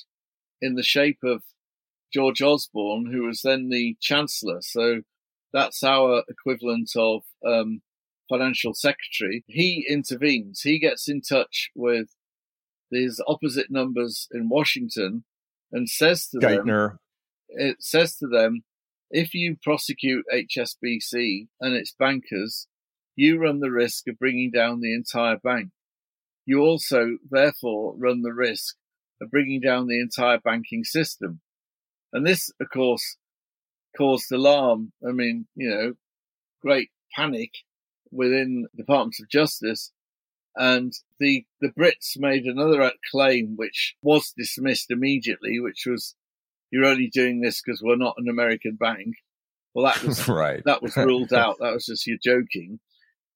in 0.61 0.75
the 0.75 0.83
shape 0.83 1.19
of 1.23 1.43
George 2.13 2.43
Osborne, 2.43 3.13
who 3.13 3.23
was 3.23 3.43
then 3.43 3.69
the 3.69 3.97
Chancellor, 4.01 4.61
so 4.63 5.03
that's 5.53 5.83
our 5.85 6.25
equivalent 6.29 6.91
of 6.97 7.23
um, 7.47 7.83
financial 8.29 8.75
secretary, 8.75 9.45
he 9.47 9.87
intervenes. 9.89 10.63
He 10.63 10.79
gets 10.79 11.09
in 11.09 11.21
touch 11.21 11.71
with 11.75 12.09
these 12.91 13.21
opposite 13.27 13.71
numbers 13.71 14.29
in 14.33 14.49
Washington 14.49 15.25
and 15.73 15.89
says 15.89 16.29
to 16.29 16.39
Geithner. 16.39 16.91
them, 16.91 16.99
it 17.49 17.77
says 17.81 18.17
to 18.17 18.27
them, 18.27 18.63
if 19.11 19.35
you 19.35 19.57
prosecute 19.63 20.25
HSBC 20.33 21.49
and 21.61 21.75
its 21.75 21.95
bankers, 21.99 22.67
you 23.15 23.39
run 23.39 23.61
the 23.61 23.71
risk 23.71 24.09
of 24.09 24.19
bringing 24.19 24.51
down 24.51 24.81
the 24.81 24.95
entire 24.95 25.39
bank. 25.39 25.71
You 26.45 26.61
also, 26.61 27.19
therefore, 27.29 27.95
run 27.97 28.23
the 28.23 28.33
risk 28.33 28.77
of 29.21 29.31
bringing 29.31 29.61
down 29.61 29.87
the 29.87 30.01
entire 30.01 30.39
banking 30.39 30.85
system. 30.85 31.41
And 32.13 32.27
this, 32.27 32.51
of 32.61 32.69
course, 32.73 33.17
caused 33.97 34.31
alarm. 34.31 34.93
I 35.07 35.13
mean, 35.13 35.47
you 35.55 35.71
know, 35.71 35.95
great 36.63 36.91
panic 37.15 37.51
within 38.11 38.67
Departments 38.77 39.21
of 39.21 39.29
Justice 39.29 39.93
and 40.57 40.93
the, 41.21 41.45
the 41.61 41.69
Brits 41.69 42.19
made 42.19 42.45
another 42.45 42.91
claim 43.11 43.55
which 43.57 43.95
was 44.03 44.33
dismissed 44.37 44.91
immediately, 44.91 45.61
which 45.61 45.85
was, 45.87 46.15
you're 46.71 46.87
only 46.87 47.09
doing 47.13 47.41
this 47.41 47.61
because 47.61 47.83
we're 47.83 47.97
not 47.97 48.17
an 48.17 48.29
American 48.29 48.77
bank. 48.77 49.17
Well, 49.75 49.85
that 49.85 50.03
was, 50.03 50.27
right. 50.29 50.63
that 50.65 50.83
was 50.83 50.97
ruled 50.97 51.35
out. 51.35 51.57
That 51.61 51.75
was 51.75 51.85
just, 51.85 52.07
you're 52.07 52.17
joking. 52.23 52.81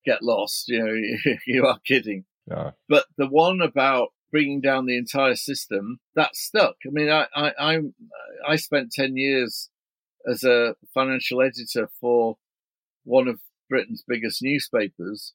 Get 0.07 0.23
lost. 0.23 0.69
You 0.69 0.85
know, 0.85 1.35
you 1.47 1.67
are 1.67 1.79
kidding. 1.87 2.25
Yeah. 2.47 2.71
But 2.89 3.05
the 3.19 3.29
one 3.29 3.61
about 3.61 4.09
bringing 4.33 4.63
down 4.63 4.87
the 4.87 4.97
entire 4.97 5.37
system, 5.37 6.01
that 6.17 6.35
stuck. 6.35 6.77
I 6.87 6.91
mean, 6.91 7.11
I, 7.11 7.27
I, 7.35 7.53
I, 7.59 7.79
I 8.49 8.57
spent 8.57 8.93
10 8.93 9.17
years 9.17 9.69
as 10.27 10.43
a 10.43 10.75
financial 10.95 11.43
editor 11.43 11.91
for 12.01 12.37
one 13.05 13.29
of 13.29 13.41
Britain's 13.69 14.05
biggest 14.07 14.43
newspapers 14.43 15.35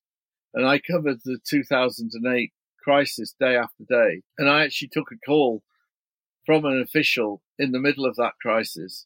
and 0.56 0.66
I 0.66 0.80
covered 0.80 1.20
the 1.24 1.38
2008 1.48 2.52
crisis 2.82 3.36
day 3.40 3.58
after 3.58 3.84
day. 3.88 4.22
And 4.38 4.50
I 4.50 4.64
actually 4.64 4.88
took 4.88 5.12
a 5.12 5.26
call 5.26 5.64
from 6.46 6.64
an 6.66 6.82
official 6.82 7.42
in 7.60 7.72
the 7.72 7.80
middle 7.80 8.06
of 8.06 8.16
that 8.16 8.34
crisis 8.42 9.06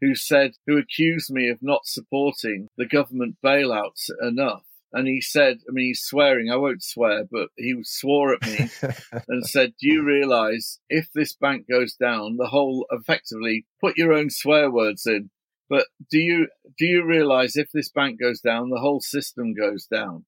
who 0.00 0.14
said, 0.14 0.52
who 0.66 0.78
accused 0.78 1.30
me 1.30 1.50
of 1.50 1.58
not 1.60 1.82
supporting 1.84 2.68
the 2.78 2.86
government 2.86 3.36
bailouts 3.44 4.08
enough. 4.22 4.62
And 4.92 5.06
he 5.06 5.20
said, 5.20 5.58
I 5.68 5.72
mean, 5.72 5.88
he's 5.88 6.00
swearing, 6.02 6.50
I 6.50 6.56
won't 6.56 6.82
swear, 6.82 7.24
but 7.30 7.50
he 7.56 7.74
swore 7.82 8.34
at 8.34 8.42
me 8.42 8.70
and 9.28 9.46
said, 9.46 9.74
Do 9.78 9.86
you 9.86 10.02
realize 10.02 10.80
if 10.88 11.08
this 11.14 11.36
bank 11.36 11.66
goes 11.70 11.94
down, 11.94 12.38
the 12.38 12.48
whole 12.48 12.86
effectively 12.90 13.66
put 13.80 13.96
your 13.96 14.12
own 14.12 14.30
swear 14.30 14.68
words 14.70 15.06
in, 15.06 15.30
but 15.68 15.86
do 16.10 16.18
you, 16.18 16.48
do 16.76 16.86
you 16.86 17.04
realize 17.04 17.54
if 17.54 17.70
this 17.70 17.90
bank 17.90 18.18
goes 18.18 18.40
down, 18.40 18.70
the 18.70 18.80
whole 18.80 19.00
system 19.00 19.54
goes 19.54 19.86
down? 19.86 20.24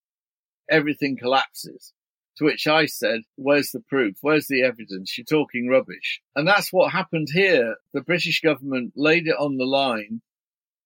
Everything 0.73 1.17
collapses. 1.17 1.93
To 2.39 2.45
which 2.45 2.67
I 2.67 2.87
said, 2.87 3.21
Where's 3.37 3.71
the 3.71 3.81
proof? 3.81 4.17
Where's 4.23 4.47
the 4.47 4.63
evidence? 4.63 5.17
You're 5.17 5.25
talking 5.27 5.69
rubbish. 5.69 6.23
And 6.35 6.49
that's 6.49 6.73
what 6.73 6.93
happened 6.93 7.29
here. 7.33 7.77
The 7.93 8.01
British 8.01 8.41
government 8.41 8.95
laid 8.97 9.27
it 9.27 9.37
on 9.39 9.59
the 9.59 9.67
line 9.67 10.23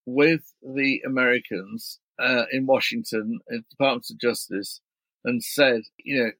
with 0.05 0.53
the 0.63 1.03
Americans 1.07 2.01
uh, 2.19 2.45
in 2.51 2.67
Washington, 2.67 3.39
at 3.51 3.69
Department 3.71 4.07
of 4.11 4.19
Justice, 4.19 4.81
and 5.25 5.43
said, 5.43 5.83
you 5.99 6.23
know, 6.23 6.31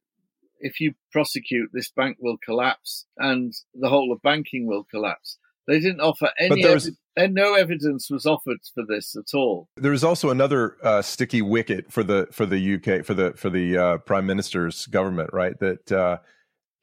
if 0.59 0.79
you 0.79 0.93
prosecute, 1.11 1.69
this 1.71 1.91
bank 1.91 2.17
will 2.19 2.37
collapse 2.43 3.05
and 3.17 3.53
the 3.73 3.89
whole 3.89 4.11
of 4.11 4.21
banking 4.21 4.65
will 4.65 4.83
collapse. 4.83 5.37
They 5.67 5.79
didn't 5.79 6.01
offer 6.01 6.31
any 6.39 6.63
evidence 6.63 6.97
and 7.17 7.33
no 7.33 7.55
evidence 7.55 8.09
was 8.09 8.25
offered 8.25 8.59
for 8.73 8.85
this 8.87 9.15
at 9.15 9.35
all. 9.35 9.67
There 9.75 9.91
was 9.91 10.03
also 10.03 10.29
another 10.29 10.77
uh, 10.83 11.01
sticky 11.01 11.41
wicket 11.41 11.91
for 11.91 12.03
the 12.03 12.27
for 12.31 12.45
the 12.45 12.75
UK 12.75 13.03
for 13.03 13.13
the 13.13 13.33
for 13.35 13.49
the 13.49 13.77
uh, 13.77 13.97
prime 13.97 14.25
minister's 14.25 14.85
government, 14.85 15.31
right? 15.33 15.59
That 15.59 15.91
uh, 15.91 16.17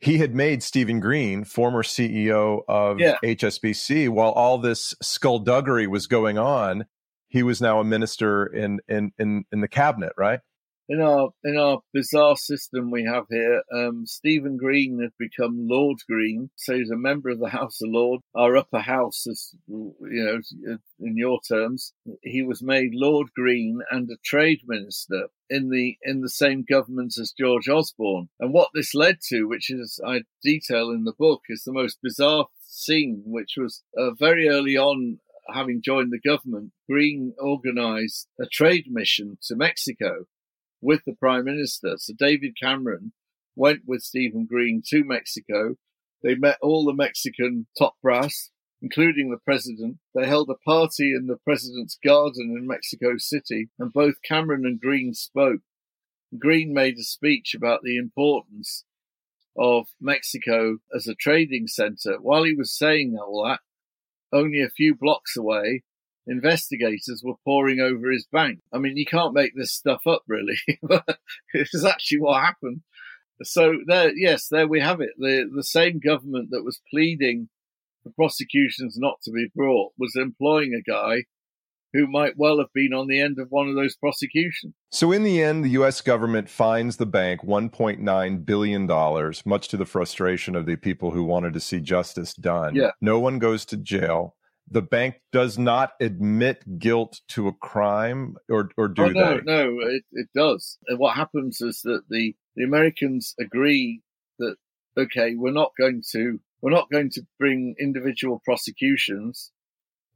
he 0.01 0.19
had 0.19 0.35
made 0.35 0.63
Stephen 0.63 1.01
Green, 1.01 1.45
former 1.45 1.83
CEO 1.83 2.63
of 2.69 3.01
yeah. 3.01 3.17
HSBC, 3.25 4.09
while 4.11 4.33
all 4.33 4.59
this 4.59 4.93
skullduggery 5.01 5.87
was 5.87 6.07
going 6.07 6.37
on, 6.37 6.85
he 7.29 7.43
was 7.43 7.63
now 7.63 7.79
a 7.81 7.85
minister 7.85 8.45
in 8.45 8.81
in 8.89 9.13
in, 9.19 9.45
in 9.53 9.61
the 9.61 9.69
cabinet, 9.69 10.13
right? 10.19 10.41
In 10.89 11.01
our 11.01 11.31
in 11.43 11.57
our 11.57 11.81
bizarre 11.93 12.37
system 12.37 12.91
we 12.91 13.05
have 13.05 13.25
here, 13.31 13.63
um, 13.73 14.05
Stephen 14.07 14.57
Green 14.57 15.01
has 15.01 15.13
become 15.19 15.67
Lord 15.69 15.99
Green, 16.09 16.51
so 16.57 16.75
he's 16.75 16.91
a 16.91 16.97
member 16.97 17.31
of 17.31 17.39
the 17.39 17.49
House 17.49 17.81
of 17.81 17.89
Lords, 17.91 18.23
our 18.35 18.57
upper 18.57 18.81
house, 18.81 19.27
as 19.27 19.55
you 19.69 19.95
know, 20.01 20.77
in 21.01 21.17
your 21.17 21.41
terms. 21.47 21.93
He 22.23 22.43
was 22.43 22.63
made 22.63 22.91
Lord 22.93 23.29
Green 23.35 23.81
and 23.91 24.09
a 24.11 24.17
trade 24.25 24.61
minister 24.67 25.29
in 25.49 25.71
the 25.71 25.97
in 26.03 26.21
the 26.21 26.31
same 26.31 26.65
government 26.69 27.15
as 27.19 27.33
George 27.39 27.69
Osborne. 27.69 28.29
And 28.39 28.53
what 28.53 28.71
this 28.75 28.95
led 28.95 29.19
to, 29.29 29.45
which 29.45 29.71
is 29.71 30.01
I 30.07 30.23
detail 30.43 30.91
in 30.91 31.05
the 31.05 31.15
book, 31.19 31.43
is 31.49 31.65
the 31.65 31.73
most 31.73 31.99
bizarre 32.03 32.47
scene, 32.63 33.23
which 33.25 33.55
was 33.57 33.83
uh, 33.97 34.11
very 34.13 34.49
early 34.49 34.77
on 34.77 35.21
having 35.53 35.83
joined 35.83 36.11
the 36.11 36.29
government, 36.29 36.73
Green 36.89 37.35
organized 37.39 38.29
a 38.41 38.47
trade 38.47 38.87
mission 38.89 39.39
to 39.43 39.57
Mexico 39.57 40.27
with 40.85 41.01
the 41.07 41.15
Prime 41.15 41.47
Minister. 41.47 41.95
So 41.97 42.13
David 42.17 42.57
Cameron 42.61 43.13
went 43.57 43.81
with 43.87 44.03
Stephen 44.03 44.47
Green 44.47 44.83
to 44.89 45.03
Mexico. 45.03 45.77
They 46.23 46.35
met 46.35 46.59
all 46.61 46.85
the 46.85 46.93
Mexican 46.93 47.67
top 47.79 47.95
brass, 48.03 48.51
including 48.83 49.31
the 49.31 49.39
president. 49.45 49.97
They 50.15 50.27
held 50.27 50.51
a 50.51 50.69
party 50.69 51.15
in 51.15 51.27
the 51.27 51.39
president's 51.43 51.99
garden 52.05 52.55
in 52.57 52.67
Mexico 52.67 53.17
City, 53.17 53.71
and 53.79 53.93
both 53.93 54.23
Cameron 54.23 54.67
and 54.67 54.81
Green 54.81 55.15
spoke. 55.15 55.63
Green 56.39 56.75
made 56.75 56.99
a 56.99 57.03
speech 57.03 57.55
about 57.55 57.81
the 57.83 57.97
importance 57.97 58.85
of 59.57 59.87
Mexico 60.01 60.79
as 60.95 61.07
a 61.07 61.15
trading 61.15 61.67
center. 61.67 62.21
While 62.21 62.45
he 62.45 62.55
was 62.55 62.77
saying 62.77 63.17
all 63.17 63.45
that, 63.45 63.61
only 64.33 64.61
a 64.61 64.69
few 64.69 64.95
blocks 64.95 65.37
away, 65.37 65.85
investigators 66.27 67.23
were 67.25 67.35
poring 67.45 67.81
over 67.81 68.11
his 68.11 68.27
bank. 68.31 68.61
I 68.73 68.79
mean, 68.79 68.97
you 68.97 69.07
can't 69.07 69.35
make 69.35 69.53
this 69.55 69.73
stuff 69.73 70.07
up, 70.07 70.23
really, 70.27 70.59
but 70.83 71.19
it's 71.53 71.85
actually 71.85 72.21
what 72.21 72.43
happened. 72.43 72.81
So 73.43 73.75
there, 73.87 74.17
yes, 74.17 74.49
there 74.49 74.69
we 74.69 74.81
have 74.81 75.01
it. 75.01 75.11
The 75.19 75.51
the 75.55 75.65
same 75.65 75.99
government 75.99 76.49
that 76.51 76.65
was 76.65 76.81
pleading 76.91 77.49
for 78.03 78.13
prosecutions 78.13 78.97
not 78.99 79.17
to 79.25 79.33
be 79.33 79.49
brought 79.55 79.93
was 79.99 80.15
employing 80.15 80.73
a 80.73 80.89
guy 80.89 81.25
who 81.95 82.09
might 82.09 82.37
well 82.37 82.59
have 82.59 82.73
been 82.75 82.93
on 82.93 83.07
the 83.07 83.21
end 83.21 83.39
of 83.39 83.47
one 83.51 83.69
of 83.69 83.77
those 83.77 83.97
prosecutions. 83.97 84.75
So, 84.91 85.13
in 85.13 85.23
the 85.23 85.41
end, 85.43 85.65
the 85.65 85.71
U.S. 85.71 86.01
government 86.01 86.51
fines 86.51 86.97
the 86.97 87.07
bank 87.07 87.43
$1.9 87.43 88.45
billion, 88.45 89.33
much 89.47 89.69
to 89.69 89.77
the 89.77 89.87
frustration 89.87 90.57
of 90.57 90.67
the 90.67 90.77
people 90.77 91.13
who 91.13 91.23
wanted 91.23 91.55
to 91.55 91.61
see 91.61 91.81
justice 91.81 92.35
done. 92.35 92.75
Yeah. 92.75 92.91
No 93.01 93.21
one 93.21 93.39
goes 93.39 93.65
to 93.67 93.77
jail 93.77 94.35
the 94.71 94.83
bank 94.83 95.17
does 95.33 95.59
not 95.59 95.93
admit 96.01 96.79
guilt 96.79 97.21
to 97.29 97.49
a 97.49 97.53
crime, 97.53 98.37
or 98.51 98.71
or 98.77 98.89
do 98.89 99.05
oh, 99.05 99.09
no, 99.09 99.37
they? 99.37 99.43
No, 99.45 99.79
it, 99.81 100.05
it 100.13 100.29
does. 100.35 100.79
And 100.87 100.99
what 100.99 101.17
happens 101.17 101.61
is 101.61 101.83
that 101.83 102.03
the 102.09 102.35
the 102.57 102.65
Americans 102.65 103.35
agree 103.39 104.03
that 104.39 104.57
okay, 104.97 105.35
we're 105.37 105.53
not 105.53 105.73
going 105.79 106.03
to 106.13 106.41
we're 106.63 106.71
not 106.71 106.91
going 106.91 107.11
to 107.11 107.23
bring 107.39 107.75
individual 107.79 108.41
prosecutions, 108.45 109.53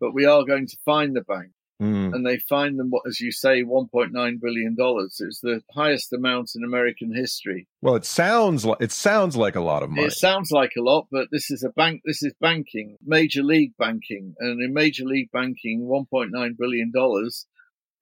but 0.01 0.15
we 0.15 0.25
are 0.25 0.45
going 0.45 0.67
to 0.67 0.77
fine 0.85 1.13
the 1.13 1.21
bank. 1.21 1.51
Mm. 1.81 2.13
And 2.13 2.27
they 2.27 2.39
fined 2.39 2.79
them, 2.79 2.91
as 3.07 3.21
you 3.21 3.31
say, 3.31 3.63
$1.9 3.63 4.13
billion. 4.41 4.77
It's 4.79 5.41
the 5.41 5.63
highest 5.73 6.13
amount 6.13 6.51
in 6.57 6.65
American 6.65 7.15
history. 7.15 7.69
Well, 7.83 7.95
it 7.95 8.05
sounds 8.05 8.65
like 8.65 8.79
it 8.81 8.91
sounds 8.91 9.37
like 9.37 9.55
a 9.55 9.61
lot 9.61 9.85
of 9.85 9.91
money. 9.91 10.09
It 10.09 10.13
sounds 10.13 10.51
like 10.51 10.73
a 10.77 10.83
lot, 10.83 11.07
but 11.13 11.29
this 11.31 11.51
is 11.51 11.63
a 11.63 11.71
bank. 11.71 12.03
This 12.05 12.23
is 12.23 12.35
banking, 12.41 12.97
major 13.07 13.45
league 13.45 13.75
banking, 13.79 14.35
and 14.41 14.61
in 14.61 14.75
major 14.75 15.05
league 15.05 15.31
banking, 15.33 15.83
1.9 15.83 16.59
billion 16.59 16.91
dollars 16.91 17.47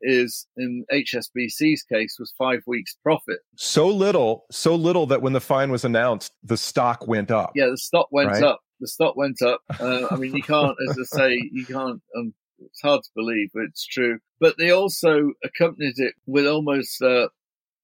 is 0.03 0.47
in 0.57 0.85
HSBC's 0.93 1.83
case 1.83 2.16
was 2.18 2.33
five 2.37 2.61
weeks 2.66 2.97
profit. 3.03 3.39
So 3.57 3.89
little, 3.89 4.45
so 4.51 4.74
little 4.74 5.07
that 5.07 5.22
when 5.22 5.33
the 5.33 5.41
fine 5.41 5.70
was 5.70 5.85
announced, 5.85 6.33
the 6.43 6.57
stock 6.57 7.07
went 7.07 7.31
up. 7.31 7.53
Yeah, 7.55 7.68
the 7.70 7.79
stock 7.79 8.09
went 8.11 8.31
right? 8.31 8.43
up. 8.43 8.61
The 8.81 8.89
stock 8.89 9.16
went 9.16 9.41
up. 9.43 9.61
Uh, 9.81 10.07
I 10.11 10.16
mean, 10.16 10.35
you 10.35 10.43
can't, 10.43 10.77
as 10.91 10.99
I 10.99 11.16
say, 11.16 11.51
you 11.51 11.64
can't 11.64 12.03
um, 12.16 12.35
it's 12.59 12.80
hard 12.80 13.02
to 13.02 13.11
believe, 13.14 13.50
but 13.54 13.64
it's 13.64 13.86
true. 13.86 14.18
But 14.40 14.57
they 14.59 14.70
also 14.70 15.32
accompanied 15.44 15.98
it 15.98 16.14
with 16.26 16.46
almost 16.46 17.00
uh, 17.02 17.28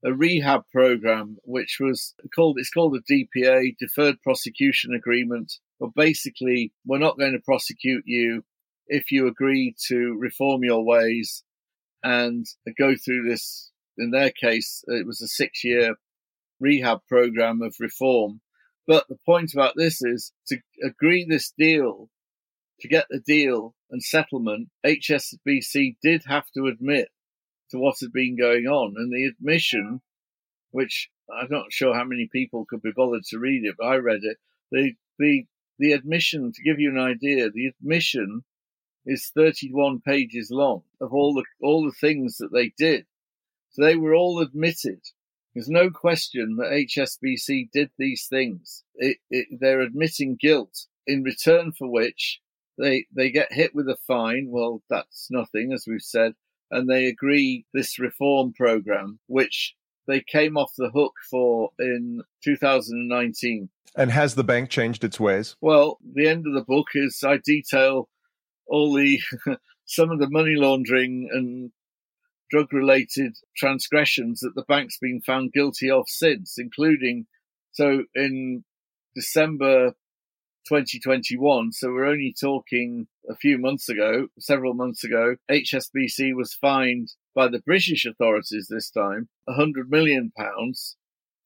a 0.04 0.12
rehab 0.12 0.62
program, 0.72 1.38
which 1.44 1.78
was 1.80 2.14
called, 2.34 2.58
it's 2.58 2.70
called 2.70 2.96
a 2.96 3.12
DPA, 3.12 3.76
Deferred 3.78 4.20
Prosecution 4.22 4.94
Agreement. 4.94 5.54
But 5.78 5.94
basically, 5.94 6.72
we're 6.84 6.98
not 6.98 7.18
going 7.18 7.32
to 7.32 7.44
prosecute 7.44 8.04
you 8.06 8.44
if 8.86 9.10
you 9.10 9.26
agree 9.26 9.74
to 9.88 10.16
reform 10.18 10.64
your 10.64 10.84
ways 10.84 11.44
and 12.02 12.46
go 12.78 12.94
through 12.96 13.28
this. 13.28 13.70
In 13.98 14.10
their 14.10 14.30
case, 14.30 14.82
it 14.86 15.06
was 15.06 15.20
a 15.20 15.28
six 15.28 15.62
year 15.64 15.96
rehab 16.60 17.00
program 17.08 17.62
of 17.62 17.74
reform. 17.78 18.40
But 18.86 19.06
the 19.08 19.18
point 19.24 19.52
about 19.52 19.74
this 19.76 20.02
is 20.02 20.32
to 20.48 20.58
agree 20.82 21.24
this 21.24 21.52
deal 21.56 22.08
to 22.82 22.88
get 22.88 23.06
the 23.08 23.20
deal 23.20 23.74
and 23.90 24.02
settlement, 24.02 24.68
HSBC 24.84 25.96
did 26.02 26.24
have 26.26 26.50
to 26.54 26.66
admit 26.66 27.08
to 27.70 27.78
what 27.78 27.96
had 28.00 28.12
been 28.12 28.36
going 28.36 28.66
on. 28.66 28.94
And 28.96 29.12
the 29.12 29.24
admission, 29.24 30.00
which 30.72 31.08
I'm 31.32 31.48
not 31.48 31.72
sure 31.72 31.94
how 31.94 32.04
many 32.04 32.28
people 32.30 32.66
could 32.68 32.82
be 32.82 32.90
bothered 32.94 33.22
to 33.26 33.38
read 33.38 33.64
it, 33.64 33.76
but 33.78 33.86
I 33.86 33.96
read 33.96 34.24
it. 34.24 34.36
The, 34.72 34.94
the, 35.18 35.46
the 35.78 35.92
admission, 35.92 36.52
to 36.52 36.62
give 36.62 36.80
you 36.80 36.90
an 36.90 36.98
idea, 36.98 37.50
the 37.50 37.66
admission 37.66 38.42
is 39.06 39.30
31 39.32 40.00
pages 40.00 40.50
long 40.50 40.82
of 41.00 41.12
all 41.12 41.34
the, 41.34 41.44
all 41.62 41.84
the 41.84 41.92
things 41.92 42.38
that 42.38 42.52
they 42.52 42.72
did. 42.76 43.06
So 43.70 43.84
they 43.84 43.96
were 43.96 44.14
all 44.14 44.40
admitted. 44.40 45.00
There's 45.54 45.68
no 45.68 45.88
question 45.90 46.56
that 46.56 46.72
HSBC 46.72 47.70
did 47.72 47.90
these 47.96 48.26
things. 48.28 48.82
It, 48.96 49.18
it, 49.30 49.46
they're 49.60 49.82
admitting 49.82 50.36
guilt 50.40 50.86
in 51.06 51.22
return 51.22 51.72
for 51.72 51.88
which 51.88 52.40
they 52.82 53.06
they 53.14 53.30
get 53.30 53.52
hit 53.52 53.74
with 53.74 53.88
a 53.88 53.96
fine. 54.06 54.48
Well, 54.50 54.82
that's 54.90 55.28
nothing, 55.30 55.72
as 55.72 55.84
we've 55.86 56.02
said, 56.02 56.32
and 56.70 56.90
they 56.90 57.06
agree 57.06 57.64
this 57.72 57.98
reform 57.98 58.52
program, 58.52 59.20
which 59.28 59.74
they 60.08 60.20
came 60.20 60.56
off 60.56 60.72
the 60.76 60.90
hook 60.90 61.14
for 61.30 61.70
in 61.78 62.22
2019. 62.42 63.68
And 63.94 64.10
has 64.10 64.34
the 64.34 64.44
bank 64.44 64.68
changed 64.68 65.04
its 65.04 65.20
ways? 65.20 65.54
Well, 65.60 65.98
the 66.14 66.26
end 66.26 66.46
of 66.46 66.54
the 66.54 66.64
book 66.66 66.88
is 66.94 67.22
I 67.24 67.38
detail 67.44 68.08
all 68.66 68.92
the 68.94 69.20
some 69.84 70.10
of 70.10 70.18
the 70.18 70.30
money 70.30 70.54
laundering 70.56 71.28
and 71.32 71.70
drug 72.50 72.72
related 72.72 73.36
transgressions 73.56 74.40
that 74.40 74.54
the 74.54 74.64
bank's 74.68 74.98
been 74.98 75.20
found 75.24 75.52
guilty 75.52 75.90
of 75.90 76.04
since, 76.08 76.56
including 76.58 77.26
so 77.70 78.04
in 78.14 78.64
December 79.14 79.94
2021. 80.68 81.72
So 81.72 81.88
we're 81.92 82.06
only 82.06 82.34
talking 82.38 83.06
a 83.28 83.34
few 83.34 83.58
months 83.58 83.88
ago, 83.88 84.28
several 84.38 84.74
months 84.74 85.04
ago. 85.04 85.36
HSBC 85.50 86.34
was 86.34 86.54
fined 86.54 87.12
by 87.34 87.48
the 87.48 87.60
British 87.60 88.04
authorities 88.04 88.68
this 88.68 88.90
time 88.90 89.28
100 89.44 89.90
million 89.90 90.32
pounds 90.36 90.96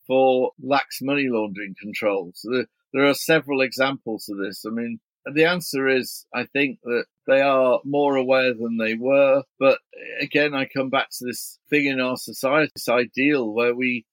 for 0.07 0.53
lax 0.63 1.01
money 1.03 1.29
laundering 1.29 1.75
controls. 1.81 2.41
There, 2.45 2.67
there 2.93 3.07
are 3.07 3.15
several 3.15 3.61
examples 3.61 4.29
of 4.29 4.39
this. 4.39 4.65
I 4.67 4.71
mean, 4.71 5.01
the 5.33 5.45
answer 5.45 5.89
is, 5.89 6.27
I 6.33 6.45
think 6.45 6.79
that 6.85 7.07
they 7.27 7.41
are 7.41 7.81
more 7.85 8.17
aware 8.17 8.55
than 8.55 8.79
they 8.79 8.95
were. 8.95 9.43
But 9.59 9.79
again, 10.21 10.55
I 10.55 10.67
come 10.67 10.91
back 10.91 11.09
to 11.11 11.25
this 11.25 11.59
thing 11.69 11.87
in 11.87 12.01
our 12.01 12.17
society, 12.17 12.71
this 12.75 12.89
ideal 12.89 13.53
where 13.53 13.75
we 13.75 14.05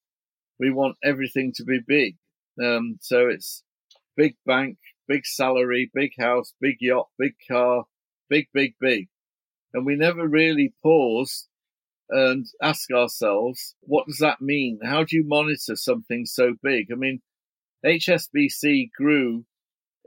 we 0.59 0.71
want 0.71 0.97
everything 1.03 1.51
to 1.55 1.63
be 1.63 1.79
big. 1.85 2.15
Um, 2.63 2.97
so 3.01 3.27
it's 3.27 3.63
big 4.15 4.35
bank, 4.45 4.77
big 5.07 5.25
salary, 5.25 5.89
big 5.93 6.11
house, 6.19 6.53
big 6.59 6.77
yacht, 6.79 7.07
big 7.17 7.33
car, 7.49 7.85
big, 8.29 8.47
big, 8.53 8.75
big. 8.79 9.07
And 9.73 9.85
we 9.85 9.95
never 9.95 10.27
really 10.27 10.73
pause 10.83 11.47
and 12.09 12.45
ask 12.61 12.91
ourselves, 12.91 13.75
what 13.81 14.07
does 14.07 14.17
that 14.19 14.41
mean? 14.41 14.79
How 14.83 15.03
do 15.03 15.15
you 15.15 15.23
monitor 15.25 15.75
something 15.75 16.25
so 16.25 16.55
big? 16.61 16.87
I 16.91 16.95
mean, 16.95 17.21
HSBC 17.85 18.91
grew 18.95 19.45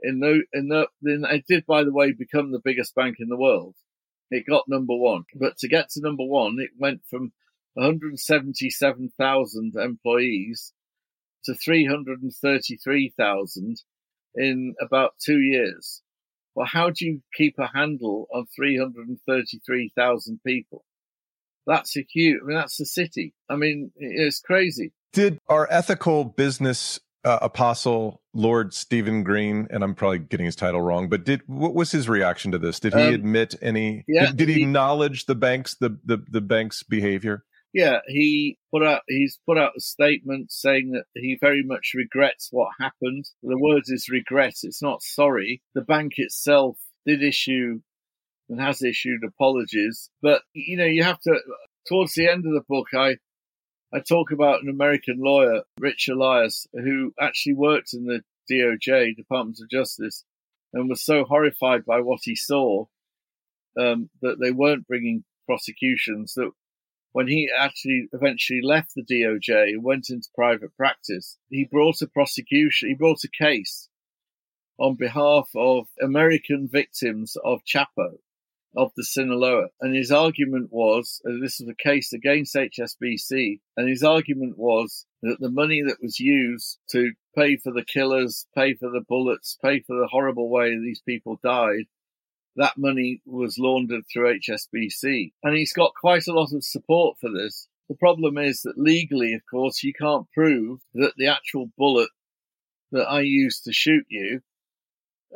in 0.01 0.19
the, 0.19 0.43
in 0.53 0.69
the, 0.69 0.87
in, 1.03 1.25
it 1.25 1.45
did, 1.47 1.65
by 1.65 1.83
the 1.83 1.93
way, 1.93 2.11
become 2.11 2.51
the 2.51 2.61
biggest 2.63 2.93
bank 2.95 3.17
in 3.19 3.29
the 3.29 3.37
world. 3.37 3.75
It 4.29 4.45
got 4.47 4.65
number 4.67 4.95
one, 4.95 5.23
but 5.35 5.57
to 5.59 5.67
get 5.67 5.89
to 5.91 6.01
number 6.01 6.25
one, 6.25 6.57
it 6.59 6.71
went 6.77 7.01
from 7.09 7.31
177,000 7.75 9.75
employees 9.75 10.73
to 11.45 11.53
333,000 11.53 13.83
in 14.37 14.75
about 14.81 15.13
two 15.23 15.39
years. 15.39 16.01
Well, 16.55 16.67
how 16.67 16.89
do 16.89 17.05
you 17.05 17.21
keep 17.35 17.55
a 17.59 17.67
handle 17.67 18.27
on 18.33 18.47
333,000 18.55 20.39
people? 20.45 20.83
That's 21.67 21.97
a 21.97 22.05
huge, 22.09 22.39
I 22.41 22.45
mean, 22.45 22.57
that's 22.57 22.79
a 22.79 22.85
city. 22.85 23.33
I 23.49 23.57
mean, 23.57 23.91
it's 23.95 24.39
crazy. 24.39 24.93
Did 25.13 25.39
our 25.49 25.67
ethical 25.69 26.23
business 26.23 26.99
uh, 27.27 27.39
apostle 27.41 28.21
Lord 28.33 28.73
Stephen 28.73 29.23
Green, 29.23 29.67
and 29.69 29.83
I'm 29.83 29.95
probably 29.95 30.19
getting 30.19 30.45
his 30.45 30.55
title 30.55 30.81
wrong, 30.81 31.09
but 31.09 31.25
did 31.25 31.41
what 31.45 31.73
was 31.73 31.91
his 31.91 32.07
reaction 32.07 32.53
to 32.53 32.57
this? 32.57 32.79
Did 32.79 32.93
he 32.93 33.01
um, 33.01 33.13
admit 33.13 33.55
any? 33.61 34.05
Yeah, 34.07 34.27
did, 34.27 34.37
did 34.37 34.49
he, 34.49 34.55
he, 34.55 34.61
acknowledge 34.63 35.25
the 35.25 35.35
bank's 35.35 35.75
the, 35.75 35.97
the 36.05 36.23
the 36.29 36.41
bank's 36.41 36.83
behavior? 36.83 37.43
Yeah, 37.73 37.99
he 38.07 38.57
put 38.71 38.83
out 38.83 39.01
he's 39.07 39.39
put 39.45 39.57
out 39.57 39.73
a 39.77 39.81
statement 39.81 40.51
saying 40.51 40.91
that 40.91 41.05
he 41.13 41.37
very 41.39 41.63
much 41.63 41.91
regrets 41.93 42.49
what 42.51 42.69
happened. 42.79 43.25
The 43.43 43.59
word 43.59 43.83
is 43.87 44.09
regret. 44.09 44.55
It's 44.63 44.81
not 44.81 45.03
sorry. 45.03 45.61
The 45.75 45.81
bank 45.81 46.13
itself 46.17 46.77
did 47.05 47.21
issue 47.21 47.81
and 48.49 48.61
has 48.61 48.81
issued 48.81 49.23
apologies, 49.23 50.09
but 50.21 50.41
you 50.53 50.77
know 50.77 50.85
you 50.85 51.03
have 51.03 51.19
to. 51.21 51.39
Towards 51.87 52.13
the 52.15 52.27
end 52.27 52.45
of 52.45 52.53
the 52.53 52.63
book, 52.67 52.87
I 52.93 53.17
I 53.93 53.99
talk 53.99 54.31
about 54.31 54.61
an 54.61 54.69
American 54.69 55.17
lawyer, 55.19 55.61
Rich 55.79 56.09
Elias, 56.09 56.67
who 56.73 57.13
actually 57.19 57.53
worked 57.53 57.93
in 57.93 58.05
the 58.05 58.21
DOJ, 58.51 59.15
Department 59.15 59.59
of 59.61 59.69
Justice, 59.69 60.25
and 60.73 60.89
was 60.89 61.03
so 61.03 61.23
horrified 61.23 61.85
by 61.85 62.01
what 62.01 62.19
he 62.23 62.35
saw 62.35 62.85
um, 63.79 64.09
that 64.21 64.39
they 64.41 64.51
weren't 64.51 64.87
bringing 64.87 65.23
prosecutions 65.45 66.33
that 66.33 66.51
when 67.17 67.27
he 67.27 67.49
actually 67.59 68.07
eventually 68.13 68.61
left 68.61 68.93
the 68.93 69.01
DOJ 69.01 69.69
and 69.69 69.83
went 69.83 70.11
into 70.11 70.29
private 70.35 70.77
practice, 70.77 71.39
he 71.49 71.65
brought 71.65 71.99
a 72.03 72.07
prosecution, 72.07 72.89
he 72.89 72.93
brought 72.93 73.23
a 73.23 73.43
case 73.43 73.89
on 74.77 74.93
behalf 74.93 75.49
of 75.55 75.87
American 75.99 76.69
victims 76.71 77.35
of 77.43 77.61
Chapo, 77.65 78.19
of 78.75 78.91
the 78.95 79.03
Sinaloa. 79.03 79.69
And 79.81 79.95
his 79.95 80.11
argument 80.11 80.67
was, 80.69 81.19
uh, 81.27 81.31
this 81.41 81.59
was 81.59 81.67
a 81.67 81.83
case 81.83 82.13
against 82.13 82.53
HSBC, 82.53 83.61
and 83.75 83.89
his 83.89 84.03
argument 84.03 84.55
was 84.55 85.07
that 85.23 85.37
the 85.39 85.49
money 85.49 85.81
that 85.81 85.97
was 85.99 86.19
used 86.19 86.77
to 86.91 87.13
pay 87.35 87.57
for 87.57 87.73
the 87.73 87.83
killers, 87.83 88.45
pay 88.53 88.75
for 88.75 88.91
the 88.91 89.01
bullets, 89.09 89.57
pay 89.59 89.79
for 89.79 89.95
the 89.95 90.09
horrible 90.11 90.51
way 90.51 90.69
these 90.77 91.01
people 91.01 91.39
died, 91.43 91.85
that 92.57 92.77
money 92.77 93.21
was 93.25 93.57
laundered 93.57 94.03
through 94.11 94.39
HSBC. 94.39 95.31
And 95.43 95.55
he's 95.55 95.73
got 95.73 95.93
quite 95.99 96.27
a 96.27 96.33
lot 96.33 96.51
of 96.53 96.63
support 96.63 97.17
for 97.19 97.29
this. 97.31 97.67
The 97.87 97.95
problem 97.95 98.37
is 98.37 98.61
that 98.63 98.77
legally, 98.77 99.33
of 99.33 99.41
course, 99.49 99.83
you 99.83 99.93
can't 99.93 100.29
prove 100.33 100.81
that 100.93 101.13
the 101.17 101.27
actual 101.27 101.69
bullet 101.77 102.09
that 102.91 103.07
I 103.07 103.21
used 103.21 103.63
to 103.63 103.73
shoot 103.73 104.05
you, 104.09 104.41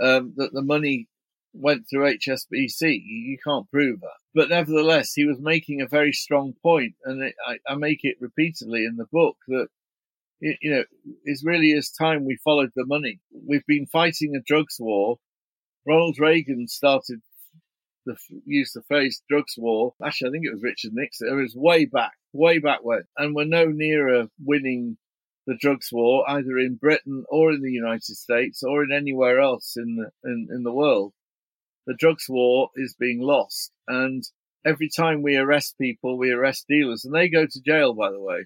um, 0.02 0.34
that 0.38 0.52
the 0.52 0.62
money 0.62 1.08
went 1.54 1.86
through 1.90 2.18
HSBC. 2.18 3.02
You 3.06 3.38
can't 3.46 3.70
prove 3.70 4.02
that. 4.02 4.18
But 4.34 4.50
nevertheless, 4.50 5.14
he 5.14 5.26
was 5.26 5.40
making 5.40 5.82
a 5.82 5.88
very 5.88 6.14
strong 6.14 6.54
point, 6.62 6.96
and 7.04 7.22
it, 7.22 7.36
I, 7.46 7.58
I, 7.68 7.76
make 7.76 8.00
it 8.04 8.16
repeatedly 8.20 8.86
in 8.86 8.96
the 8.96 9.08
book 9.12 9.36
that 9.50 9.68
you 10.40 10.72
know 10.72 10.84
it 11.26 11.40
really 11.44 11.72
is 11.72 11.92
time 11.92 12.26
we 12.26 12.38
followed 12.44 12.72
the 12.76 12.86
money. 12.86 13.20
We've 13.46 13.66
been 13.68 13.86
fighting 13.86 14.36
a 14.36 14.42
drugs 14.42 14.78
war. 14.80 15.18
Ronald 15.86 16.18
Reagan 16.20 16.68
started 16.68 17.22
the 18.06 18.16
use 18.46 18.74
the 18.74 18.82
phrase 18.84 19.22
drugs 19.30 19.56
war. 19.58 19.94
Actually, 20.04 20.30
I 20.30 20.32
think 20.32 20.46
it 20.46 20.54
was 20.54 20.64
Richard 20.64 20.94
Nixon. 20.94 21.28
It 21.28 21.42
was 21.42 21.56
way 21.56 21.86
back, 21.86 22.14
way 22.34 22.60
back 22.60 22.80
when, 22.84 23.04
and 23.18 23.36
we're 23.36 23.46
no 23.46 23.66
nearer 23.66 24.28
winning 24.44 24.98
the 25.48 25.56
drugs 25.56 25.90
war 25.92 26.24
either 26.30 26.58
in 26.58 26.76
Britain 26.76 27.26
or 27.30 27.52
in 27.52 27.62
the 27.62 27.72
United 27.72 28.16
States 28.16 28.64
or 28.64 28.84
in 28.84 28.92
anywhere 28.92 29.40
else 29.40 29.76
in 29.76 29.96
the, 29.96 30.30
in, 30.30 30.48
in 30.52 30.64
the 30.64 30.72
world 30.72 31.14
the 31.88 31.94
drugs 31.94 32.28
war 32.30 32.70
is 32.76 32.96
being 33.00 33.22
lost. 33.22 33.72
And 33.88 34.24
every 34.66 34.90
time 34.90 35.22
we 35.22 35.36
arrest 35.36 35.78
people, 35.80 36.18
we 36.18 36.32
arrest 36.32 36.66
dealers, 36.68 37.06
and 37.06 37.14
they 37.14 37.30
go 37.30 37.46
to 37.46 37.62
jail, 37.62 37.94
by 37.94 38.12
the 38.12 38.20
way. 38.20 38.46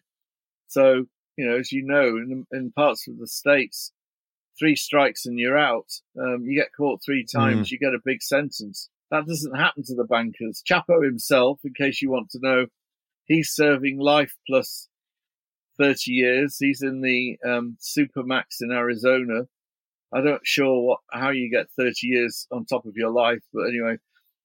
So, 0.68 1.06
you 1.38 1.46
know, 1.48 1.58
as 1.58 1.72
you 1.72 1.84
know, 1.86 2.18
in, 2.18 2.46
in 2.52 2.72
parts 2.72 3.08
of 3.08 3.20
the 3.20 3.28
states, 3.28 3.92
three 4.58 4.76
strikes 4.76 5.26
and 5.26 5.40
you're 5.40 5.58
out. 5.58 5.88
Um, 6.20 6.44
you 6.46 6.58
get 6.58 6.74
caught 6.76 7.02
three 7.04 7.26
times, 7.26 7.68
mm. 7.68 7.72
you 7.72 7.80
get 7.80 7.94
a 7.94 8.00
big 8.04 8.22
sentence. 8.22 8.90
That 9.12 9.28
doesn't 9.28 9.56
happen 9.56 9.84
to 9.84 9.96
the 9.96 10.04
bankers. 10.04 10.64
Chapo 10.70 11.04
himself, 11.04 11.60
in 11.64 11.74
case 11.74 12.02
you 12.02 12.10
want 12.10 12.32
to 12.32 12.40
know, 12.42 12.66
he's 13.26 13.52
serving 13.52 14.00
life 14.00 14.36
plus 14.48 14.90
30 15.78 16.12
years. 16.12 16.58
He's 16.60 16.82
in 16.82 17.02
the 17.02 17.38
um, 17.46 17.78
Supermax 17.82 18.62
in 18.62 18.72
Arizona. 18.72 19.48
I'm 20.14 20.26
not 20.26 20.42
sure 20.44 20.82
what 20.82 21.00
how 21.12 21.32
you 21.32 21.50
get 21.52 21.70
30 21.78 21.94
years 22.04 22.48
on 22.52 22.66
top 22.66 22.86
of 22.86 22.96
your 22.96 23.12
life, 23.12 23.42
but 23.54 23.64
anyway, 23.64 23.98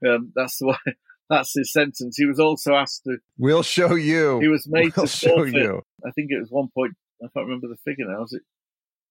um, 0.07 0.33
that's 0.35 0.59
the 0.59 0.67
way. 0.87 0.95
That's 1.29 1.55
his 1.55 1.73
sentence. 1.73 2.17
He 2.17 2.27
was 2.27 2.41
also 2.41 2.75
asked 2.75 3.05
to. 3.05 3.19
We'll 3.39 3.63
show 3.63 3.95
you. 3.95 4.41
He 4.41 4.49
was 4.49 4.67
made 4.69 4.97
we'll 4.97 5.07
to 5.07 5.13
show 5.13 5.45
you. 5.45 5.83
I 6.05 6.11
think 6.11 6.33
it 6.33 6.41
was 6.41 6.51
one 6.51 6.69
point. 6.75 6.95
I 7.23 7.29
can't 7.33 7.47
remember 7.47 7.69
the 7.69 7.77
figure 7.85 8.07
now. 8.09 8.21
Was 8.21 8.33
it 8.33 8.43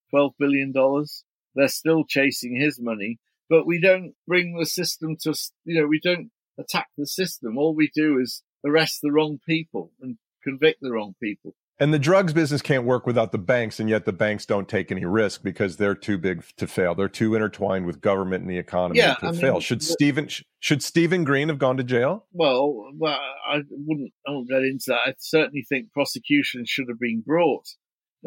12 0.10 0.34
billion 0.40 0.72
dollars? 0.72 1.24
They're 1.56 1.68
still 1.68 2.04
chasing 2.06 2.60
his 2.60 2.80
money, 2.80 3.20
but 3.50 3.66
we 3.66 3.80
don't 3.80 4.14
bring 4.28 4.58
the 4.58 4.66
system 4.66 5.16
to. 5.22 5.34
You 5.66 5.82
know, 5.82 5.88
we 5.88 6.00
don't 6.00 6.32
attack 6.60 6.88
the 6.98 7.08
system. 7.08 7.58
All 7.58 7.76
we 7.76 7.92
do 7.94 8.20
is 8.20 8.44
arrest 8.66 9.00
the 9.02 9.12
wrong 9.12 9.40
people 9.48 9.92
and 10.02 10.18
convict 10.44 10.80
the 10.82 10.92
wrong 10.92 11.16
people. 11.22 11.56
And 11.82 11.94
the 11.94 12.00
drugs 12.00 12.34
business 12.34 12.62
can't 12.62 12.84
work 12.84 13.08
without 13.08 13.32
the 13.32 13.38
banks, 13.38 13.80
and 13.80 13.90
yet 13.90 14.04
the 14.04 14.12
banks 14.12 14.46
don't 14.46 14.68
take 14.68 14.92
any 14.92 15.06
risk 15.06 15.44
because 15.44 15.78
they're 15.78 15.96
too 15.96 16.18
big 16.18 16.44
to 16.58 16.68
fail. 16.68 16.94
They're 16.94 17.08
too 17.08 17.36
intertwined 17.36 17.86
with 17.86 18.02
government 18.02 18.42
and 18.42 18.52
the 18.52 18.58
economy 18.58 19.00
yeah, 19.00 19.14
to 19.16 19.28
I 19.28 19.32
fail. 19.32 19.54
Mean, 19.54 19.62
should 19.62 19.82
Stephen 19.82 20.28
should 20.60 20.84
Stephen 20.84 21.24
Green 21.24 21.48
have 21.48 21.58
gone 21.58 21.78
to 21.78 21.84
jail? 21.86 22.26
Well, 22.34 22.90
well, 22.98 23.18
I 23.50 23.62
wouldn't. 23.70 24.12
I 24.28 24.32
won't 24.32 24.50
get 24.50 24.64
into 24.64 24.86
that. 24.88 25.00
I 25.06 25.14
certainly 25.20 25.66
think 25.70 25.94
prosecution 25.94 26.66
should 26.66 26.88
have 26.90 27.00
been 27.00 27.24
brought. 27.26 27.70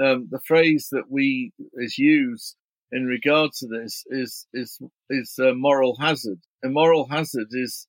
Um, 0.02 0.28
the 0.30 0.40
phrase 0.40 0.88
that 0.92 1.10
we 1.10 1.52
is 1.74 1.98
used 1.98 2.56
in 2.90 3.06
regard 3.06 3.52
to 3.58 3.66
this 3.66 4.04
is 4.08 4.46
is 4.52 4.78
is 5.10 5.38
a 5.38 5.54
moral 5.54 5.96
hazard. 6.00 6.40
A 6.64 6.68
moral 6.68 7.08
hazard 7.08 7.48
is 7.50 7.88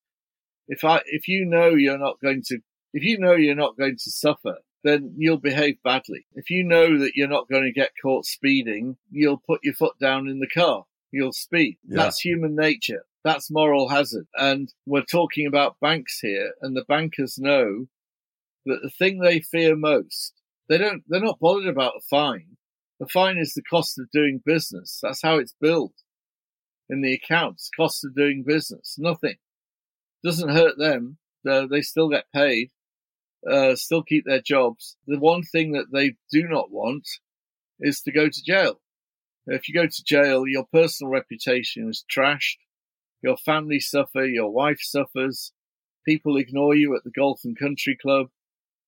if 0.67 0.83
I 0.83 1.01
if 1.05 1.27
you 1.27 1.45
know 1.45 1.69
you're 1.69 1.97
not 1.97 2.19
going 2.21 2.41
to 2.47 2.59
if 2.93 3.03
you 3.03 3.19
know 3.19 3.33
you're 3.33 3.55
not 3.55 3.77
going 3.77 3.97
to 3.97 4.11
suffer 4.11 4.57
then 4.83 5.13
you'll 5.17 5.37
behave 5.37 5.81
badly. 5.83 6.25
If 6.35 6.49
you 6.49 6.63
know 6.63 6.99
that 6.99 7.13
you're 7.15 7.27
not 7.27 7.47
going 7.49 7.63
to 7.63 7.71
get 7.71 7.91
caught 8.01 8.25
speeding, 8.25 8.97
you'll 9.09 9.41
put 9.47 9.61
your 9.63 9.73
foot 9.73 9.97
down 9.99 10.27
in 10.27 10.39
the 10.39 10.47
car. 10.47 10.83
You'll 11.11 11.31
speed. 11.31 11.77
Yeah. 11.87 12.03
That's 12.03 12.19
human 12.19 12.55
nature. 12.55 13.05
That's 13.23 13.49
moral 13.49 13.89
hazard. 13.89 14.27
And 14.35 14.73
we're 14.85 15.03
talking 15.03 15.47
about 15.47 15.79
banks 15.79 16.19
here 16.19 16.51
and 16.61 16.75
the 16.75 16.83
bankers 16.87 17.37
know 17.37 17.87
that 18.65 18.79
the 18.83 18.89
thing 18.89 19.19
they 19.19 19.39
fear 19.39 19.75
most, 19.75 20.33
they 20.69 20.77
don't, 20.77 21.03
they're 21.07 21.21
not 21.21 21.39
bothered 21.39 21.67
about 21.67 21.97
a 21.97 22.01
fine. 22.09 22.57
The 22.99 23.07
fine 23.07 23.37
is 23.37 23.53
the 23.53 23.63
cost 23.63 23.99
of 23.99 24.11
doing 24.11 24.41
business. 24.45 24.99
That's 25.01 25.21
how 25.21 25.37
it's 25.37 25.55
billed 25.59 25.93
in 26.89 27.01
the 27.01 27.13
accounts. 27.13 27.69
Cost 27.75 28.05
of 28.05 28.15
doing 28.15 28.43
business. 28.45 28.95
Nothing. 28.97 29.35
Doesn't 30.23 30.49
hurt 30.49 30.77
them. 30.77 31.17
they 31.43 31.81
still 31.81 32.09
get 32.09 32.25
paid 32.33 32.69
uh, 33.49 33.75
still 33.75 34.03
keep 34.03 34.25
their 34.25 34.41
jobs. 34.41 34.97
The 35.07 35.19
one 35.19 35.43
thing 35.43 35.73
that 35.73 35.91
they 35.91 36.15
do 36.31 36.47
not 36.47 36.71
want 36.71 37.07
is 37.79 38.01
to 38.01 38.11
go 38.11 38.29
to 38.29 38.43
jail. 38.43 38.79
If 39.45 39.67
you 39.67 39.73
go 39.73 39.87
to 39.87 40.03
jail, 40.05 40.47
your 40.47 40.65
personal 40.71 41.11
reputation 41.11 41.89
is 41.89 42.05
trashed. 42.09 42.57
Your 43.21 43.37
family 43.37 43.79
suffer. 43.79 44.25
Your 44.25 44.49
wife 44.49 44.79
suffers. 44.81 45.51
People 46.05 46.37
ignore 46.37 46.75
you 46.75 46.95
at 46.95 47.03
the 47.03 47.11
golf 47.11 47.41
and 47.43 47.57
country 47.57 47.97
club. 48.01 48.27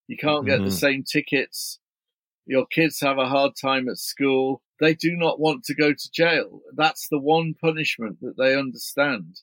You 0.08 0.18
can't 0.18 0.46
get 0.46 0.58
mm-hmm. 0.58 0.66
the 0.66 0.72
same 0.72 1.04
tickets. 1.04 1.80
Your 2.46 2.66
kids 2.68 3.00
have 3.00 3.18
a 3.18 3.28
hard 3.28 3.54
time 3.60 3.90
at 3.90 3.98
school. 3.98 4.62
They 4.80 4.94
do 4.94 5.16
not 5.16 5.40
want 5.40 5.64
to 5.66 5.76
go 5.76 5.94
to 5.94 6.12
jail. 6.12 6.62
That's 6.76 7.08
the 7.10 7.20
one 7.20 7.56
punishment 7.60 8.20
that 8.22 8.38
they 8.38 8.56
understand, 8.56 9.42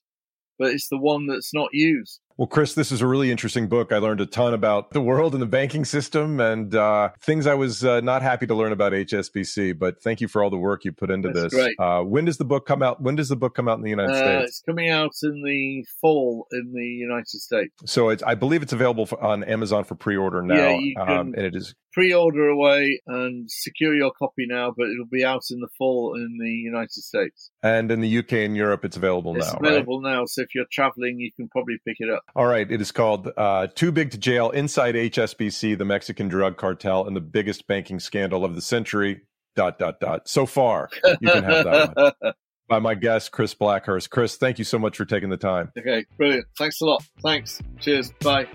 but 0.59 0.73
it's 0.73 0.89
the 0.89 0.99
one 0.99 1.27
that's 1.27 1.53
not 1.53 1.71
used. 1.73 2.21
Well, 2.37 2.47
Chris, 2.47 2.75
this 2.75 2.91
is 2.91 3.01
a 3.01 3.07
really 3.07 3.31
interesting 3.31 3.69
book. 3.69 3.93
I 3.93 3.99
learned 3.99 4.21
a 4.21 4.27
ton 4.27 4.55
about 4.55 4.91
the 4.91 5.01
world 5.01 5.35
and 5.35 5.43
the 5.43 5.47
banking 5.47 5.85
system 5.85 6.41
and 6.41 6.75
uh, 6.75 7.11
things 7.21 7.47
I 7.47 7.55
was 7.55 7.85
uh, 7.85 8.01
not 8.01 8.23
happy 8.23 8.47
to 8.47 8.55
learn 8.55 8.73
about 8.73 8.93
HSBC. 8.93 9.79
But 9.79 10.03
thank 10.03 10.21
you 10.21 10.29
for 10.29 10.43
all 10.43 10.51
the 10.51 10.59
work 10.59 10.85
you 10.85 10.93
put 10.93 11.11
into 11.11 11.31
That's 11.31 11.55
this. 11.55 11.75
Uh, 11.79 12.03
when 12.03 12.25
does 12.25 12.39
the 12.39 12.45
book 12.45 12.67
come 12.67 12.83
out? 12.83 13.01
When 13.03 13.17
does 13.17 13.29
the 13.29 13.37
book 13.37 13.55
come 13.55 13.69
out 13.69 13.79
in 13.79 13.85
the 13.85 13.91
United 13.91 14.15
uh, 14.15 14.19
States? 14.19 14.45
It's 14.49 14.63
coming 14.67 14.89
out 14.89 15.13
in 15.23 15.43
the 15.43 15.85
fall 16.01 16.47
in 16.53 16.73
the 16.73 16.85
United 16.85 17.29
States. 17.29 17.75
So 17.87 18.09
it's, 18.09 18.23
I 18.23 18.35
believe 18.35 18.63
it's 18.63 18.73
available 18.73 19.07
for, 19.07 19.23
on 19.23 19.45
Amazon 19.45 19.85
for 19.85 19.95
pre-order 19.95 20.43
now, 20.43 20.79
yeah, 20.79 21.03
um, 21.03 21.35
and 21.35 21.45
it 21.45 21.55
is 21.55 21.75
pre-order 21.93 22.49
away 22.49 23.01
and 23.07 23.51
secure 23.51 23.95
your 23.95 24.13
copy 24.19 24.47
now, 24.49 24.73
but 24.77 24.89
it'll 24.89 25.07
be 25.11 25.25
out 25.25 25.43
in 25.51 25.61
the 25.61 25.69
fall 25.77 26.15
in 26.15 26.39
the 26.41 26.51
United 26.51 26.91
States. 26.91 27.51
And 27.63 27.91
in 27.91 28.01
the 28.01 28.19
UK 28.19 28.33
and 28.33 28.57
Europe, 28.57 28.85
it's 28.85 28.97
available 28.97 29.37
it's 29.37 29.47
now. 29.47 29.53
It's 29.53 29.69
available 29.69 30.03
right? 30.03 30.13
now, 30.13 30.25
so 30.25 30.43
if 30.43 30.55
you're 30.55 30.67
traveling, 30.73 31.19
you 31.19 31.31
can 31.37 31.49
probably 31.49 31.77
pick 31.87 31.97
it 32.01 32.11
up. 32.11 32.22
All 32.35 32.47
right, 32.47 32.71
it 32.71 32.81
is 32.81 32.93
called 32.93 33.31
uh, 33.37 33.67
"Too 33.69 33.93
Big 33.93 34.11
to 34.13 34.19
Jail: 34.19 34.51
Inside 34.51 34.95
HSBC, 34.95 35.77
the 35.77 35.85
Mexican 35.85 36.29
Drug 36.29 36.57
Cartel, 36.57 37.07
and 37.07 37.15
the 37.15 37.21
Biggest 37.21 37.67
Banking 37.67 38.01
Scandal 38.01 38.45
of 38.45 38.55
the 38.55 38.63
Century." 38.63 39.23
Dot 39.55 39.79
dot 39.79 40.01
dot. 40.01 40.29
So 40.29 40.47
far, 40.47 40.89
you 41.21 41.29
can 41.29 41.45
have 41.45 41.65
that 41.65 42.15
one. 42.23 42.33
By 42.69 42.79
my 42.79 42.95
guest, 42.95 43.33
Chris 43.33 43.55
Blackhurst. 43.55 44.09
Chris, 44.09 44.37
thank 44.37 44.59
you 44.59 44.65
so 44.65 44.79
much 44.79 44.97
for 44.97 45.05
taking 45.05 45.29
the 45.29 45.37
time. 45.37 45.71
Okay, 45.79 46.07
brilliant. 46.17 46.47
Thanks 46.57 46.81
a 46.81 46.87
lot. 46.87 47.05
Thanks. 47.23 47.61
Cheers. 47.79 48.13
Bye. 48.23 48.49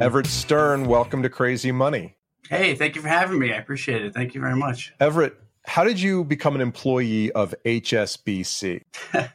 Everett 0.00 0.26
Stern, 0.26 0.86
welcome 0.86 1.22
to 1.22 1.28
Crazy 1.28 1.70
Money. 1.70 2.16
Hey, 2.48 2.74
thank 2.74 2.96
you 2.96 3.02
for 3.02 3.08
having 3.08 3.38
me. 3.38 3.52
I 3.52 3.56
appreciate 3.56 4.04
it. 4.04 4.12
Thank 4.12 4.34
you 4.34 4.40
very 4.40 4.56
much. 4.56 4.92
Everett, 5.00 5.36
How 5.66 5.82
did 5.82 5.98
you 5.98 6.24
become 6.24 6.54
an 6.54 6.60
employee 6.60 7.32
of 7.32 7.54
HSBC? 7.64 8.82
I 9.14 9.28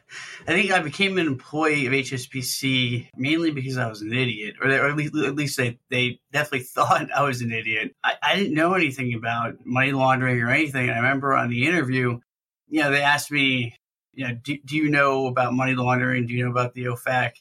think 0.46 0.70
I 0.70 0.78
became 0.78 1.18
an 1.18 1.26
employee 1.26 1.86
of 1.86 1.92
HSBC 1.92 3.08
mainly 3.16 3.50
because 3.50 3.76
I 3.76 3.88
was 3.88 4.00
an 4.00 4.12
idiot, 4.12 4.54
or, 4.62 4.70
they, 4.70 4.78
or 4.78 4.88
at, 4.88 4.96
least, 4.96 5.14
at 5.16 5.34
least, 5.34 5.56
they, 5.56 5.78
they 5.90 6.20
definitely 6.32 6.60
thought 6.74 7.12
I 7.12 7.22
was 7.22 7.40
an 7.40 7.52
idiot. 7.52 7.94
I, 8.04 8.14
I 8.22 8.36
didn't 8.36 8.54
know 8.54 8.74
anything 8.74 9.12
about 9.14 9.66
money 9.66 9.92
laundering 9.92 10.40
or 10.40 10.50
anything. 10.50 10.88
I 10.88 10.96
remember 10.96 11.34
on 11.34 11.50
the 11.50 11.66
interview, 11.66 12.20
you 12.68 12.80
know, 12.80 12.90
they 12.92 13.02
asked 13.02 13.32
me, 13.32 13.74
you 14.12 14.28
know, 14.28 14.34
do, 14.34 14.56
do 14.64 14.76
you 14.76 14.88
know 14.88 15.26
about 15.26 15.52
money 15.52 15.74
laundering? 15.74 16.26
Do 16.26 16.34
you 16.34 16.44
know 16.44 16.50
about 16.50 16.74
the 16.74 16.84
OFAC 16.84 17.32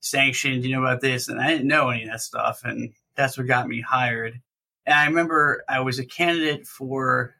sanction? 0.00 0.60
Do 0.60 0.68
you 0.68 0.76
know 0.76 0.82
about 0.82 1.00
this? 1.00 1.28
And 1.28 1.40
I 1.40 1.48
didn't 1.48 1.66
know 1.66 1.88
any 1.88 2.04
of 2.04 2.10
that 2.10 2.20
stuff. 2.20 2.60
And 2.64 2.92
that's 3.16 3.38
what 3.38 3.46
got 3.46 3.68
me 3.68 3.80
hired. 3.80 4.40
And 4.86 4.94
I 4.94 5.06
remember 5.06 5.64
I 5.66 5.80
was 5.80 5.98
a 5.98 6.04
candidate 6.04 6.66
for 6.66 7.34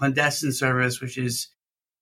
clandestine 0.00 0.52
service, 0.52 1.00
which 1.00 1.18
is 1.18 1.48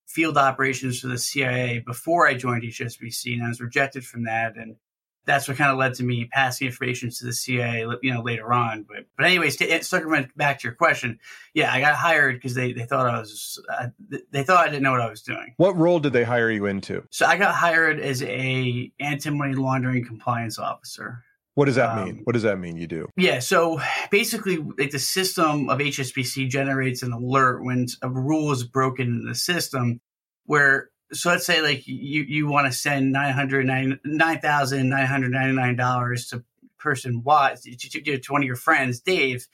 field 0.06 0.38
operations 0.38 1.00
for 1.00 1.08
the 1.08 1.18
CIA 1.18 1.80
before 1.80 2.28
I 2.28 2.34
joined 2.34 2.62
HSBC, 2.62 3.34
and 3.34 3.44
I 3.44 3.48
was 3.48 3.60
rejected 3.60 4.06
from 4.06 4.24
that. 4.24 4.56
And 4.56 4.76
that's 5.26 5.48
what 5.48 5.56
kind 5.56 5.72
of 5.72 5.78
led 5.78 5.94
to 5.94 6.04
me 6.04 6.26
passing 6.26 6.68
information 6.68 7.10
to 7.10 7.26
the 7.26 7.32
CIA, 7.32 7.84
you 8.02 8.14
know, 8.14 8.22
later 8.22 8.52
on. 8.52 8.86
But, 8.88 9.06
but 9.16 9.26
anyways, 9.26 9.56
to 9.56 9.82
circumvent 9.82 10.34
back 10.36 10.60
to 10.60 10.68
your 10.68 10.76
question, 10.76 11.18
yeah, 11.54 11.72
I 11.72 11.80
got 11.80 11.96
hired 11.96 12.36
because 12.36 12.54
they, 12.54 12.72
they 12.72 12.84
thought 12.84 13.08
I 13.08 13.18
was, 13.18 13.60
uh, 13.68 13.88
they 14.30 14.44
thought 14.44 14.64
I 14.64 14.70
didn't 14.70 14.84
know 14.84 14.92
what 14.92 15.00
I 15.00 15.10
was 15.10 15.22
doing. 15.22 15.54
What 15.56 15.76
role 15.76 15.98
did 15.98 16.12
they 16.12 16.24
hire 16.24 16.50
you 16.50 16.66
into? 16.66 17.02
So 17.10 17.26
I 17.26 17.36
got 17.36 17.54
hired 17.54 17.98
as 17.98 18.22
a 18.22 18.92
anti-money 19.00 19.54
laundering 19.54 20.06
compliance 20.06 20.58
officer. 20.58 21.24
What 21.58 21.64
does 21.64 21.74
that 21.74 21.96
mean? 21.96 22.18
Um, 22.18 22.20
what 22.22 22.34
does 22.34 22.44
that 22.44 22.60
mean 22.60 22.76
you 22.76 22.86
do? 22.86 23.08
Yeah, 23.16 23.40
so 23.40 23.80
basically, 24.12 24.58
like 24.58 24.92
the 24.92 25.00
system 25.00 25.68
of 25.68 25.80
HSBC 25.80 26.48
generates 26.48 27.02
an 27.02 27.12
alert 27.12 27.64
when 27.64 27.86
a 28.00 28.08
rule 28.08 28.52
is 28.52 28.62
broken 28.62 29.08
in 29.08 29.24
the 29.24 29.34
system. 29.34 30.00
Where 30.44 30.90
so 31.12 31.30
let's 31.30 31.44
say 31.44 31.60
like 31.60 31.82
you 31.88 32.22
you 32.22 32.46
want 32.46 32.70
to 32.70 32.72
send 32.72 33.10
nine 33.10 33.32
hundred 33.32 33.66
nine 33.66 34.38
thousand 34.38 34.88
nine 34.88 35.06
hundred 35.06 35.32
ninety 35.32 35.56
nine 35.56 35.74
dollars 35.74 36.28
to 36.28 36.44
person 36.78 37.24
Y 37.24 37.56
to, 37.60 37.76
to, 37.76 38.18
to, 38.18 38.32
one 38.32 38.42
of 38.42 38.46
your 38.46 38.54
friends, 38.54 39.00
Dave. 39.00 39.48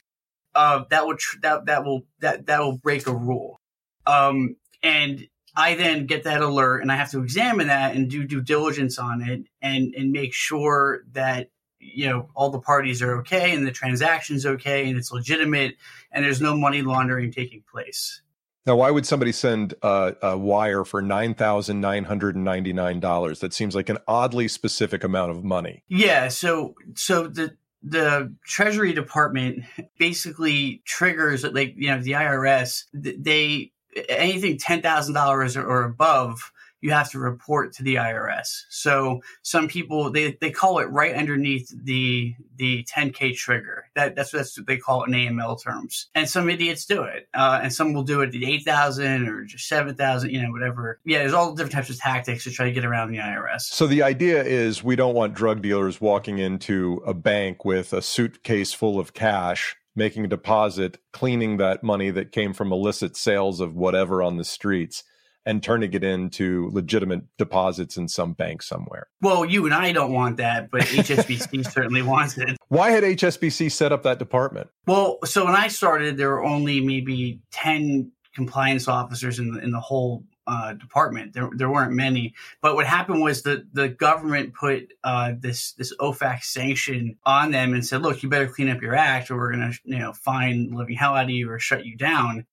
Uh, 0.55 0.85
that 0.91 1.07
will 1.07 1.17
tr- 1.17 1.39
that 1.41 1.65
that 1.65 1.87
will 1.87 2.03
that 2.21 2.45
that 2.45 2.61
will 2.61 2.77
break 2.77 3.07
a 3.07 3.15
rule. 3.15 3.63
Um, 4.07 4.57
and 4.83 5.27
I 5.57 5.75
then 5.75 6.05
get 6.05 6.25
that 6.25 6.43
alert 6.43 6.83
and 6.83 6.93
I 6.93 6.97
have 6.97 7.13
to 7.13 7.23
examine 7.23 7.69
that 7.69 7.97
and 7.97 8.11
do 8.11 8.25
due 8.25 8.43
diligence 8.43 8.99
on 8.99 9.23
it 9.23 9.45
and 9.63 9.95
and 9.95 10.13
make 10.13 10.35
sure 10.35 11.01
that 11.13 11.49
you 11.85 12.09
know 12.09 12.29
all 12.35 12.51
the 12.51 12.61
parties 12.61 13.03
are 13.03 13.19
okay 13.19 13.55
and 13.55 13.67
the 13.67 13.73
transaction's 13.73 14.47
okay 14.47 14.89
and 14.89 14.97
it's 14.97 15.13
legitimate 15.13 15.77
and 16.13 16.25
there's 16.25 16.41
no 16.41 16.57
money 16.57 16.83
laundering 16.83 17.31
taking 17.31 17.63
place. 17.71 18.23
Now, 18.67 18.77
why 18.77 18.91
would 18.91 19.05
somebody 19.05 19.33
send 19.33 19.75
a, 19.83 20.15
a 20.23 20.39
wire 20.39 20.85
for 20.85 21.03
nine 21.03 21.35
thousand 21.35 21.81
nine 21.81 22.05
hundred 22.05 22.35
and 22.35 22.45
ninety 22.45 22.73
nine 22.73 22.99
dollars? 22.99 23.41
That 23.41 23.53
seems 23.53 23.75
like 23.75 23.91
an 23.91 23.99
oddly 24.09 24.49
specific 24.49 25.05
amount 25.05 25.33
of 25.33 25.45
money. 25.45 25.85
Yeah. 25.89 26.29
So, 26.29 26.75
so 26.95 27.29
the 27.29 27.57
the 27.83 28.35
Treasury 28.47 28.95
Department 28.95 29.65
basically 29.99 30.83
triggers 30.87 31.45
like 31.45 31.75
you 31.77 31.89
know 31.89 32.01
the 32.01 32.13
IRS. 32.13 32.85
They 32.95 33.73
anything 34.09 34.57
ten 34.57 34.81
thousand 34.81 35.15
dollars 35.15 35.57
or 35.59 35.85
above 35.85 36.51
you 36.85 36.91
have 36.91 37.11
to 37.11 37.19
report 37.19 37.73
to 37.73 37.83
the 37.83 37.95
IRS. 37.95 38.65
So 38.69 39.23
some 39.41 39.69
people 39.69 40.11
they, 40.11 40.37
they 40.43 40.51
call 40.51 40.81
it 40.81 40.91
right 40.91 41.15
underneath 41.15 41.73
the 41.83 42.35
the 42.57 42.87
10k 42.95 43.35
trigger. 43.37 43.87
That 43.95 44.15
that's 44.15 44.33
that's 44.33 44.59
what 44.59 44.67
they 44.67 44.77
call 44.77 45.03
it 45.03 45.09
in 45.09 45.15
AML 45.15 45.63
terms. 45.63 46.11
And 46.15 46.29
some 46.29 46.51
idiots 46.51 46.85
do 46.85 47.03
it, 47.05 47.27
uh, 47.33 47.61
and 47.63 47.73
some 47.73 47.95
will 47.95 48.03
do 48.03 48.21
it 48.21 48.35
at 48.35 48.43
8,000 48.43 49.29
or 49.29 49.45
just 49.45 49.67
7,000. 49.67 50.29
You 50.29 50.43
know, 50.43 50.51
whatever. 50.51 51.01
Yeah, 51.07 51.21
there's 51.21 51.33
all 51.33 51.55
different 51.55 51.73
types 51.73 51.89
of 51.89 51.97
tactics 51.97 52.45
to 52.45 52.51
try 52.51 52.67
to 52.67 52.73
get 52.73 52.85
around 52.85 53.13
the 53.13 53.19
IRS. 53.19 53.63
So 53.63 53.87
the 53.87 54.03
idea 54.03 54.45
is 54.45 54.85
we 54.85 54.95
don't 54.95 55.15
want 55.15 55.33
drug 55.33 55.63
dealers 55.63 56.03
walking 56.03 56.37
into 56.37 57.03
a 57.07 57.15
bank 57.15 57.65
with 57.65 57.95
a 57.95 58.03
suitcase 58.03 58.75
full 58.75 59.01
of 59.01 59.15
cash 59.15 59.75
making 59.97 60.25
a 60.25 60.29
deposit, 60.29 60.99
cleaning 61.13 61.57
that 61.57 61.83
money 61.83 62.11
that 62.11 62.33
came 62.33 62.53
from 62.53 62.73
illicit 62.73 63.17
sales 63.17 63.61
of 63.61 63.77
whatever 63.77 64.25
on 64.25 64.37
the 64.37 64.45
streets 64.45 65.05
and 65.47 65.63
turning 65.63 65.93
it 65.93 66.03
into 66.03 66.71
legitimate 66.73 67.23
deposits 67.37 67.97
in 67.97 68.09
some 68.09 68.33
bank 68.33 68.63
somewhere. 68.63 69.09
Well, 69.21 69.45
you 69.45 69.65
and 69.67 69.75
I 69.75 69.93
don't 69.93 70.13
want 70.13 70.39
that, 70.39 70.71
but 70.71 70.83
HSBC 70.83 71.71
certainly 71.73 72.03
wants 72.03 72.39
it. 72.39 72.57
Why 72.69 72.91
had 72.91 73.05
HSBC 73.05 73.71
set 73.73 73.93
up 73.93 74.03
that 74.05 74.19
department? 74.19 74.69
Well, 74.87 75.19
so 75.25 75.45
when 75.45 75.55
I 75.55 75.69
started, 75.69 76.17
there 76.17 76.31
were 76.31 76.45
only 76.45 76.81
maybe 76.81 77.41
10 77.53 78.11
compliance 78.35 78.89
officers 78.89 79.39
in 79.39 79.53
the, 79.53 79.61
in 79.61 79.71
the 79.71 79.81
whole 79.81 80.25
uh, 80.47 80.75
department. 80.75 81.33
There, 81.33 81.49
there 81.57 81.71
weren't 81.71 81.93
many, 81.93 82.35
but 82.61 82.75
what 82.75 82.87
happened 82.87 83.23
was 83.23 83.43
that 83.43 83.73
the 83.73 83.89
government 83.89 84.55
put 84.55 84.93
uh, 85.03 85.33
this 85.39 85.73
this 85.73 85.95
OFAC 85.97 86.45
sanction 86.45 87.17
on 87.25 87.51
them 87.51 87.73
and 87.73 87.85
said, 87.85 88.03
"Look, 88.03 88.23
you 88.23 88.29
better 88.29 88.49
clean 88.49 88.69
up 88.69 88.83
your 88.83 88.95
act, 88.95 89.31
or 89.31 89.39
we're 89.39 89.53
going 89.53 89.73
to 89.73 89.79
you 89.85 89.99
know 89.99 90.13
fine 90.13 90.71
living 90.71 90.97
hell 90.97 91.15
out 91.15 91.25
of 91.25 91.31
you 91.31 91.51
or 91.51 91.59
shut 91.59 91.87
you 91.87 91.97
down." 91.97 92.45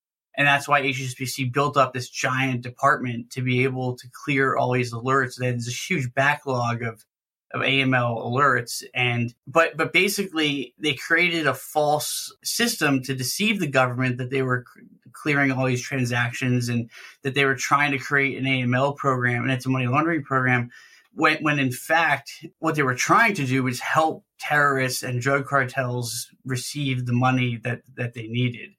And 0.42 0.48
that's 0.48 0.68
why 0.68 0.82
HSBC 0.82 1.54
built 1.54 1.78
up 1.78 1.94
this 1.94 2.10
giant 2.10 2.62
department 2.62 3.30
to 3.34 3.44
be 3.44 3.64
able 3.64 3.96
to 3.96 4.08
clear 4.12 4.58
all 4.58 4.72
these 4.72 4.92
alerts. 4.92 5.36
There's 5.38 5.68
a 5.68 5.72
huge 5.72 6.16
backlog 6.16 6.82
of, 6.82 7.06
of 7.54 7.62
AML 7.62 8.26
alerts. 8.26 8.84
And, 8.96 9.36
but, 9.46 9.78
but 9.78 9.94
basically 9.94 10.74
they 10.80 10.96
created 10.96 11.46
a 11.46 11.54
false 11.54 12.36
system 12.44 13.04
to 13.04 13.14
deceive 13.14 13.60
the 13.60 13.68
government 13.68 14.18
that 14.18 14.32
they 14.32 14.42
were 14.42 14.66
clearing 15.14 15.52
all 15.52 15.68
these 15.68 15.84
transactions 15.84 16.70
and 16.70 16.90
that 17.22 17.36
they 17.36 17.46
were 17.46 17.54
trying 17.54 17.92
to 17.92 18.00
create 18.00 18.36
an 18.40 18.46
AML 18.46 18.98
program 18.98 19.44
and 19.44 19.52
it's 19.52 19.68
a 19.68 19.70
money 19.70 19.86
laundering 19.86 20.24
program. 20.24 20.72
When, 21.14 21.38
when 21.44 21.60
in 21.60 21.72
fact, 21.72 22.32
what 22.58 22.74
they 22.74 22.82
were 22.82 22.96
trying 22.96 23.36
to 23.36 23.46
do 23.46 23.62
was 23.62 23.80
help 23.80 24.26
terrorists 24.40 25.04
and 25.04 25.22
drug 25.22 25.46
cartels 25.46 26.32
receive 26.44 27.06
the 27.06 27.14
money 27.14 27.60
that, 27.64 27.84
that 27.96 28.16
they 28.16 28.26
needed. 28.26 28.72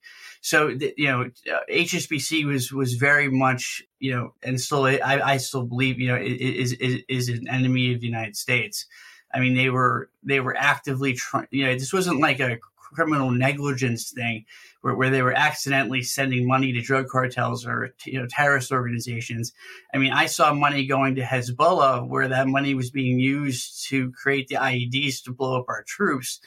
So 0.43 0.69
you 0.69 1.07
know, 1.07 1.23
uh, 1.23 1.61
HSBC 1.73 2.45
was 2.45 2.73
was 2.73 2.95
very 2.95 3.31
much 3.31 3.83
you 4.01 4.13
know, 4.13 4.35
and 4.43 4.61
still 4.61 4.85
I, 4.85 4.99
I 5.03 5.37
still 5.37 5.63
believe 5.63 6.01
you 6.01 6.09
know 6.09 6.17
is, 6.21 6.73
is 6.75 7.03
is 7.09 7.29
an 7.29 7.49
enemy 7.49 7.95
of 7.95 8.01
the 8.01 8.07
United 8.09 8.37
States. 8.37 8.87
I 9.33 9.39
mean, 9.39 9.55
they 9.55 9.71
were 9.71 10.11
they 10.25 10.41
were 10.41 10.57
actively 10.57 11.15
trying. 11.15 11.47
You 11.53 11.67
know, 11.67 11.75
this 11.75 11.93
wasn't 11.93 12.21
like 12.21 12.41
a 12.41 12.59
criminal 12.93 13.31
negligence 13.31 14.11
thing 14.11 14.45
where, 14.83 14.95
where 14.95 15.11
they 15.11 15.23
were 15.23 15.33
accidentally 15.33 16.03
sending 16.03 16.47
money 16.47 16.73
to 16.73 16.81
drug 16.81 17.09
cartels 17.09 17.65
or 17.65 17.95
you 18.05 18.21
know 18.21 18.27
terrorist 18.29 18.73
organizations. 18.73 19.53
I 19.95 19.99
mean, 19.99 20.13
I 20.13 20.27
saw 20.27 20.53
money 20.53 20.87
going 20.87 21.15
to 21.15 21.23
Hezbollah 21.23 22.09
where 22.09 22.27
that 22.29 22.49
money 22.49 22.75
was 22.75 22.91
being 22.91 23.21
used 23.21 23.89
to 23.91 24.11
create 24.11 24.49
the 24.49 24.57
IEDs 24.57 25.23
to 25.25 25.33
blow 25.33 25.61
up 25.61 25.67
our 25.69 25.85
troops, 25.85 26.41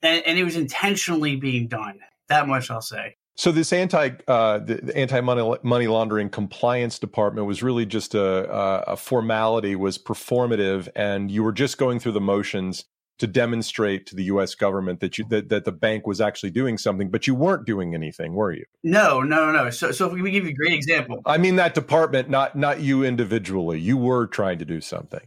and, 0.00 0.22
and 0.26 0.38
it 0.38 0.44
was 0.44 0.56
intentionally 0.56 1.34
being 1.34 1.66
done. 1.66 1.98
That 2.28 2.46
much 2.46 2.70
I'll 2.70 2.80
say. 2.80 3.16
So 3.34 3.50
this 3.50 3.72
anti 3.72 4.10
uh, 4.28 4.58
the, 4.58 4.74
the 4.74 4.96
anti 4.96 5.20
money 5.20 5.58
money 5.62 5.86
laundering 5.86 6.28
compliance 6.28 6.98
department 6.98 7.46
was 7.46 7.62
really 7.62 7.86
just 7.86 8.14
a, 8.14 8.50
a 8.86 8.96
formality, 8.96 9.74
was 9.74 9.98
performative, 9.98 10.88
and 10.94 11.30
you 11.30 11.42
were 11.42 11.52
just 11.52 11.78
going 11.78 11.98
through 11.98 12.12
the 12.12 12.20
motions 12.20 12.84
to 13.18 13.26
demonstrate 13.26 14.06
to 14.06 14.16
the 14.16 14.24
U.S. 14.24 14.54
government 14.54 15.00
that 15.00 15.16
you 15.16 15.24
that, 15.28 15.48
that 15.48 15.64
the 15.64 15.72
bank 15.72 16.06
was 16.06 16.20
actually 16.20 16.50
doing 16.50 16.76
something, 16.76 17.10
but 17.10 17.26
you 17.26 17.34
weren't 17.34 17.64
doing 17.64 17.94
anything, 17.94 18.34
were 18.34 18.52
you? 18.52 18.64
No, 18.82 19.20
no, 19.20 19.52
no. 19.52 19.70
So, 19.70 19.92
so 19.92 20.08
let 20.08 20.18
me 20.18 20.30
give 20.30 20.44
you 20.44 20.50
a 20.50 20.54
great 20.54 20.72
example. 20.72 21.22
I 21.24 21.38
mean 21.38 21.56
that 21.56 21.74
department, 21.74 22.28
not 22.28 22.56
not 22.56 22.80
you 22.80 23.04
individually. 23.04 23.80
You 23.80 23.96
were 23.96 24.26
trying 24.26 24.58
to 24.58 24.64
do 24.64 24.80
something. 24.80 25.26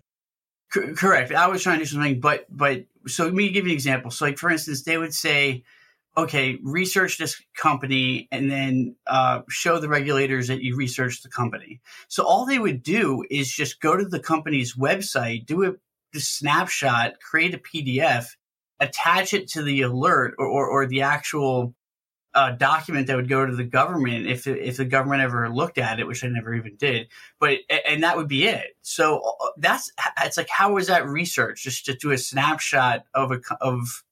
C- 0.72 0.94
correct. 0.94 1.32
I 1.32 1.48
was 1.48 1.64
trying 1.64 1.80
to 1.80 1.86
do 1.86 1.90
something, 1.90 2.20
but 2.20 2.46
but 2.50 2.86
so 3.08 3.26
let 3.26 3.34
me 3.34 3.50
give 3.50 3.66
you 3.66 3.72
an 3.72 3.76
example. 3.76 4.12
So, 4.12 4.26
like 4.26 4.38
for 4.38 4.50
instance, 4.52 4.84
they 4.84 4.98
would 4.98 5.14
say 5.14 5.64
okay, 6.18 6.58
research 6.64 7.18
this 7.18 7.42
company 7.56 8.28
and 8.32 8.50
then 8.50 8.96
uh, 9.08 9.42
show 9.50 9.80
the 9.80 9.90
regulators 9.90 10.48
that 10.48 10.62
you 10.62 10.76
researched 10.76 11.24
the 11.24 11.30
company. 11.30 11.82
So 12.08 12.24
all 12.24 12.46
they 12.46 12.60
would 12.60 12.84
do 12.84 13.24
is 13.30 13.52
just 13.52 13.82
go 13.82 13.98
to 13.98 14.06
the 14.06 14.20
company's 14.20 14.76
website, 14.76 15.46
do 15.46 15.64
a, 15.64 15.74
snapshot, 16.18 17.20
create 17.20 17.54
a 17.54 17.58
PDF, 17.58 18.28
attach 18.80 19.34
it 19.34 19.50
to 19.50 19.62
the 19.62 19.82
alert 19.82 20.34
or, 20.38 20.46
or, 20.46 20.66
or 20.66 20.88
the 20.88 21.02
actual 21.02 21.76
uh, 22.34 22.52
document 22.52 23.08
that 23.08 23.16
would 23.16 23.30
go 23.30 23.46
to 23.46 23.56
the 23.56 23.64
government 23.64 24.28
if 24.28 24.46
if 24.46 24.78
the 24.78 24.86
government 24.86 25.22
ever 25.22 25.50
looked 25.50 25.78
at 25.78 26.00
it, 26.00 26.08
which 26.08 26.24
I 26.24 26.28
never 26.28 26.54
even 26.54 26.76
did. 26.76 27.08
But 27.40 27.60
and 27.86 28.04
that 28.04 28.18
would 28.18 28.28
be 28.28 28.46
it. 28.46 28.76
So 28.82 29.20
uh, 29.20 29.48
that's 29.58 29.92
it's 30.22 30.38
like 30.38 30.50
how 30.50 30.74
was 30.74 30.88
that 30.88 31.08
research? 31.08 31.64
Just 31.64 31.86
to 31.86 31.96
do 31.96 32.12
a 32.12 32.18
snapshot 32.18 33.04
of 33.14 33.32
a 33.32 33.42
of 33.62 34.04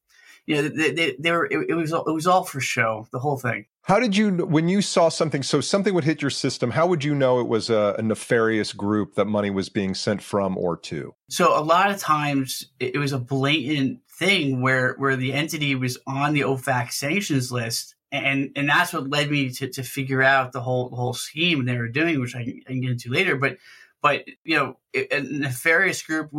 you 0.45 0.55
know, 0.55 0.67
they, 0.67 0.91
they, 0.91 1.15
they 1.19 1.31
were, 1.31 1.45
it, 1.45 1.69
it, 1.69 1.73
was, 1.73 1.91
it 1.91 2.05
was 2.05 2.27
all 2.27 2.43
for 2.43 2.59
show, 2.59 3.07
the 3.11 3.19
whole 3.19 3.37
thing. 3.37 3.65
How 3.83 3.99
did 3.99 4.15
you, 4.15 4.45
when 4.45 4.69
you 4.69 4.81
saw 4.81 5.09
something, 5.09 5.43
so 5.43 5.61
something 5.61 5.93
would 5.93 6.03
hit 6.03 6.21
your 6.21 6.31
system, 6.31 6.71
how 6.71 6.87
would 6.87 7.03
you 7.03 7.13
know 7.13 7.39
it 7.39 7.47
was 7.47 7.69
a, 7.69 7.95
a 7.97 8.01
nefarious 8.01 8.73
group 8.73 9.15
that 9.15 9.25
money 9.25 9.49
was 9.49 9.69
being 9.69 9.93
sent 9.93 10.21
from 10.21 10.57
or 10.57 10.77
to? 10.77 11.13
So 11.29 11.57
a 11.57 11.61
lot 11.61 11.91
of 11.91 11.99
times 11.99 12.65
it, 12.79 12.95
it 12.95 12.97
was 12.97 13.11
a 13.11 13.19
blatant 13.19 13.99
thing 14.09 14.61
where, 14.61 14.95
where 14.97 15.15
the 15.15 15.33
entity 15.33 15.75
was 15.75 15.97
on 16.07 16.33
the 16.33 16.41
OFAC 16.41 16.91
sanctions 16.91 17.51
list 17.51 17.95
and 18.13 18.51
and 18.55 18.69
that's 18.69 18.93
what 18.93 19.09
led 19.09 19.31
me 19.31 19.49
to, 19.49 19.67
to 19.69 19.81
figure 19.81 20.21
out 20.21 20.51
the 20.51 20.61
whole 20.61 20.89
the 20.89 20.95
whole 20.95 21.13
scheme 21.13 21.65
they 21.65 21.77
were 21.77 21.87
doing, 21.87 22.21
which 22.21 22.35
I 22.35 22.43
can, 22.43 22.61
I 22.67 22.69
can 22.69 22.81
get 22.81 22.91
into 22.91 23.09
later. 23.09 23.35
But 23.35 23.57
but 24.03 24.25
you 24.43 24.57
know, 24.57 24.77
a 24.93 25.21
nefarious 25.21 26.03
group. 26.03 26.29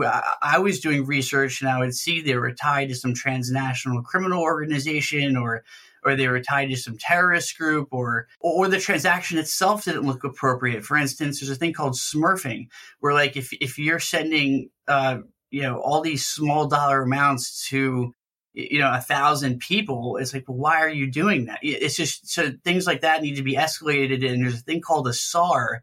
I, 0.43 0.59
was 0.59 0.81
doing 0.81 1.07
research, 1.07 1.63
and 1.63 1.71
I 1.71 1.79
would 1.79 1.95
see 1.95 2.21
they 2.21 2.37
were 2.37 2.53
tied 2.53 2.91
to 2.91 2.95
some 2.95 3.15
transnational 3.15 4.03
criminal 4.03 4.43
organization, 4.43 5.35
or 5.39 5.65
or 6.05 6.15
they 6.15 6.29
were 6.29 6.43
tied 6.43 6.69
to 6.69 6.77
some 6.77 6.99
terrorist 6.99 7.57
group, 7.57 7.89
or 7.91 8.29
or 8.39 8.69
the 8.69 8.79
transaction 8.79 9.39
itself 9.39 9.87
didn't 9.87 10.07
look 10.07 10.25
appropriate. 10.25 10.85
For 10.85 10.99
instance, 10.99 11.41
there's 11.41 11.51
a 11.51 11.55
thing 11.55 11.73
called 11.73 11.95
smurfing, 11.95 12.69
where 13.01 13.15
like 13.15 13.35
if 13.35 13.51
if 13.55 13.79
you're 13.79 13.99
sending 13.99 14.69
uh, 14.87 15.21
you 15.51 15.63
know 15.63 15.79
all 15.79 16.03
these 16.03 16.27
small 16.27 16.69
dollar 16.69 17.01
amounts 17.01 17.67
to 17.71 18.13
you 18.53 18.79
know 18.79 18.93
a 18.93 19.01
thousand 19.01 19.59
people 19.59 20.17
it's 20.17 20.33
like 20.33 20.49
well, 20.49 20.57
why 20.57 20.77
are 20.77 20.89
you 20.89 21.11
doing 21.11 21.47
that 21.47 21.59
it's 21.61 21.97
just 21.97 22.31
so 22.31 22.53
things 22.63 22.87
like 22.87 23.01
that 23.01 23.21
need 23.21 23.35
to 23.35 23.43
be 23.43 23.57
escalated 23.57 24.25
and 24.25 24.45
there's 24.45 24.55
a 24.55 24.63
thing 24.63 24.81
called 24.81 25.09
a 25.09 25.13
sar 25.13 25.83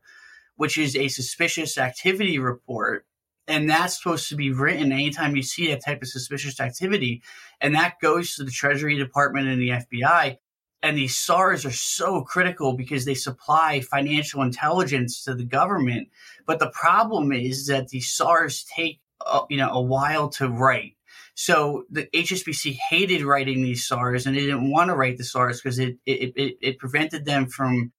which 0.62 0.78
is 0.78 0.96
a 0.96 1.08
suspicious 1.08 1.78
activity 1.78 2.38
report 2.38 3.06
and 3.48 3.68
that's 3.68 3.98
supposed 3.98 4.30
to 4.30 4.36
be 4.36 4.52
written 4.52 4.92
anytime 4.92 5.36
you 5.36 5.42
see 5.42 5.68
that 5.68 5.84
type 5.84 6.02
of 6.02 6.08
suspicious 6.08 6.60
activity 6.60 7.24
and 7.60 7.74
that 7.74 8.00
goes 8.00 8.36
to 8.36 8.44
the 8.44 8.52
treasury 8.52 8.96
department 8.96 9.48
and 9.48 9.60
the 9.60 9.70
fbi 9.70 10.38
and 10.84 10.98
these 10.98 11.18
sars 11.18 11.66
are 11.66 11.72
so 11.72 12.22
critical 12.22 12.74
because 12.74 13.06
they 13.06 13.14
supply 13.14 13.82
financial 13.82 14.42
intelligence 14.42 15.24
to 15.24 15.36
the 15.36 15.44
government. 15.44 16.10
But 16.46 16.60
the 16.60 16.72
problem 16.72 17.32
is 17.32 17.68
that 17.68 17.90
these 17.90 18.12
sars 18.12 18.66
take 18.76 19.00
uh, 19.26 19.42
you 19.50 19.58
know 19.58 19.70
a 19.70 19.82
while 19.82 20.30
to 20.30 20.50
write. 20.50 20.96
So 21.36 21.86
the 21.90 22.08
HSBC 22.14 22.78
hated 22.90 23.24
writing 23.24 23.62
these 23.62 23.88
SARs 23.88 24.26
and 24.26 24.36
they 24.36 24.42
didn't 24.42 24.72
want 24.72 24.90
to 24.90 24.96
write 24.96 25.18
the 25.18 25.24
SARs 25.24 25.62
because 25.62 25.80
it, 25.80 25.98
it, 26.06 26.34
it, 26.36 26.58
it 26.62 26.80
prevented 26.80 27.26
them 27.26 27.48
from 27.48 27.92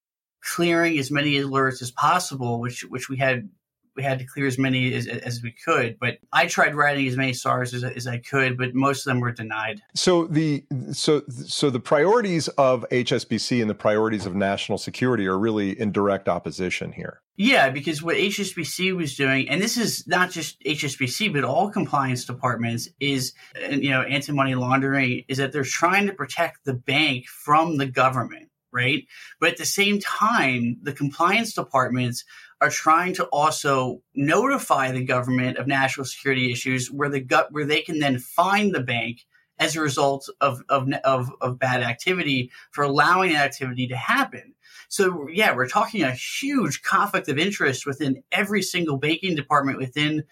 clearing 0.43 0.99
as 0.99 1.11
many 1.11 1.34
alerts 1.34 1.82
as 1.82 1.90
possible, 1.90 2.61
which, 2.61 2.82
which 2.82 3.09
we 3.09 3.16
had 3.16 3.49
we 3.97 4.03
had 4.03 4.18
to 4.18 4.24
clear 4.24 4.47
as 4.47 4.59
many 4.59 4.95
as, 4.95 5.07
as 5.07 5.43
we 5.43 5.53
could. 5.53 5.99
But 5.99 6.18
I 6.32 6.47
tried 6.47 6.74
writing 6.74 7.07
as 7.07 7.16
many 7.16 7.32
SARs 7.32 7.74
as, 7.74 7.84
as 7.84 8.07
I 8.07 8.18
could, 8.18 8.57
but 8.57 8.74
most 8.74 9.07
of 9.07 9.11
them 9.11 9.20
were 9.20 9.32
denied. 9.32 9.80
So 9.95 10.26
the 10.26 10.64
so 10.93 11.22
so 11.28 11.70
the 11.70 11.80
priorities 11.80 12.49
of 12.49 12.86
HSBC 12.90 13.61
and 13.61 13.68
the 13.68 13.74
priorities 13.74 14.26
of 14.26 14.34
national 14.34 14.78
security 14.78 15.26
are 15.26 15.38
really 15.38 15.78
in 15.78 15.93
direct 15.93 16.28
opposition 16.28 16.93
here. 16.93 17.20
Yeah, 17.36 17.70
because 17.70 18.03
what 18.03 18.16
HSBC 18.16 18.95
was 18.95 19.16
doing, 19.16 19.49
and 19.49 19.61
this 19.61 19.76
is 19.76 20.07
not 20.07 20.30
just 20.30 20.61
HSBC, 20.64 21.32
but 21.32 21.45
all 21.45 21.70
compliance 21.70 22.24
departments, 22.26 22.88
is 23.01 23.32
uh, 23.57 23.74
you 23.74 23.90
know 23.90 24.03
anti 24.03 24.32
money 24.32 24.55
laundering, 24.55 25.24
is 25.28 25.38
that 25.38 25.53
they're 25.53 25.64
trying 25.64 26.07
to 26.07 26.12
protect 26.12 26.64
the 26.64 26.74
bank 26.74 27.26
from 27.26 27.78
the 27.78 27.86
government 27.86 28.49
right? 28.73 29.07
But 29.41 29.51
at 29.51 29.57
the 29.59 29.64
same 29.64 30.01
time, 30.01 30.79
the 30.83 30.93
compliance 30.93 31.55
departments 31.55 32.25
are 32.61 32.70
trying 32.70 33.14
to 33.14 33.25
also 33.27 34.03
notify 34.14 34.93
the 34.93 35.05
government 35.05 35.59
of 35.59 35.66
national 35.66 36.07
security 36.07 36.53
issues 36.53 36.91
where 36.91 37.09
the 37.09 37.20
gut 37.20 37.53
where 37.53 37.66
they 37.66 37.83
can 37.83 37.99
then 37.99 38.18
fine 38.18 38.73
the 38.73 38.81
bank 38.81 39.25
as 39.59 39.77
a 39.77 39.81
result 39.81 40.29
of, 40.41 40.62
of, 40.68 40.89
of, 41.05 41.31
of 41.41 41.59
bad 41.59 41.83
activity 41.83 42.51
for 42.70 42.83
allowing 42.85 43.33
that 43.33 43.45
activity 43.45 43.87
to 43.89 43.97
happen. 43.97 44.55
So 44.89 45.29
yeah, 45.29 45.55
we're 45.55 45.68
talking 45.68 46.03
a 46.03 46.12
huge 46.12 46.83
conflict 46.83 47.29
of 47.29 47.39
interest 47.39 47.87
within 47.87 48.23
every 48.33 48.62
single 48.62 48.97
banking 48.97 49.37
department 49.37 49.79
within 49.79 50.25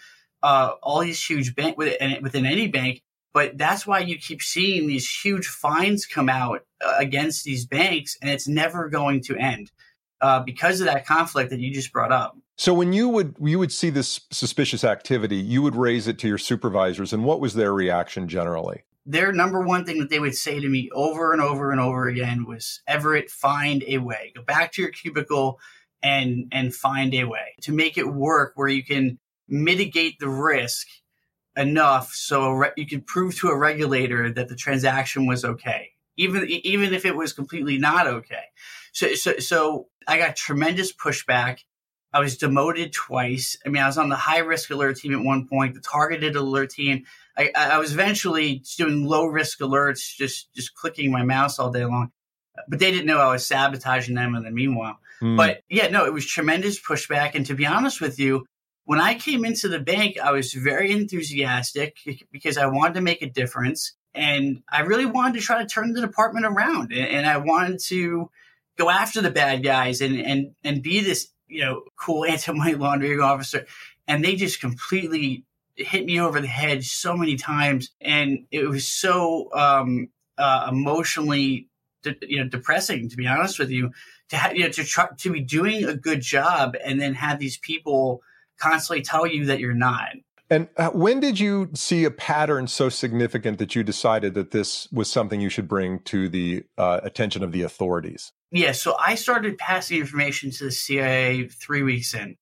uh, 0.43 0.72
all 0.82 1.01
these 1.01 1.24
huge 1.24 1.55
bank 1.55 1.78
within 1.78 2.47
any 2.47 2.68
bank. 2.68 3.03
But 3.32 3.56
that's 3.56 3.86
why 3.86 4.00
you 4.00 4.18
keep 4.18 4.42
seeing 4.42 4.88
these 4.88 5.08
huge 5.08 5.46
fines 5.46 6.06
come 6.06 6.28
out 6.28 6.64
uh, 6.84 6.94
against 6.98 7.44
these 7.44 7.64
banks, 7.64 8.16
and 8.20 8.30
it's 8.30 8.48
never 8.48 8.88
going 8.88 9.22
to 9.22 9.36
end 9.36 9.70
uh, 10.20 10.40
because 10.40 10.80
of 10.80 10.86
that 10.86 11.06
conflict 11.06 11.50
that 11.50 11.60
you 11.60 11.72
just 11.72 11.92
brought 11.92 12.12
up. 12.12 12.36
So 12.56 12.74
when 12.74 12.92
you 12.92 13.08
would 13.08 13.36
you 13.40 13.58
would 13.58 13.72
see 13.72 13.90
this 13.90 14.20
suspicious 14.30 14.84
activity, 14.84 15.36
you 15.36 15.62
would 15.62 15.76
raise 15.76 16.06
it 16.06 16.18
to 16.18 16.28
your 16.28 16.38
supervisors, 16.38 17.12
and 17.12 17.24
what 17.24 17.40
was 17.40 17.54
their 17.54 17.72
reaction 17.72 18.28
generally? 18.28 18.82
Their 19.06 19.32
number 19.32 19.62
one 19.62 19.84
thing 19.86 19.98
that 20.00 20.10
they 20.10 20.20
would 20.20 20.34
say 20.34 20.60
to 20.60 20.68
me 20.68 20.90
over 20.92 21.32
and 21.32 21.40
over 21.40 21.70
and 21.72 21.80
over 21.80 22.06
again 22.06 22.44
was, 22.46 22.82
"Everett, 22.86 23.30
find 23.30 23.82
a 23.86 23.98
way. 23.98 24.32
Go 24.36 24.42
back 24.42 24.72
to 24.72 24.82
your 24.82 24.90
cubicle 24.90 25.58
and 26.02 26.48
and 26.52 26.74
find 26.74 27.14
a 27.14 27.24
way 27.24 27.54
to 27.62 27.72
make 27.72 27.96
it 27.96 28.06
work 28.06 28.52
where 28.56 28.68
you 28.68 28.84
can 28.84 29.18
mitigate 29.48 30.18
the 30.18 30.28
risk 30.28 30.86
enough 31.57 32.12
so 32.12 32.53
re- 32.53 32.72
you 32.76 32.86
could 32.86 33.07
prove 33.07 33.38
to 33.38 33.48
a 33.48 33.57
regulator 33.57 34.30
that 34.32 34.48
the 34.48 34.57
transaction 34.57 35.26
was 35.26 35.44
okay." 35.44 35.90
even 36.20 36.46
even 36.48 36.92
if 36.92 37.05
it 37.07 37.16
was 37.16 37.32
completely 37.32 37.78
not 37.78 38.07
okay. 38.07 38.44
So 38.92 39.14
so 39.14 39.38
so 39.38 39.88
I 40.07 40.18
got 40.18 40.36
tremendous 40.36 40.92
pushback. 40.92 41.61
I 42.12 42.20
was 42.20 42.36
demoted 42.36 42.92
twice. 42.92 43.57
I 43.64 43.68
mean, 43.68 43.82
I 43.82 43.86
was 43.86 43.96
on 43.96 44.09
the 44.09 44.16
high 44.16 44.38
risk 44.38 44.70
alert 44.70 44.96
team 44.96 45.14
at 45.14 45.24
one 45.24 45.46
point, 45.48 45.74
the 45.74 45.80
targeted 45.80 46.34
alert 46.34 46.70
team. 46.70 47.05
I, 47.38 47.53
I 47.57 47.78
was 47.78 47.92
eventually 47.92 48.64
doing 48.76 49.07
low 49.07 49.26
risk 49.26 49.61
alerts, 49.61 50.14
just 50.14 50.53
just 50.55 50.74
clicking 50.74 51.11
my 51.11 51.22
mouse 51.22 51.59
all 51.59 51.70
day 51.70 51.84
long. 51.84 52.11
But 52.68 52.80
they 52.80 52.90
didn't 52.90 53.07
know 53.07 53.18
I 53.18 53.32
was 53.32 53.46
sabotaging 53.46 54.16
them 54.16 54.34
in 54.34 54.42
the 54.42 54.51
meanwhile. 54.51 54.98
Mm. 55.22 55.36
But 55.36 55.62
yeah, 55.70 55.88
no, 55.88 56.05
it 56.05 56.12
was 56.12 56.26
tremendous 56.26 56.80
pushback. 56.80 57.34
And 57.34 57.46
to 57.46 57.55
be 57.55 57.64
honest 57.64 58.01
with 58.01 58.18
you, 58.18 58.44
when 58.84 59.00
I 59.00 59.14
came 59.14 59.44
into 59.44 59.68
the 59.68 59.78
bank, 59.78 60.18
I 60.18 60.32
was 60.32 60.52
very 60.52 60.90
enthusiastic 60.90 61.98
because 62.32 62.56
I 62.56 62.66
wanted 62.66 62.94
to 62.94 63.00
make 63.00 63.22
a 63.22 63.30
difference 63.30 63.94
and 64.14 64.62
I 64.68 64.80
really 64.82 65.06
wanted 65.06 65.34
to 65.34 65.44
try 65.44 65.62
to 65.62 65.68
turn 65.68 65.92
the 65.92 66.00
department 66.00 66.46
around, 66.46 66.92
and, 66.92 67.26
I 67.26 67.36
wanted 67.36 67.80
to 67.86 68.30
go 68.76 68.90
after 68.90 69.20
the 69.20 69.30
bad 69.30 69.62
guys 69.62 70.00
and 70.00 70.20
and 70.20 70.54
and 70.64 70.82
be 70.82 71.00
this 71.00 71.28
you 71.48 71.64
know 71.64 71.82
cool 71.96 72.24
anti-money 72.28 72.74
laundering 72.74 73.20
officer. 73.20 73.66
And 74.08 74.24
they 74.24 74.34
just 74.34 74.60
completely 74.60 75.44
hit 75.76 76.04
me 76.04 76.20
over 76.20 76.40
the 76.40 76.48
head 76.48 76.82
so 76.84 77.16
many 77.16 77.36
times, 77.36 77.90
and 78.00 78.46
it 78.50 78.68
was 78.68 78.88
so 78.88 79.50
um, 79.54 80.08
uh, 80.36 80.66
emotionally, 80.68 81.68
de- 82.02 82.16
you 82.22 82.42
know, 82.42 82.48
depressing 82.48 83.08
to 83.10 83.16
be 83.16 83.26
honest 83.26 83.58
with 83.58 83.70
you. 83.70 83.92
To 84.30 84.36
have, 84.36 84.56
you 84.56 84.64
know 84.64 84.70
to 84.70 84.84
try 84.84 85.08
to 85.18 85.32
be 85.32 85.40
doing 85.40 85.84
a 85.84 85.94
good 85.94 86.20
job 86.20 86.76
and 86.84 87.00
then 87.00 87.14
have 87.14 87.40
these 87.40 87.58
people 87.58 88.22
constantly 88.61 89.02
tell 89.02 89.26
you 89.26 89.46
that 89.46 89.61
you're 89.61 89.74
not. 89.74 90.11
And 90.52 90.68
uh, 90.76 90.90
when 90.90 91.20
did 91.20 91.38
you 91.38 91.70
see 91.74 92.04
a 92.04 92.11
pattern 92.11 92.66
so 92.66 92.88
significant 92.88 93.58
that 93.58 93.76
you 93.76 93.84
decided 93.84 94.34
that 94.34 94.50
this 94.50 94.88
was 94.90 95.08
something 95.08 95.40
you 95.40 95.48
should 95.48 95.68
bring 95.68 96.00
to 96.00 96.28
the 96.28 96.64
uh, 96.76 97.00
attention 97.04 97.44
of 97.44 97.52
the 97.52 97.62
authorities? 97.62 98.32
Yeah, 98.50 98.72
so 98.72 98.96
I 98.98 99.14
started 99.14 99.58
passing 99.58 100.00
information 100.00 100.50
to 100.50 100.64
the 100.64 100.72
CIA 100.72 101.46
three 101.46 101.82
weeks 101.82 102.14
in. 102.14 102.36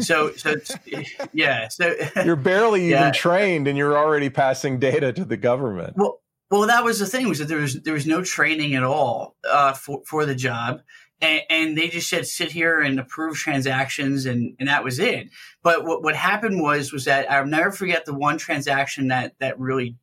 So, 0.00 0.32
so 0.32 0.54
yeah, 1.32 1.66
so 1.68 1.96
you're 2.24 2.36
barely 2.36 2.90
yeah. 2.90 3.00
even 3.00 3.12
trained, 3.12 3.66
and 3.66 3.76
you're 3.76 3.98
already 3.98 4.30
passing 4.30 4.78
data 4.78 5.12
to 5.12 5.24
the 5.24 5.36
government. 5.36 5.94
Well, 5.96 6.20
well, 6.50 6.66
that 6.66 6.84
was 6.84 6.98
the 6.98 7.06
thing 7.06 7.28
was 7.28 7.40
that 7.40 7.46
there 7.46 7.58
was 7.58 7.80
there 7.82 7.94
was 7.94 8.06
no 8.06 8.22
training 8.22 8.74
at 8.74 8.82
all 8.82 9.36
uh, 9.48 9.72
for 9.72 10.02
for 10.06 10.24
the 10.26 10.34
job, 10.34 10.80
and, 11.20 11.42
and, 11.50 11.78
they 11.78 11.88
just 11.88 12.08
said 12.08 12.26
sit 12.26 12.52
here 12.52 12.80
and 12.80 13.00
approve 13.00 13.36
transactions 13.36 14.26
and, 14.26 14.54
and 14.58 14.68
that 14.68 14.84
was 14.84 14.98
it. 14.98 15.28
But 15.62 15.84
what, 15.84 16.02
what 16.02 16.14
happened 16.14 16.60
was 16.60 16.92
was 16.92 17.04
that 17.06 17.30
i'll 17.30 17.46
never 17.46 17.70
forget 17.70 18.04
the 18.04 18.14
one 18.14 18.38
transaction 18.38 19.08
that 19.08 19.34
that 19.40 19.58
really 19.58 19.96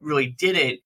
really 0.00 0.26
did 0.26 0.56
it 0.56 0.80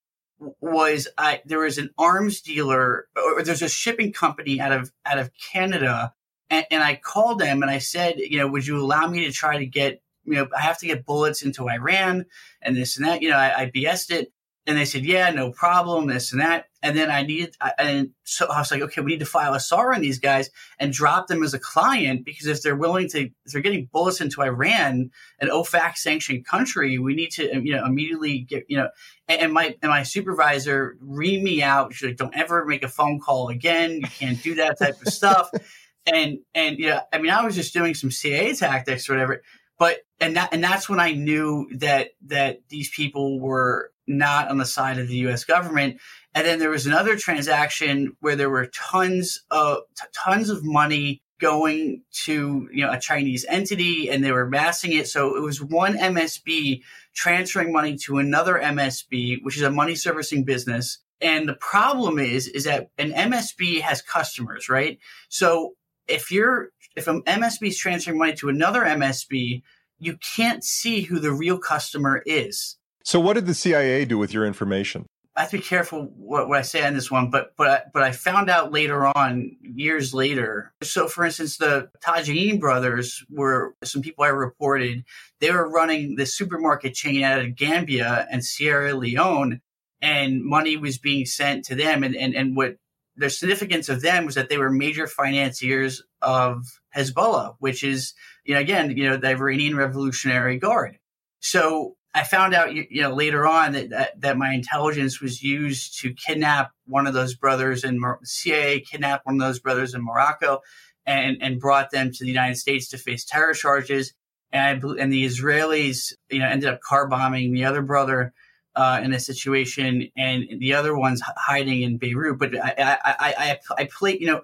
was 0.60 1.08
I, 1.16 1.40
there 1.46 1.60
was 1.60 1.78
an 1.78 1.90
arms 1.96 2.40
dealer 2.42 3.08
or 3.16 3.42
there's 3.42 3.62
a 3.62 3.68
shipping 3.68 4.12
company 4.12 4.60
out 4.60 4.72
of 4.72 4.92
out 5.04 5.18
of 5.18 5.30
canada 5.34 6.12
and, 6.50 6.66
and 6.70 6.82
i 6.82 6.96
called 6.96 7.38
them 7.38 7.62
and 7.62 7.70
i 7.70 7.78
said 7.78 8.16
you 8.18 8.38
know 8.38 8.46
would 8.48 8.66
you 8.66 8.78
allow 8.78 9.06
me 9.06 9.24
to 9.24 9.32
try 9.32 9.58
to 9.58 9.66
get 9.66 10.02
you 10.24 10.34
know 10.34 10.48
i 10.56 10.60
have 10.60 10.78
to 10.78 10.86
get 10.86 11.06
bullets 11.06 11.42
into 11.42 11.68
iran 11.68 12.26
and 12.60 12.76
this 12.76 12.96
and 12.96 13.06
that 13.06 13.22
you 13.22 13.30
know 13.30 13.36
i, 13.36 13.62
I 13.62 13.70
bs'd 13.70 14.10
it 14.10 14.32
and 14.66 14.76
they 14.76 14.84
said, 14.84 15.04
yeah, 15.04 15.30
no 15.30 15.52
problem, 15.52 16.06
this 16.06 16.32
and 16.32 16.40
that. 16.40 16.66
And 16.82 16.96
then 16.96 17.10
I 17.10 17.22
needed, 17.22 17.56
and 17.78 18.10
so 18.24 18.46
I 18.46 18.58
was 18.58 18.70
like, 18.70 18.82
okay, 18.82 19.00
we 19.00 19.12
need 19.12 19.20
to 19.20 19.26
file 19.26 19.54
a 19.54 19.60
SAR 19.60 19.94
on 19.94 20.00
these 20.00 20.18
guys 20.18 20.50
and 20.78 20.92
drop 20.92 21.28
them 21.28 21.42
as 21.42 21.54
a 21.54 21.58
client 21.58 22.24
because 22.24 22.46
if 22.46 22.62
they're 22.62 22.76
willing 22.76 23.08
to, 23.10 23.22
if 23.22 23.52
they're 23.52 23.60
getting 23.60 23.88
bullets 23.92 24.20
into 24.20 24.42
Iran, 24.42 25.10
an 25.40 25.48
OFAC 25.48 25.96
sanctioned 25.96 26.46
country, 26.46 26.98
we 26.98 27.14
need 27.14 27.30
to, 27.32 27.60
you 27.60 27.74
know, 27.76 27.84
immediately 27.84 28.40
get, 28.40 28.64
you 28.68 28.76
know, 28.76 28.88
and, 29.28 29.52
my, 29.52 29.76
and 29.82 29.90
my 29.90 30.02
supervisor 30.02 30.96
reamed 31.02 31.42
me 31.42 31.62
out. 31.62 31.94
She's 31.94 32.08
like, 32.08 32.16
don't 32.16 32.36
ever 32.36 32.64
make 32.64 32.82
a 32.82 32.88
phone 32.88 33.20
call 33.20 33.48
again. 33.48 34.00
You 34.00 34.08
can't 34.08 34.42
do 34.42 34.56
that 34.56 34.78
type 34.78 35.00
of 35.00 35.12
stuff. 35.12 35.50
And, 36.08 36.38
and, 36.54 36.78
yeah, 36.78 37.00
I 37.12 37.18
mean, 37.18 37.32
I 37.32 37.44
was 37.44 37.56
just 37.56 37.74
doing 37.74 37.94
some 37.94 38.12
CIA 38.12 38.54
tactics 38.54 39.10
or 39.10 39.14
whatever 39.14 39.42
but 39.78 39.98
and 40.20 40.36
that 40.36 40.52
and 40.52 40.62
that's 40.62 40.88
when 40.88 41.00
I 41.00 41.12
knew 41.12 41.68
that 41.78 42.10
that 42.26 42.60
these 42.68 42.90
people 42.90 43.40
were 43.40 43.92
not 44.06 44.48
on 44.48 44.58
the 44.58 44.64
side 44.64 44.98
of 44.98 45.08
the 45.08 45.16
U.S. 45.18 45.44
government. 45.44 45.98
And 46.34 46.46
then 46.46 46.58
there 46.58 46.70
was 46.70 46.86
another 46.86 47.16
transaction 47.16 48.16
where 48.20 48.36
there 48.36 48.50
were 48.50 48.66
tons 48.66 49.42
of 49.50 49.78
t- 49.96 50.06
tons 50.12 50.50
of 50.50 50.64
money 50.64 51.22
going 51.38 52.02
to 52.24 52.68
you 52.72 52.84
know 52.84 52.92
a 52.92 53.00
Chinese 53.00 53.44
entity, 53.48 54.10
and 54.10 54.24
they 54.24 54.32
were 54.32 54.48
massing 54.48 54.92
it. 54.92 55.08
So 55.08 55.36
it 55.36 55.42
was 55.42 55.62
one 55.62 55.96
MSB 55.96 56.82
transferring 57.14 57.72
money 57.72 57.96
to 58.04 58.18
another 58.18 58.54
MSB, 58.54 59.38
which 59.42 59.56
is 59.56 59.62
a 59.62 59.70
money 59.70 59.94
servicing 59.94 60.44
business. 60.44 60.98
And 61.20 61.48
the 61.48 61.54
problem 61.54 62.18
is, 62.18 62.46
is 62.46 62.64
that 62.64 62.90
an 62.98 63.12
MSB 63.12 63.80
has 63.80 64.02
customers, 64.02 64.68
right? 64.68 64.98
So 65.30 65.74
if 66.06 66.30
you're, 66.30 66.70
if 66.94 67.08
an 67.08 67.22
MSB 67.22 67.68
is 67.68 67.78
transferring 67.78 68.18
money 68.18 68.34
to 68.34 68.50
another 68.50 68.82
MSB, 68.82 69.62
you 69.98 70.18
can't 70.36 70.62
see 70.62 71.02
who 71.02 71.18
the 71.18 71.32
real 71.32 71.58
customer 71.58 72.22
is. 72.26 72.76
So 73.06 73.20
what 73.20 73.34
did 73.34 73.46
the 73.46 73.54
CIA 73.54 74.04
do 74.04 74.18
with 74.18 74.34
your 74.34 74.44
information? 74.44 75.06
I 75.36 75.42
have 75.42 75.50
to 75.50 75.58
be 75.58 75.62
careful 75.62 76.10
what, 76.16 76.48
what 76.48 76.58
I 76.58 76.62
say 76.62 76.84
on 76.84 76.94
this 76.94 77.08
one, 77.08 77.30
but 77.30 77.52
but 77.56 77.92
but 77.92 78.02
I 78.02 78.10
found 78.10 78.50
out 78.50 78.72
later 78.72 79.06
on, 79.06 79.56
years 79.60 80.12
later. 80.12 80.72
So, 80.82 81.06
for 81.06 81.24
instance, 81.24 81.56
the 81.56 81.88
Tagine 82.04 82.58
brothers 82.58 83.24
were 83.30 83.76
some 83.84 84.02
people 84.02 84.24
I 84.24 84.28
reported. 84.28 85.04
They 85.38 85.52
were 85.52 85.70
running 85.70 86.16
the 86.16 86.26
supermarket 86.26 86.94
chain 86.94 87.22
out 87.22 87.38
of 87.38 87.54
Gambia 87.54 88.26
and 88.28 88.44
Sierra 88.44 88.92
Leone, 88.94 89.60
and 90.02 90.44
money 90.44 90.76
was 90.76 90.98
being 90.98 91.26
sent 91.26 91.64
to 91.66 91.76
them. 91.76 92.02
And 92.02 92.16
and 92.16 92.34
and 92.34 92.56
what 92.56 92.74
the 93.14 93.30
significance 93.30 93.88
of 93.88 94.02
them 94.02 94.26
was 94.26 94.34
that 94.34 94.48
they 94.48 94.58
were 94.58 94.70
major 94.70 95.06
financiers 95.06 96.02
of 96.22 96.64
Hezbollah, 96.96 97.54
which 97.60 97.84
is 97.84 98.14
you 98.44 98.54
know 98.54 98.60
again 98.60 98.96
you 98.96 99.08
know 99.08 99.16
the 99.16 99.28
Iranian 99.28 99.76
Revolutionary 99.76 100.58
Guard. 100.58 100.98
So 101.38 101.96
I 102.16 102.22
found 102.22 102.54
out, 102.54 102.74
you 102.74 103.02
know, 103.02 103.12
later 103.12 103.46
on 103.46 103.72
that, 103.72 103.90
that, 103.90 104.20
that 104.22 104.38
my 104.38 104.54
intelligence 104.54 105.20
was 105.20 105.42
used 105.42 106.00
to 106.00 106.14
kidnap 106.14 106.70
one 106.86 107.06
of 107.06 107.12
those 107.12 107.34
brothers 107.34 107.84
in 107.84 108.00
CIA, 108.24 108.80
kidnap 108.80 109.20
one 109.24 109.34
of 109.34 109.46
those 109.46 109.58
brothers 109.58 109.92
in 109.92 110.02
Morocco, 110.02 110.62
and 111.04 111.36
and 111.42 111.60
brought 111.60 111.90
them 111.90 112.10
to 112.10 112.24
the 112.24 112.30
United 112.30 112.56
States 112.56 112.88
to 112.88 112.98
face 112.98 113.26
terror 113.26 113.52
charges. 113.52 114.14
And 114.50 114.82
I, 114.82 115.02
and 115.02 115.12
the 115.12 115.26
Israelis, 115.26 116.14
you 116.30 116.38
know, 116.38 116.46
ended 116.46 116.70
up 116.70 116.80
car 116.80 117.06
bombing 117.06 117.52
the 117.52 117.66
other 117.66 117.82
brother 117.82 118.32
uh, 118.74 118.98
in 119.04 119.12
a 119.12 119.20
situation, 119.20 120.08
and 120.16 120.46
the 120.58 120.72
other 120.72 120.96
one's 120.96 121.20
hiding 121.22 121.82
in 121.82 121.98
Beirut. 121.98 122.38
But 122.38 122.56
I 122.56 122.72
I 122.78 123.14
I, 123.18 123.58
I, 123.76 123.88
play, 123.94 124.16
you 124.18 124.26
know 124.28 124.40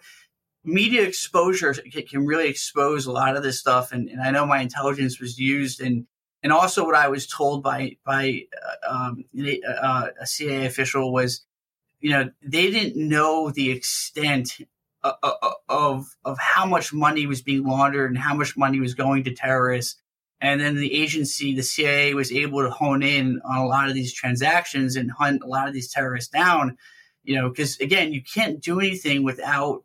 media 0.64 1.02
exposure 1.02 1.74
can 2.08 2.24
really 2.24 2.48
expose 2.48 3.06
a 3.06 3.12
lot 3.12 3.36
of 3.36 3.42
this 3.42 3.58
stuff. 3.58 3.90
And, 3.90 4.08
and 4.08 4.20
I 4.20 4.30
know 4.30 4.46
my 4.46 4.60
intelligence 4.60 5.18
was 5.18 5.36
used 5.36 5.80
in 5.80 6.06
and 6.42 6.52
also 6.52 6.84
what 6.84 6.94
I 6.94 7.08
was 7.08 7.26
told 7.26 7.62
by 7.62 7.96
by 8.04 8.46
uh, 8.88 8.92
um, 8.94 9.24
uh, 9.82 10.08
a 10.20 10.26
CIA 10.26 10.66
official 10.66 11.12
was, 11.12 11.44
you 12.00 12.10
know, 12.10 12.30
they 12.42 12.70
didn't 12.70 12.96
know 12.96 13.50
the 13.50 13.70
extent 13.70 14.58
of, 15.04 15.14
uh, 15.22 15.50
of 15.68 16.16
of 16.24 16.38
how 16.38 16.66
much 16.66 16.92
money 16.92 17.26
was 17.26 17.42
being 17.42 17.64
laundered 17.64 18.10
and 18.10 18.18
how 18.18 18.34
much 18.34 18.56
money 18.56 18.80
was 18.80 18.94
going 18.94 19.24
to 19.24 19.34
terrorists. 19.34 20.00
And 20.40 20.60
then 20.60 20.74
the 20.74 20.92
agency, 20.92 21.54
the 21.54 21.62
CIA, 21.62 22.14
was 22.14 22.32
able 22.32 22.62
to 22.62 22.70
hone 22.70 23.04
in 23.04 23.40
on 23.44 23.58
a 23.58 23.66
lot 23.66 23.88
of 23.88 23.94
these 23.94 24.12
transactions 24.12 24.96
and 24.96 25.12
hunt 25.12 25.42
a 25.44 25.46
lot 25.46 25.68
of 25.68 25.74
these 25.74 25.92
terrorists 25.92 26.30
down. 26.30 26.76
You 27.22 27.36
know, 27.36 27.48
because 27.48 27.78
again, 27.78 28.12
you 28.12 28.20
can't 28.22 28.60
do 28.60 28.80
anything 28.80 29.22
without 29.22 29.84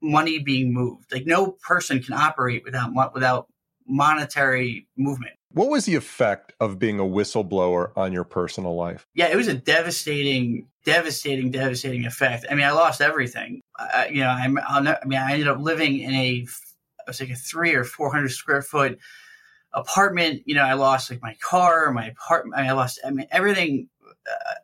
money 0.00 0.38
being 0.38 0.72
moved. 0.72 1.12
Like 1.12 1.26
no 1.26 1.50
person 1.50 2.00
can 2.00 2.14
operate 2.14 2.62
without 2.64 3.12
without 3.12 3.48
monetary 3.86 4.86
movement. 4.96 5.34
What 5.54 5.70
was 5.70 5.84
the 5.84 5.94
effect 5.94 6.52
of 6.58 6.80
being 6.80 6.98
a 6.98 7.04
whistleblower 7.04 7.92
on 7.96 8.12
your 8.12 8.24
personal 8.24 8.74
life? 8.74 9.06
Yeah, 9.14 9.28
it 9.28 9.36
was 9.36 9.46
a 9.46 9.54
devastating, 9.54 10.66
devastating, 10.84 11.52
devastating 11.52 12.06
effect. 12.06 12.44
I 12.50 12.56
mean, 12.56 12.66
I 12.66 12.72
lost 12.72 13.00
everything. 13.00 13.60
I, 13.78 14.08
you 14.08 14.20
know, 14.20 14.30
I'm, 14.30 14.58
i 14.58 14.98
mean, 15.06 15.20
I 15.20 15.32
ended 15.32 15.46
up 15.46 15.60
living 15.60 16.00
in 16.00 16.12
a, 16.12 16.38
it 16.38 16.48
was 17.06 17.20
like 17.20 17.30
a 17.30 17.36
three 17.36 17.72
or 17.74 17.84
400 17.84 18.30
square 18.30 18.62
foot 18.62 18.98
apartment. 19.72 20.42
You 20.44 20.56
know, 20.56 20.64
I 20.64 20.72
lost 20.72 21.08
like 21.08 21.22
my 21.22 21.36
car, 21.40 21.92
my 21.92 22.08
apartment. 22.08 22.60
I 22.60 22.72
lost, 22.72 22.98
I 23.06 23.10
mean, 23.10 23.28
everything 23.30 23.88
uh, 24.28 24.54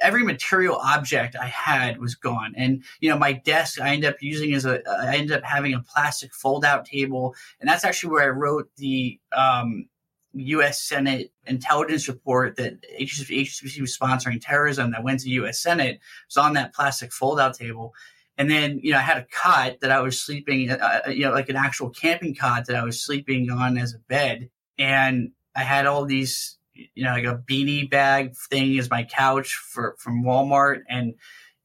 every 0.00 0.22
material 0.22 0.76
object 0.76 1.36
I 1.36 1.46
had 1.46 1.98
was 1.98 2.14
gone. 2.14 2.54
And, 2.56 2.84
you 3.00 3.10
know, 3.10 3.18
my 3.18 3.32
desk 3.32 3.80
I 3.80 3.90
ended 3.90 4.08
up 4.08 4.22
using 4.22 4.54
as 4.54 4.64
a, 4.64 4.80
I 4.88 5.16
ended 5.16 5.36
up 5.36 5.44
having 5.44 5.74
a 5.74 5.80
plastic 5.80 6.32
fold 6.32 6.64
out 6.64 6.86
table. 6.86 7.34
And 7.60 7.68
that's 7.68 7.84
actually 7.84 8.12
where 8.12 8.24
I 8.24 8.28
wrote 8.28 8.70
the, 8.76 9.18
um, 9.32 9.88
U.S. 10.34 10.82
Senate 10.82 11.32
intelligence 11.46 12.08
report 12.08 12.56
that 12.56 12.76
HSBC 13.00 13.80
was 13.80 13.96
sponsoring 13.96 14.40
terrorism 14.40 14.92
that 14.92 15.02
went 15.02 15.20
to 15.20 15.30
U.S. 15.30 15.60
Senate 15.60 15.88
it 15.88 16.00
was 16.28 16.36
on 16.36 16.54
that 16.54 16.74
plastic 16.74 17.12
fold-out 17.12 17.54
table. 17.54 17.94
And 18.36 18.50
then, 18.50 18.78
you 18.82 18.92
know, 18.92 18.98
I 18.98 19.02
had 19.02 19.18
a 19.18 19.26
cot 19.32 19.80
that 19.80 19.90
I 19.90 20.00
was 20.00 20.20
sleeping, 20.20 20.70
uh, 20.70 21.00
uh, 21.06 21.10
you 21.10 21.24
know, 21.24 21.32
like 21.32 21.48
an 21.48 21.56
actual 21.56 21.90
camping 21.90 22.34
cot 22.34 22.66
that 22.66 22.76
I 22.76 22.84
was 22.84 23.02
sleeping 23.02 23.50
on 23.50 23.76
as 23.76 23.94
a 23.94 23.98
bed. 23.98 24.50
And 24.78 25.32
I 25.56 25.64
had 25.64 25.86
all 25.86 26.04
these, 26.04 26.56
you 26.72 27.04
know, 27.04 27.10
like 27.10 27.24
a 27.24 27.42
beanie 27.48 27.90
bag 27.90 28.36
thing 28.48 28.78
as 28.78 28.90
my 28.90 29.02
couch 29.02 29.54
for 29.54 29.96
from 29.98 30.22
Walmart. 30.22 30.82
And, 30.88 31.14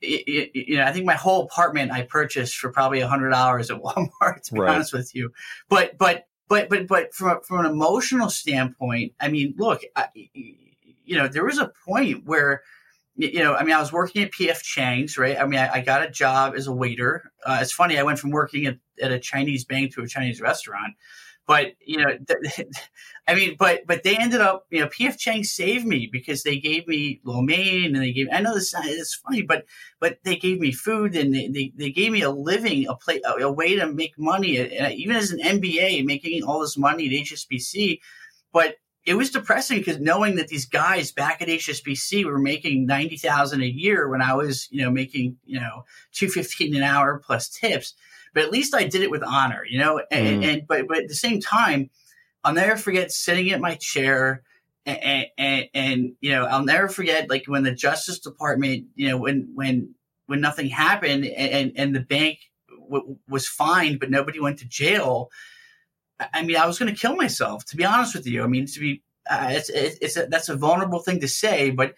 it, 0.01 0.23
it, 0.27 0.67
you 0.67 0.77
know, 0.77 0.83
I 0.83 0.91
think 0.91 1.05
my 1.05 1.13
whole 1.13 1.43
apartment 1.43 1.91
I 1.91 2.01
purchased 2.01 2.57
for 2.57 2.71
probably 2.71 3.01
a 3.01 3.07
hundred 3.07 3.29
dollars 3.29 3.69
at 3.69 3.77
Walmart, 3.81 4.41
to 4.45 4.53
be 4.53 4.59
right. 4.59 4.75
honest 4.75 4.93
with 4.93 5.13
you. 5.13 5.31
But, 5.69 5.97
but 5.97 6.25
but 6.53 6.69
but 6.69 6.87
but 6.87 7.13
from 7.15 7.41
from 7.41 7.65
an 7.65 7.71
emotional 7.71 8.29
standpoint, 8.29 9.13
I 9.19 9.29
mean, 9.29 9.55
look, 9.57 9.81
I, 9.95 10.07
you 10.13 11.17
know, 11.17 11.27
there 11.27 11.45
was 11.45 11.57
a 11.57 11.71
point 11.87 12.25
where 12.25 12.61
you 13.15 13.43
know, 13.43 13.53
I 13.55 13.63
mean, 13.63 13.75
I 13.75 13.79
was 13.79 13.91
working 13.91 14.23
at 14.23 14.31
PF 14.31 14.61
Chang's, 14.61 15.17
right? 15.17 15.37
I 15.39 15.45
mean, 15.45 15.59
I, 15.59 15.73
I 15.75 15.81
got 15.81 16.03
a 16.03 16.09
job 16.09 16.53
as 16.55 16.65
a 16.67 16.71
waiter. 16.71 17.31
Uh, 17.45 17.59
it's 17.61 17.71
funny, 17.71 17.97
I 17.97 18.03
went 18.03 18.17
from 18.17 18.31
working 18.31 18.65
at, 18.65 18.77
at 19.01 19.11
a 19.11 19.19
Chinese 19.19 19.65
bank 19.65 19.93
to 19.93 20.01
a 20.01 20.07
Chinese 20.07 20.41
restaurant. 20.41 20.95
But 21.45 21.73
you 21.85 21.97
know, 21.97 22.17
th- 22.27 22.67
I 23.27 23.35
mean, 23.35 23.55
but 23.59 23.81
but 23.85 24.03
they 24.03 24.17
ended 24.17 24.39
up, 24.39 24.65
you 24.69 24.79
know, 24.81 24.87
PF 24.87 25.17
Chang 25.17 25.43
saved 25.43 25.85
me 25.85 26.09
because 26.11 26.43
they 26.43 26.57
gave 26.57 26.87
me 26.87 27.19
lo 27.23 27.41
mein 27.41 27.93
and 27.95 28.03
they 28.03 28.13
gave. 28.13 28.27
I 28.31 28.41
know 28.41 28.53
this 28.53 28.73
is 28.73 29.15
funny, 29.15 29.41
but 29.41 29.65
but 29.99 30.19
they 30.23 30.37
gave 30.37 30.59
me 30.59 30.71
food 30.71 31.15
and 31.15 31.33
they, 31.33 31.47
they, 31.49 31.73
they 31.75 31.91
gave 31.91 32.11
me 32.11 32.21
a 32.21 32.29
living, 32.29 32.87
a 32.87 32.95
play, 32.95 33.21
a, 33.25 33.43
a 33.43 33.51
way 33.51 33.75
to 33.75 33.87
make 33.87 34.17
money. 34.17 34.57
And 34.57 34.93
even 34.93 35.15
as 35.15 35.31
an 35.31 35.39
MBA, 35.39 36.05
making 36.05 36.43
all 36.43 36.61
this 36.61 36.77
money 36.77 37.07
at 37.07 37.25
HSBC, 37.25 37.99
but 38.53 38.75
it 39.05 39.15
was 39.15 39.31
depressing 39.31 39.79
because 39.79 39.99
knowing 39.99 40.37
that 40.37 40.47
these 40.47 40.65
guys 40.65 41.11
back 41.11 41.41
at 41.41 41.49
HSBC 41.49 42.23
were 42.23 42.39
making 42.39 42.85
ninety 42.85 43.17
thousand 43.17 43.63
a 43.63 43.67
year 43.67 44.07
when 44.07 44.21
I 44.21 44.33
was, 44.33 44.69
you 44.71 44.81
know, 44.81 44.91
making 44.91 45.37
you 45.45 45.59
know 45.59 45.83
two 46.13 46.29
fifteen 46.29 46.73
an 46.75 46.83
hour 46.83 47.21
plus 47.25 47.49
tips 47.49 47.95
but 48.33 48.43
at 48.43 48.51
least 48.51 48.75
I 48.75 48.83
did 48.85 49.01
it 49.01 49.11
with 49.11 49.23
honor, 49.23 49.63
you 49.67 49.79
know. 49.79 50.01
And, 50.11 50.43
mm. 50.43 50.45
and 50.45 50.67
but 50.67 50.87
but 50.87 50.97
at 50.97 51.07
the 51.07 51.15
same 51.15 51.39
time, 51.39 51.89
I'll 52.43 52.53
never 52.53 52.77
forget 52.77 53.11
sitting 53.11 53.51
at 53.51 53.61
my 53.61 53.75
chair. 53.75 54.43
And, 54.85 55.27
and, 55.37 55.65
and, 55.73 56.15
you 56.19 56.31
know 56.31 56.43
I'll 56.43 56.65
never 56.65 56.89
forget 56.89 57.29
like 57.29 57.45
when 57.45 57.63
the 57.63 57.71
Justice 57.71 58.19
Department 58.19 58.87
you 58.95 59.07
know 59.07 59.15
when 59.15 59.49
when 59.55 59.95
when 60.25 60.41
nothing 60.41 60.67
happened 60.67 61.25
and 61.25 61.71
and 61.77 61.95
the 61.95 62.01
bank 62.01 62.39
w- 62.89 63.15
was 63.29 63.47
fined 63.47 64.01
but 64.01 64.11
nobody 64.11 64.41
went 64.41 64.59
to 64.59 64.65
jail. 64.65 65.29
I 66.19 66.43
mean 66.43 66.57
I 66.57 66.67
was 66.67 66.79
going 66.79 66.93
to 66.93 66.99
kill 66.99 67.15
myself 67.15 67.63
to 67.67 67.77
be 67.77 67.85
honest 67.85 68.13
with 68.13 68.27
you. 68.27 68.43
I 68.43 68.47
mean 68.47 68.65
to 68.65 68.79
be 68.81 69.01
uh, 69.29 69.47
it's 69.51 69.69
it's, 69.69 69.97
it's 70.01 70.17
a, 70.17 70.25
that's 70.25 70.49
a 70.49 70.57
vulnerable 70.57 70.99
thing 70.99 71.21
to 71.21 71.29
say, 71.29 71.69
but 71.69 71.95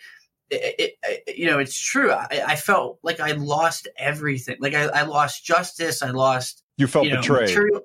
it, 0.49 0.97
it, 1.03 1.37
you 1.37 1.47
know, 1.47 1.59
it's 1.59 1.77
true. 1.77 2.11
I, 2.11 2.43
I, 2.47 2.55
felt 2.55 2.99
like 3.03 3.19
I 3.19 3.31
lost 3.31 3.87
everything. 3.97 4.57
Like 4.59 4.73
I, 4.73 4.83
I 4.83 5.01
lost 5.03 5.43
justice. 5.43 6.01
I 6.01 6.11
lost. 6.11 6.63
You 6.77 6.87
felt 6.87 7.05
you 7.05 7.13
know, 7.13 7.21
betrayed. 7.21 7.49
Material. 7.49 7.81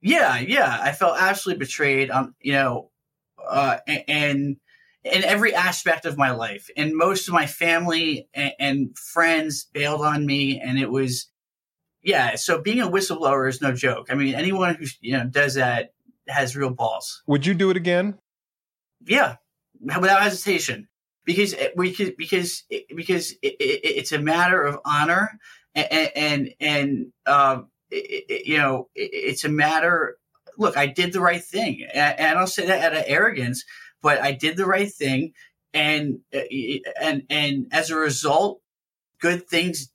Yeah, 0.00 0.38
yeah. 0.38 0.78
I 0.80 0.92
felt 0.92 1.16
absolutely 1.18 1.64
betrayed. 1.64 2.10
Um, 2.10 2.34
you 2.40 2.52
know, 2.52 2.90
uh, 3.48 3.78
and 3.86 4.56
in 5.04 5.24
every 5.24 5.54
aspect 5.54 6.04
of 6.04 6.16
my 6.16 6.30
life, 6.30 6.68
and 6.76 6.96
most 6.96 7.28
of 7.28 7.34
my 7.34 7.46
family 7.46 8.28
and, 8.34 8.52
and 8.58 8.98
friends 8.98 9.64
bailed 9.72 10.02
on 10.02 10.24
me, 10.24 10.60
and 10.60 10.78
it 10.78 10.90
was, 10.90 11.30
yeah. 12.02 12.36
So 12.36 12.60
being 12.60 12.80
a 12.80 12.88
whistleblower 12.88 13.48
is 13.48 13.60
no 13.60 13.72
joke. 13.72 14.08
I 14.10 14.14
mean, 14.14 14.34
anyone 14.34 14.74
who 14.74 14.86
you 15.00 15.12
know 15.12 15.24
does 15.24 15.54
that 15.54 15.94
has 16.28 16.56
real 16.56 16.70
balls. 16.70 17.22
Would 17.26 17.46
you 17.46 17.54
do 17.54 17.70
it 17.70 17.76
again? 17.76 18.18
Yeah, 19.04 19.36
without 19.80 20.22
hesitation 20.22 20.88
because 21.28 21.54
could, 21.54 22.16
because 22.16 22.64
because 22.96 23.32
it, 23.42 23.56
it, 23.60 23.80
it's 23.84 24.12
a 24.12 24.18
matter 24.18 24.62
of 24.62 24.78
honor 24.86 25.38
and 25.74 26.10
and, 26.16 26.54
and 26.58 27.12
um, 27.26 27.68
it, 27.90 28.46
you 28.46 28.56
know 28.56 28.88
it's 28.94 29.44
a 29.44 29.50
matter. 29.50 30.16
Look, 30.56 30.78
I 30.78 30.86
did 30.86 31.12
the 31.12 31.20
right 31.20 31.44
thing, 31.44 31.86
and 31.92 32.18
I 32.18 32.32
don't 32.32 32.46
say 32.48 32.66
that 32.66 32.82
out 32.82 32.98
of 32.98 33.04
arrogance, 33.06 33.64
but 34.02 34.22
I 34.22 34.32
did 34.32 34.56
the 34.56 34.64
right 34.64 34.90
thing, 34.90 35.34
and 35.74 36.20
uh, 36.34 36.40
and 36.98 37.24
and 37.28 37.66
as 37.72 37.90
a 37.90 37.96
result, 37.96 38.62
good 39.20 39.46
things 39.46 39.92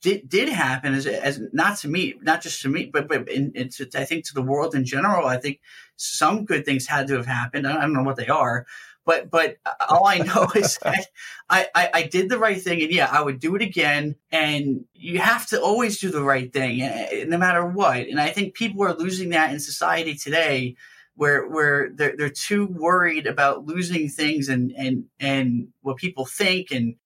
did 0.00 0.26
did 0.26 0.48
happen 0.48 0.94
as, 0.94 1.06
as 1.06 1.38
not 1.52 1.76
to 1.80 1.88
me, 1.88 2.14
not 2.22 2.40
just 2.40 2.62
to 2.62 2.70
me, 2.70 2.86
but 2.90 3.08
but 3.08 3.28
in, 3.28 3.52
to, 3.52 3.88
I 3.94 4.04
think 4.04 4.26
to 4.26 4.34
the 4.34 4.42
world 4.42 4.74
in 4.74 4.86
general. 4.86 5.26
I 5.26 5.36
think 5.36 5.60
some 5.96 6.46
good 6.46 6.64
things 6.64 6.86
had 6.86 7.08
to 7.08 7.16
have 7.16 7.26
happened. 7.26 7.66
I 7.66 7.80
don't 7.82 7.92
know 7.92 8.02
what 8.02 8.16
they 8.16 8.28
are, 8.28 8.66
but 9.04 9.30
but 9.30 9.56
all 9.88 10.06
I 10.06 10.18
know 10.18 10.50
is 10.54 10.78
that 10.82 11.06
I, 11.48 11.66
I, 11.74 11.90
I 11.94 12.02
did 12.04 12.28
the 12.28 12.38
right 12.38 12.60
thing, 12.60 12.82
and 12.82 12.92
yeah, 12.92 13.08
I 13.10 13.22
would 13.22 13.40
do 13.40 13.56
it 13.56 13.62
again. 13.62 14.16
And 14.30 14.84
you 14.94 15.18
have 15.18 15.46
to 15.48 15.60
always 15.60 16.00
do 16.00 16.10
the 16.10 16.22
right 16.22 16.52
thing, 16.52 16.82
eh, 16.82 17.08
eh, 17.10 17.24
no 17.26 17.38
matter 17.38 17.64
what. 17.66 18.06
And 18.06 18.20
I 18.20 18.30
think 18.30 18.54
people 18.54 18.84
are 18.84 18.94
losing 18.94 19.30
that 19.30 19.52
in 19.52 19.60
society 19.60 20.14
today, 20.14 20.76
where 21.14 21.48
where 21.48 21.90
they're 21.94 22.14
they're 22.16 22.30
too 22.30 22.66
worried 22.66 23.26
about 23.26 23.66
losing 23.66 24.08
things 24.08 24.48
and 24.48 24.72
and 24.76 25.04
and 25.18 25.68
what 25.80 25.96
people 25.96 26.26
think 26.26 26.70
and 26.70 26.96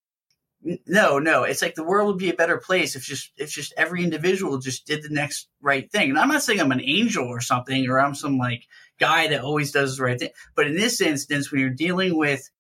no, 0.86 1.20
no. 1.20 1.44
It's 1.44 1.62
like 1.62 1.74
the 1.76 1.84
world 1.84 2.09
would 2.09 2.18
be 2.18 2.30
a 2.30 2.34
better 2.34 2.59
place 2.59 2.97
if 2.97 3.05
just 3.05 3.30
if 3.36 3.51
just 3.51 3.72
every 3.76 4.03
individual 4.03 4.59
just 4.59 4.86
did 4.86 5.03
the 5.03 5.11
next 5.11 5.49
right 5.61 5.90
thing. 5.90 6.11
And 6.11 6.18
I'm 6.18 6.28
not 6.28 6.42
saying 6.42 6.61
I'm 6.61 6.72
an 6.72 6.80
angel 6.80 7.26
or 7.26 7.40
something, 7.40 7.88
or 7.88 8.01
I'm 8.01 8.14
some 8.14 8.36
like 8.36 8.64
guy 8.99 9.28
that 9.28 9.42
always 9.42 9.72
does 9.72 9.97
the 9.97 10.05
right 10.05 10.18
thing. 10.18 10.30
But 10.55 10.66
in 10.66 10.74
this 10.74 11.01
instance, 11.01 11.51
when 11.51 11.61
you're 11.61 11.70
dealing 11.70 12.16
with 12.16 12.51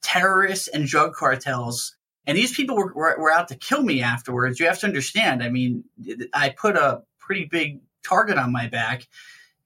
terrorists 0.00 0.68
and 0.68 0.86
drug 0.86 1.14
cartels, 1.14 1.96
and 2.26 2.38
these 2.38 2.54
people 2.54 2.76
were, 2.76 2.92
were, 2.94 3.16
were 3.18 3.32
out 3.32 3.48
to 3.48 3.56
kill 3.56 3.82
me 3.82 4.02
afterwards, 4.02 4.60
you 4.60 4.66
have 4.66 4.78
to 4.80 4.86
understand. 4.86 5.42
I 5.42 5.48
mean, 5.48 5.84
I 6.32 6.50
put 6.50 6.76
a 6.76 7.02
pretty 7.18 7.46
big 7.46 7.80
target 8.04 8.38
on 8.38 8.52
my 8.52 8.68
back. 8.68 9.08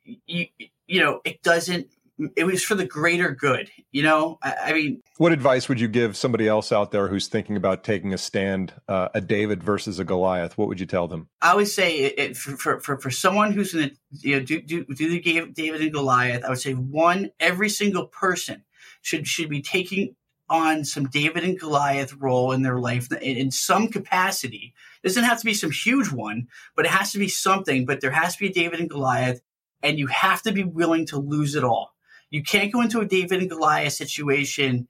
You, 0.05 0.47
you 0.87 1.01
know, 1.01 1.21
it 1.25 1.43
doesn't 1.43 1.89
it 2.35 2.45
was 2.45 2.63
for 2.63 2.75
the 2.75 2.87
greater 2.87 3.31
good. 3.31 3.71
You 3.93 4.03
know, 4.03 4.39
I, 4.43 4.55
I, 4.67 4.73
mean, 4.73 5.03
what 5.19 5.33
advice 5.33 5.69
would 5.69 5.81
you 5.81 5.89
give 5.89 6.17
somebody 6.17 6.49
else 6.49 6.73
out 6.73 6.91
there 6.91 7.09
who's 7.09 7.29
thinking 7.29 7.57
about 7.57 7.85
taking 7.85 8.15
a 8.15 8.19
stand, 8.19 8.73
uh, 8.89 9.09
a 9.15 9.21
David 9.21 9.63
versus 9.63 9.99
a 9.99 10.05
Goliath? 10.05 10.57
What 10.57 10.69
would 10.69 10.81
you 10.81 10.87
tell 10.87 11.09
them? 11.09 11.29
I 11.43 11.55
would 11.55 11.69
say 11.69 11.99
it, 11.99 12.19
it, 12.19 12.37
for, 12.37 12.81
for 12.81 12.99
for 12.99 13.11
someone 13.11 13.53
who's 13.53 13.75
going 13.75 13.91
to 13.91 13.97
you 14.21 14.37
know 14.37 14.43
do, 14.45 14.61
do 14.63 14.85
do 14.85 15.11
the 15.11 15.53
David 15.53 15.81
and 15.81 15.93
Goliath, 15.93 16.45
I 16.45 16.49
would 16.49 16.61
say 16.61 16.73
one 16.73 17.31
every 17.39 17.69
single 17.69 18.07
person 18.07 18.65
should 19.03 19.27
should 19.27 19.51
be 19.51 19.63
taking 19.63 20.17
on 20.49 20.85
some 20.85 21.09
David 21.09 21.43
and 21.43 21.59
Goliath 21.59 22.15
role 22.15 22.53
in 22.53 22.63
their 22.63 22.79
life 22.79 23.11
in, 23.13 23.37
in 23.37 23.51
some 23.51 23.89
capacity. 23.89 24.75
It 25.03 25.09
doesn't 25.09 25.25
have 25.25 25.41
to 25.41 25.45
be 25.45 25.55
some 25.55 25.73
huge 25.73 26.11
one, 26.13 26.47
but 26.77 26.87
it 26.87 26.93
has 26.93 27.13
to 27.13 27.19
be 27.19 27.29
something. 27.29 27.85
But 27.85 28.01
there 28.01 28.13
has 28.13 28.35
to 28.35 28.41
be 28.41 28.47
a 28.47 28.53
David 28.53 28.81
and 28.81 28.89
Goliath, 28.89 29.43
and 29.83 29.99
you 29.99 30.07
have 30.07 30.43
to 30.43 30.53
be 30.53 30.65
willing 30.65 31.07
to 31.07 31.19
lose 31.19 31.57
it 31.57 31.65
all 31.65 31.96
you 32.31 32.43
can't 32.43 32.73
go 32.73 32.81
into 32.81 33.01
a 33.01 33.07
David 33.07 33.41
and 33.41 33.51
Goliath 33.51 33.93
situation 33.93 34.89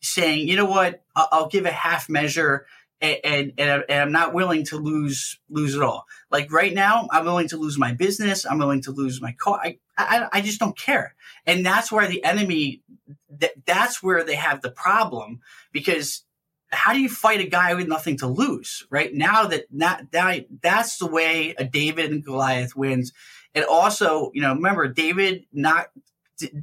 saying, 0.00 0.48
you 0.48 0.56
know 0.56 0.64
what, 0.64 1.02
I'll, 1.16 1.48
give 1.48 1.66
a 1.66 1.70
half 1.70 2.08
measure 2.08 2.66
and, 3.00 3.18
and, 3.24 3.52
and, 3.58 3.84
I'm 3.90 4.12
not 4.12 4.34
willing 4.34 4.64
to 4.66 4.76
lose 4.76 5.38
lose 5.50 5.74
it 5.74 5.82
all. 5.82 6.06
Like 6.30 6.52
right 6.52 6.72
now, 6.72 7.08
I'm 7.10 7.24
willing 7.24 7.48
to 7.48 7.56
lose 7.56 7.78
my 7.78 7.92
business. 7.92 8.44
I'm 8.44 8.58
willing 8.58 8.82
to 8.82 8.92
lose 8.92 9.20
my 9.20 9.32
car. 9.32 9.60
I, 9.62 9.78
I, 9.96 10.28
I 10.32 10.40
just 10.40 10.60
don't 10.60 10.76
care. 10.76 11.14
And 11.46 11.64
that's 11.64 11.92
where 11.92 12.08
the 12.08 12.24
enemy, 12.24 12.82
that, 13.30 13.52
that's 13.66 14.02
where 14.02 14.24
they 14.24 14.34
have 14.34 14.62
the 14.62 14.70
problem 14.70 15.40
because 15.72 16.24
how 16.70 16.92
do 16.92 17.00
you 17.00 17.08
fight 17.08 17.40
a 17.40 17.48
guy 17.48 17.74
with 17.74 17.88
nothing 17.88 18.18
to 18.18 18.26
lose? 18.26 18.86
Right 18.90 19.14
now 19.14 19.46
that 19.46 19.66
not 19.72 20.10
that 20.12 20.46
that's 20.60 20.98
the 20.98 21.06
way 21.06 21.54
a 21.58 21.64
David 21.64 22.10
and 22.10 22.24
Goliath 22.24 22.76
wins. 22.76 23.12
And 23.54 23.64
also, 23.64 24.30
you 24.34 24.42
know, 24.42 24.54
remember 24.54 24.88
David 24.88 25.46
not 25.52 25.88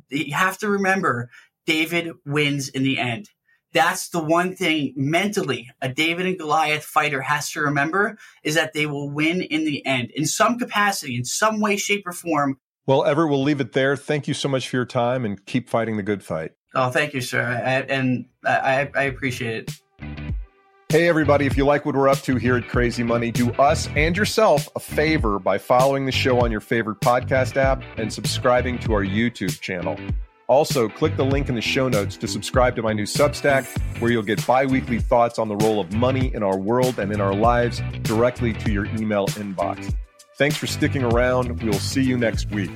you 0.09 0.33
have 0.33 0.57
to 0.59 0.69
remember 0.69 1.29
David 1.65 2.11
wins 2.25 2.69
in 2.69 2.83
the 2.83 2.99
end. 2.99 3.29
That's 3.73 4.07
the 4.07 4.23
one 4.23 4.55
thing 4.55 4.93
mentally 4.95 5.69
a 5.81 5.89
David 5.89 6.25
and 6.25 6.39
Goliath 6.39 6.85
fighter 6.85 7.21
has 7.21 7.49
to 7.51 7.61
remember 7.61 8.17
is 8.41 8.55
that 8.55 8.71
they 8.71 8.85
will 8.85 9.09
win 9.09 9.41
in 9.41 9.65
the 9.65 9.85
end 9.85 10.11
in 10.11 10.25
some 10.25 10.57
capacity, 10.57 11.15
in 11.17 11.25
some 11.25 11.59
way, 11.59 11.75
shape, 11.75 12.03
or 12.07 12.13
form. 12.13 12.57
Well, 12.87 13.03
Everett, 13.03 13.29
we'll 13.29 13.43
leave 13.43 13.59
it 13.59 13.73
there. 13.73 13.97
Thank 13.97 14.27
you 14.27 14.33
so 14.33 14.47
much 14.47 14.69
for 14.69 14.77
your 14.77 14.85
time 14.85 15.25
and 15.25 15.45
keep 15.45 15.69
fighting 15.69 15.97
the 15.97 16.03
good 16.03 16.23
fight. 16.23 16.51
Oh, 16.73 16.89
thank 16.89 17.13
you, 17.13 17.21
sir. 17.21 17.41
I, 17.41 17.81
and 17.93 18.27
I, 18.45 18.89
I 18.95 19.03
appreciate 19.03 19.69
it. 20.01 20.31
Hey, 20.89 21.07
everybody, 21.07 21.47
if 21.47 21.57
you 21.57 21.65
like 21.65 21.83
what 21.83 21.95
we're 21.95 22.07
up 22.07 22.19
to 22.19 22.35
here 22.35 22.55
at 22.55 22.67
Crazy 22.67 23.01
Money, 23.01 23.31
do 23.31 23.51
us 23.53 23.89
and 23.95 24.15
yourself 24.15 24.69
a 24.75 24.79
favor 24.79 25.39
by 25.39 25.57
following 25.57 26.05
the 26.05 26.11
show 26.11 26.41
on 26.41 26.51
your 26.51 26.61
favorite 26.61 26.99
podcast 26.99 27.57
app 27.57 27.81
and 27.97 28.13
subscribing 28.13 28.77
to 28.79 28.93
our 28.93 29.03
YouTube 29.03 29.59
channel. 29.61 29.97
Also, 30.47 30.87
click 30.87 31.17
the 31.17 31.25
link 31.25 31.49
in 31.49 31.55
the 31.55 31.61
show 31.61 31.89
notes 31.89 32.17
to 32.17 32.27
subscribe 32.27 32.75
to 32.75 32.83
my 32.83 32.93
new 32.93 33.03
Substack, 33.03 33.65
where 33.99 34.11
you'll 34.11 34.21
get 34.21 34.45
bi 34.45 34.67
weekly 34.67 34.99
thoughts 34.99 35.39
on 35.39 35.47
the 35.49 35.55
role 35.55 35.79
of 35.79 35.91
money 35.91 36.31
in 36.35 36.43
our 36.43 36.57
world 36.57 36.99
and 36.99 37.11
in 37.11 37.19
our 37.19 37.33
lives 37.33 37.81
directly 38.03 38.53
to 38.53 38.71
your 38.71 38.85
email 38.85 39.25
inbox. 39.29 39.91
Thanks 40.37 40.55
for 40.55 40.67
sticking 40.67 41.03
around. 41.03 41.63
We'll 41.63 41.73
see 41.73 42.03
you 42.03 42.15
next 42.15 42.51
week. 42.51 42.69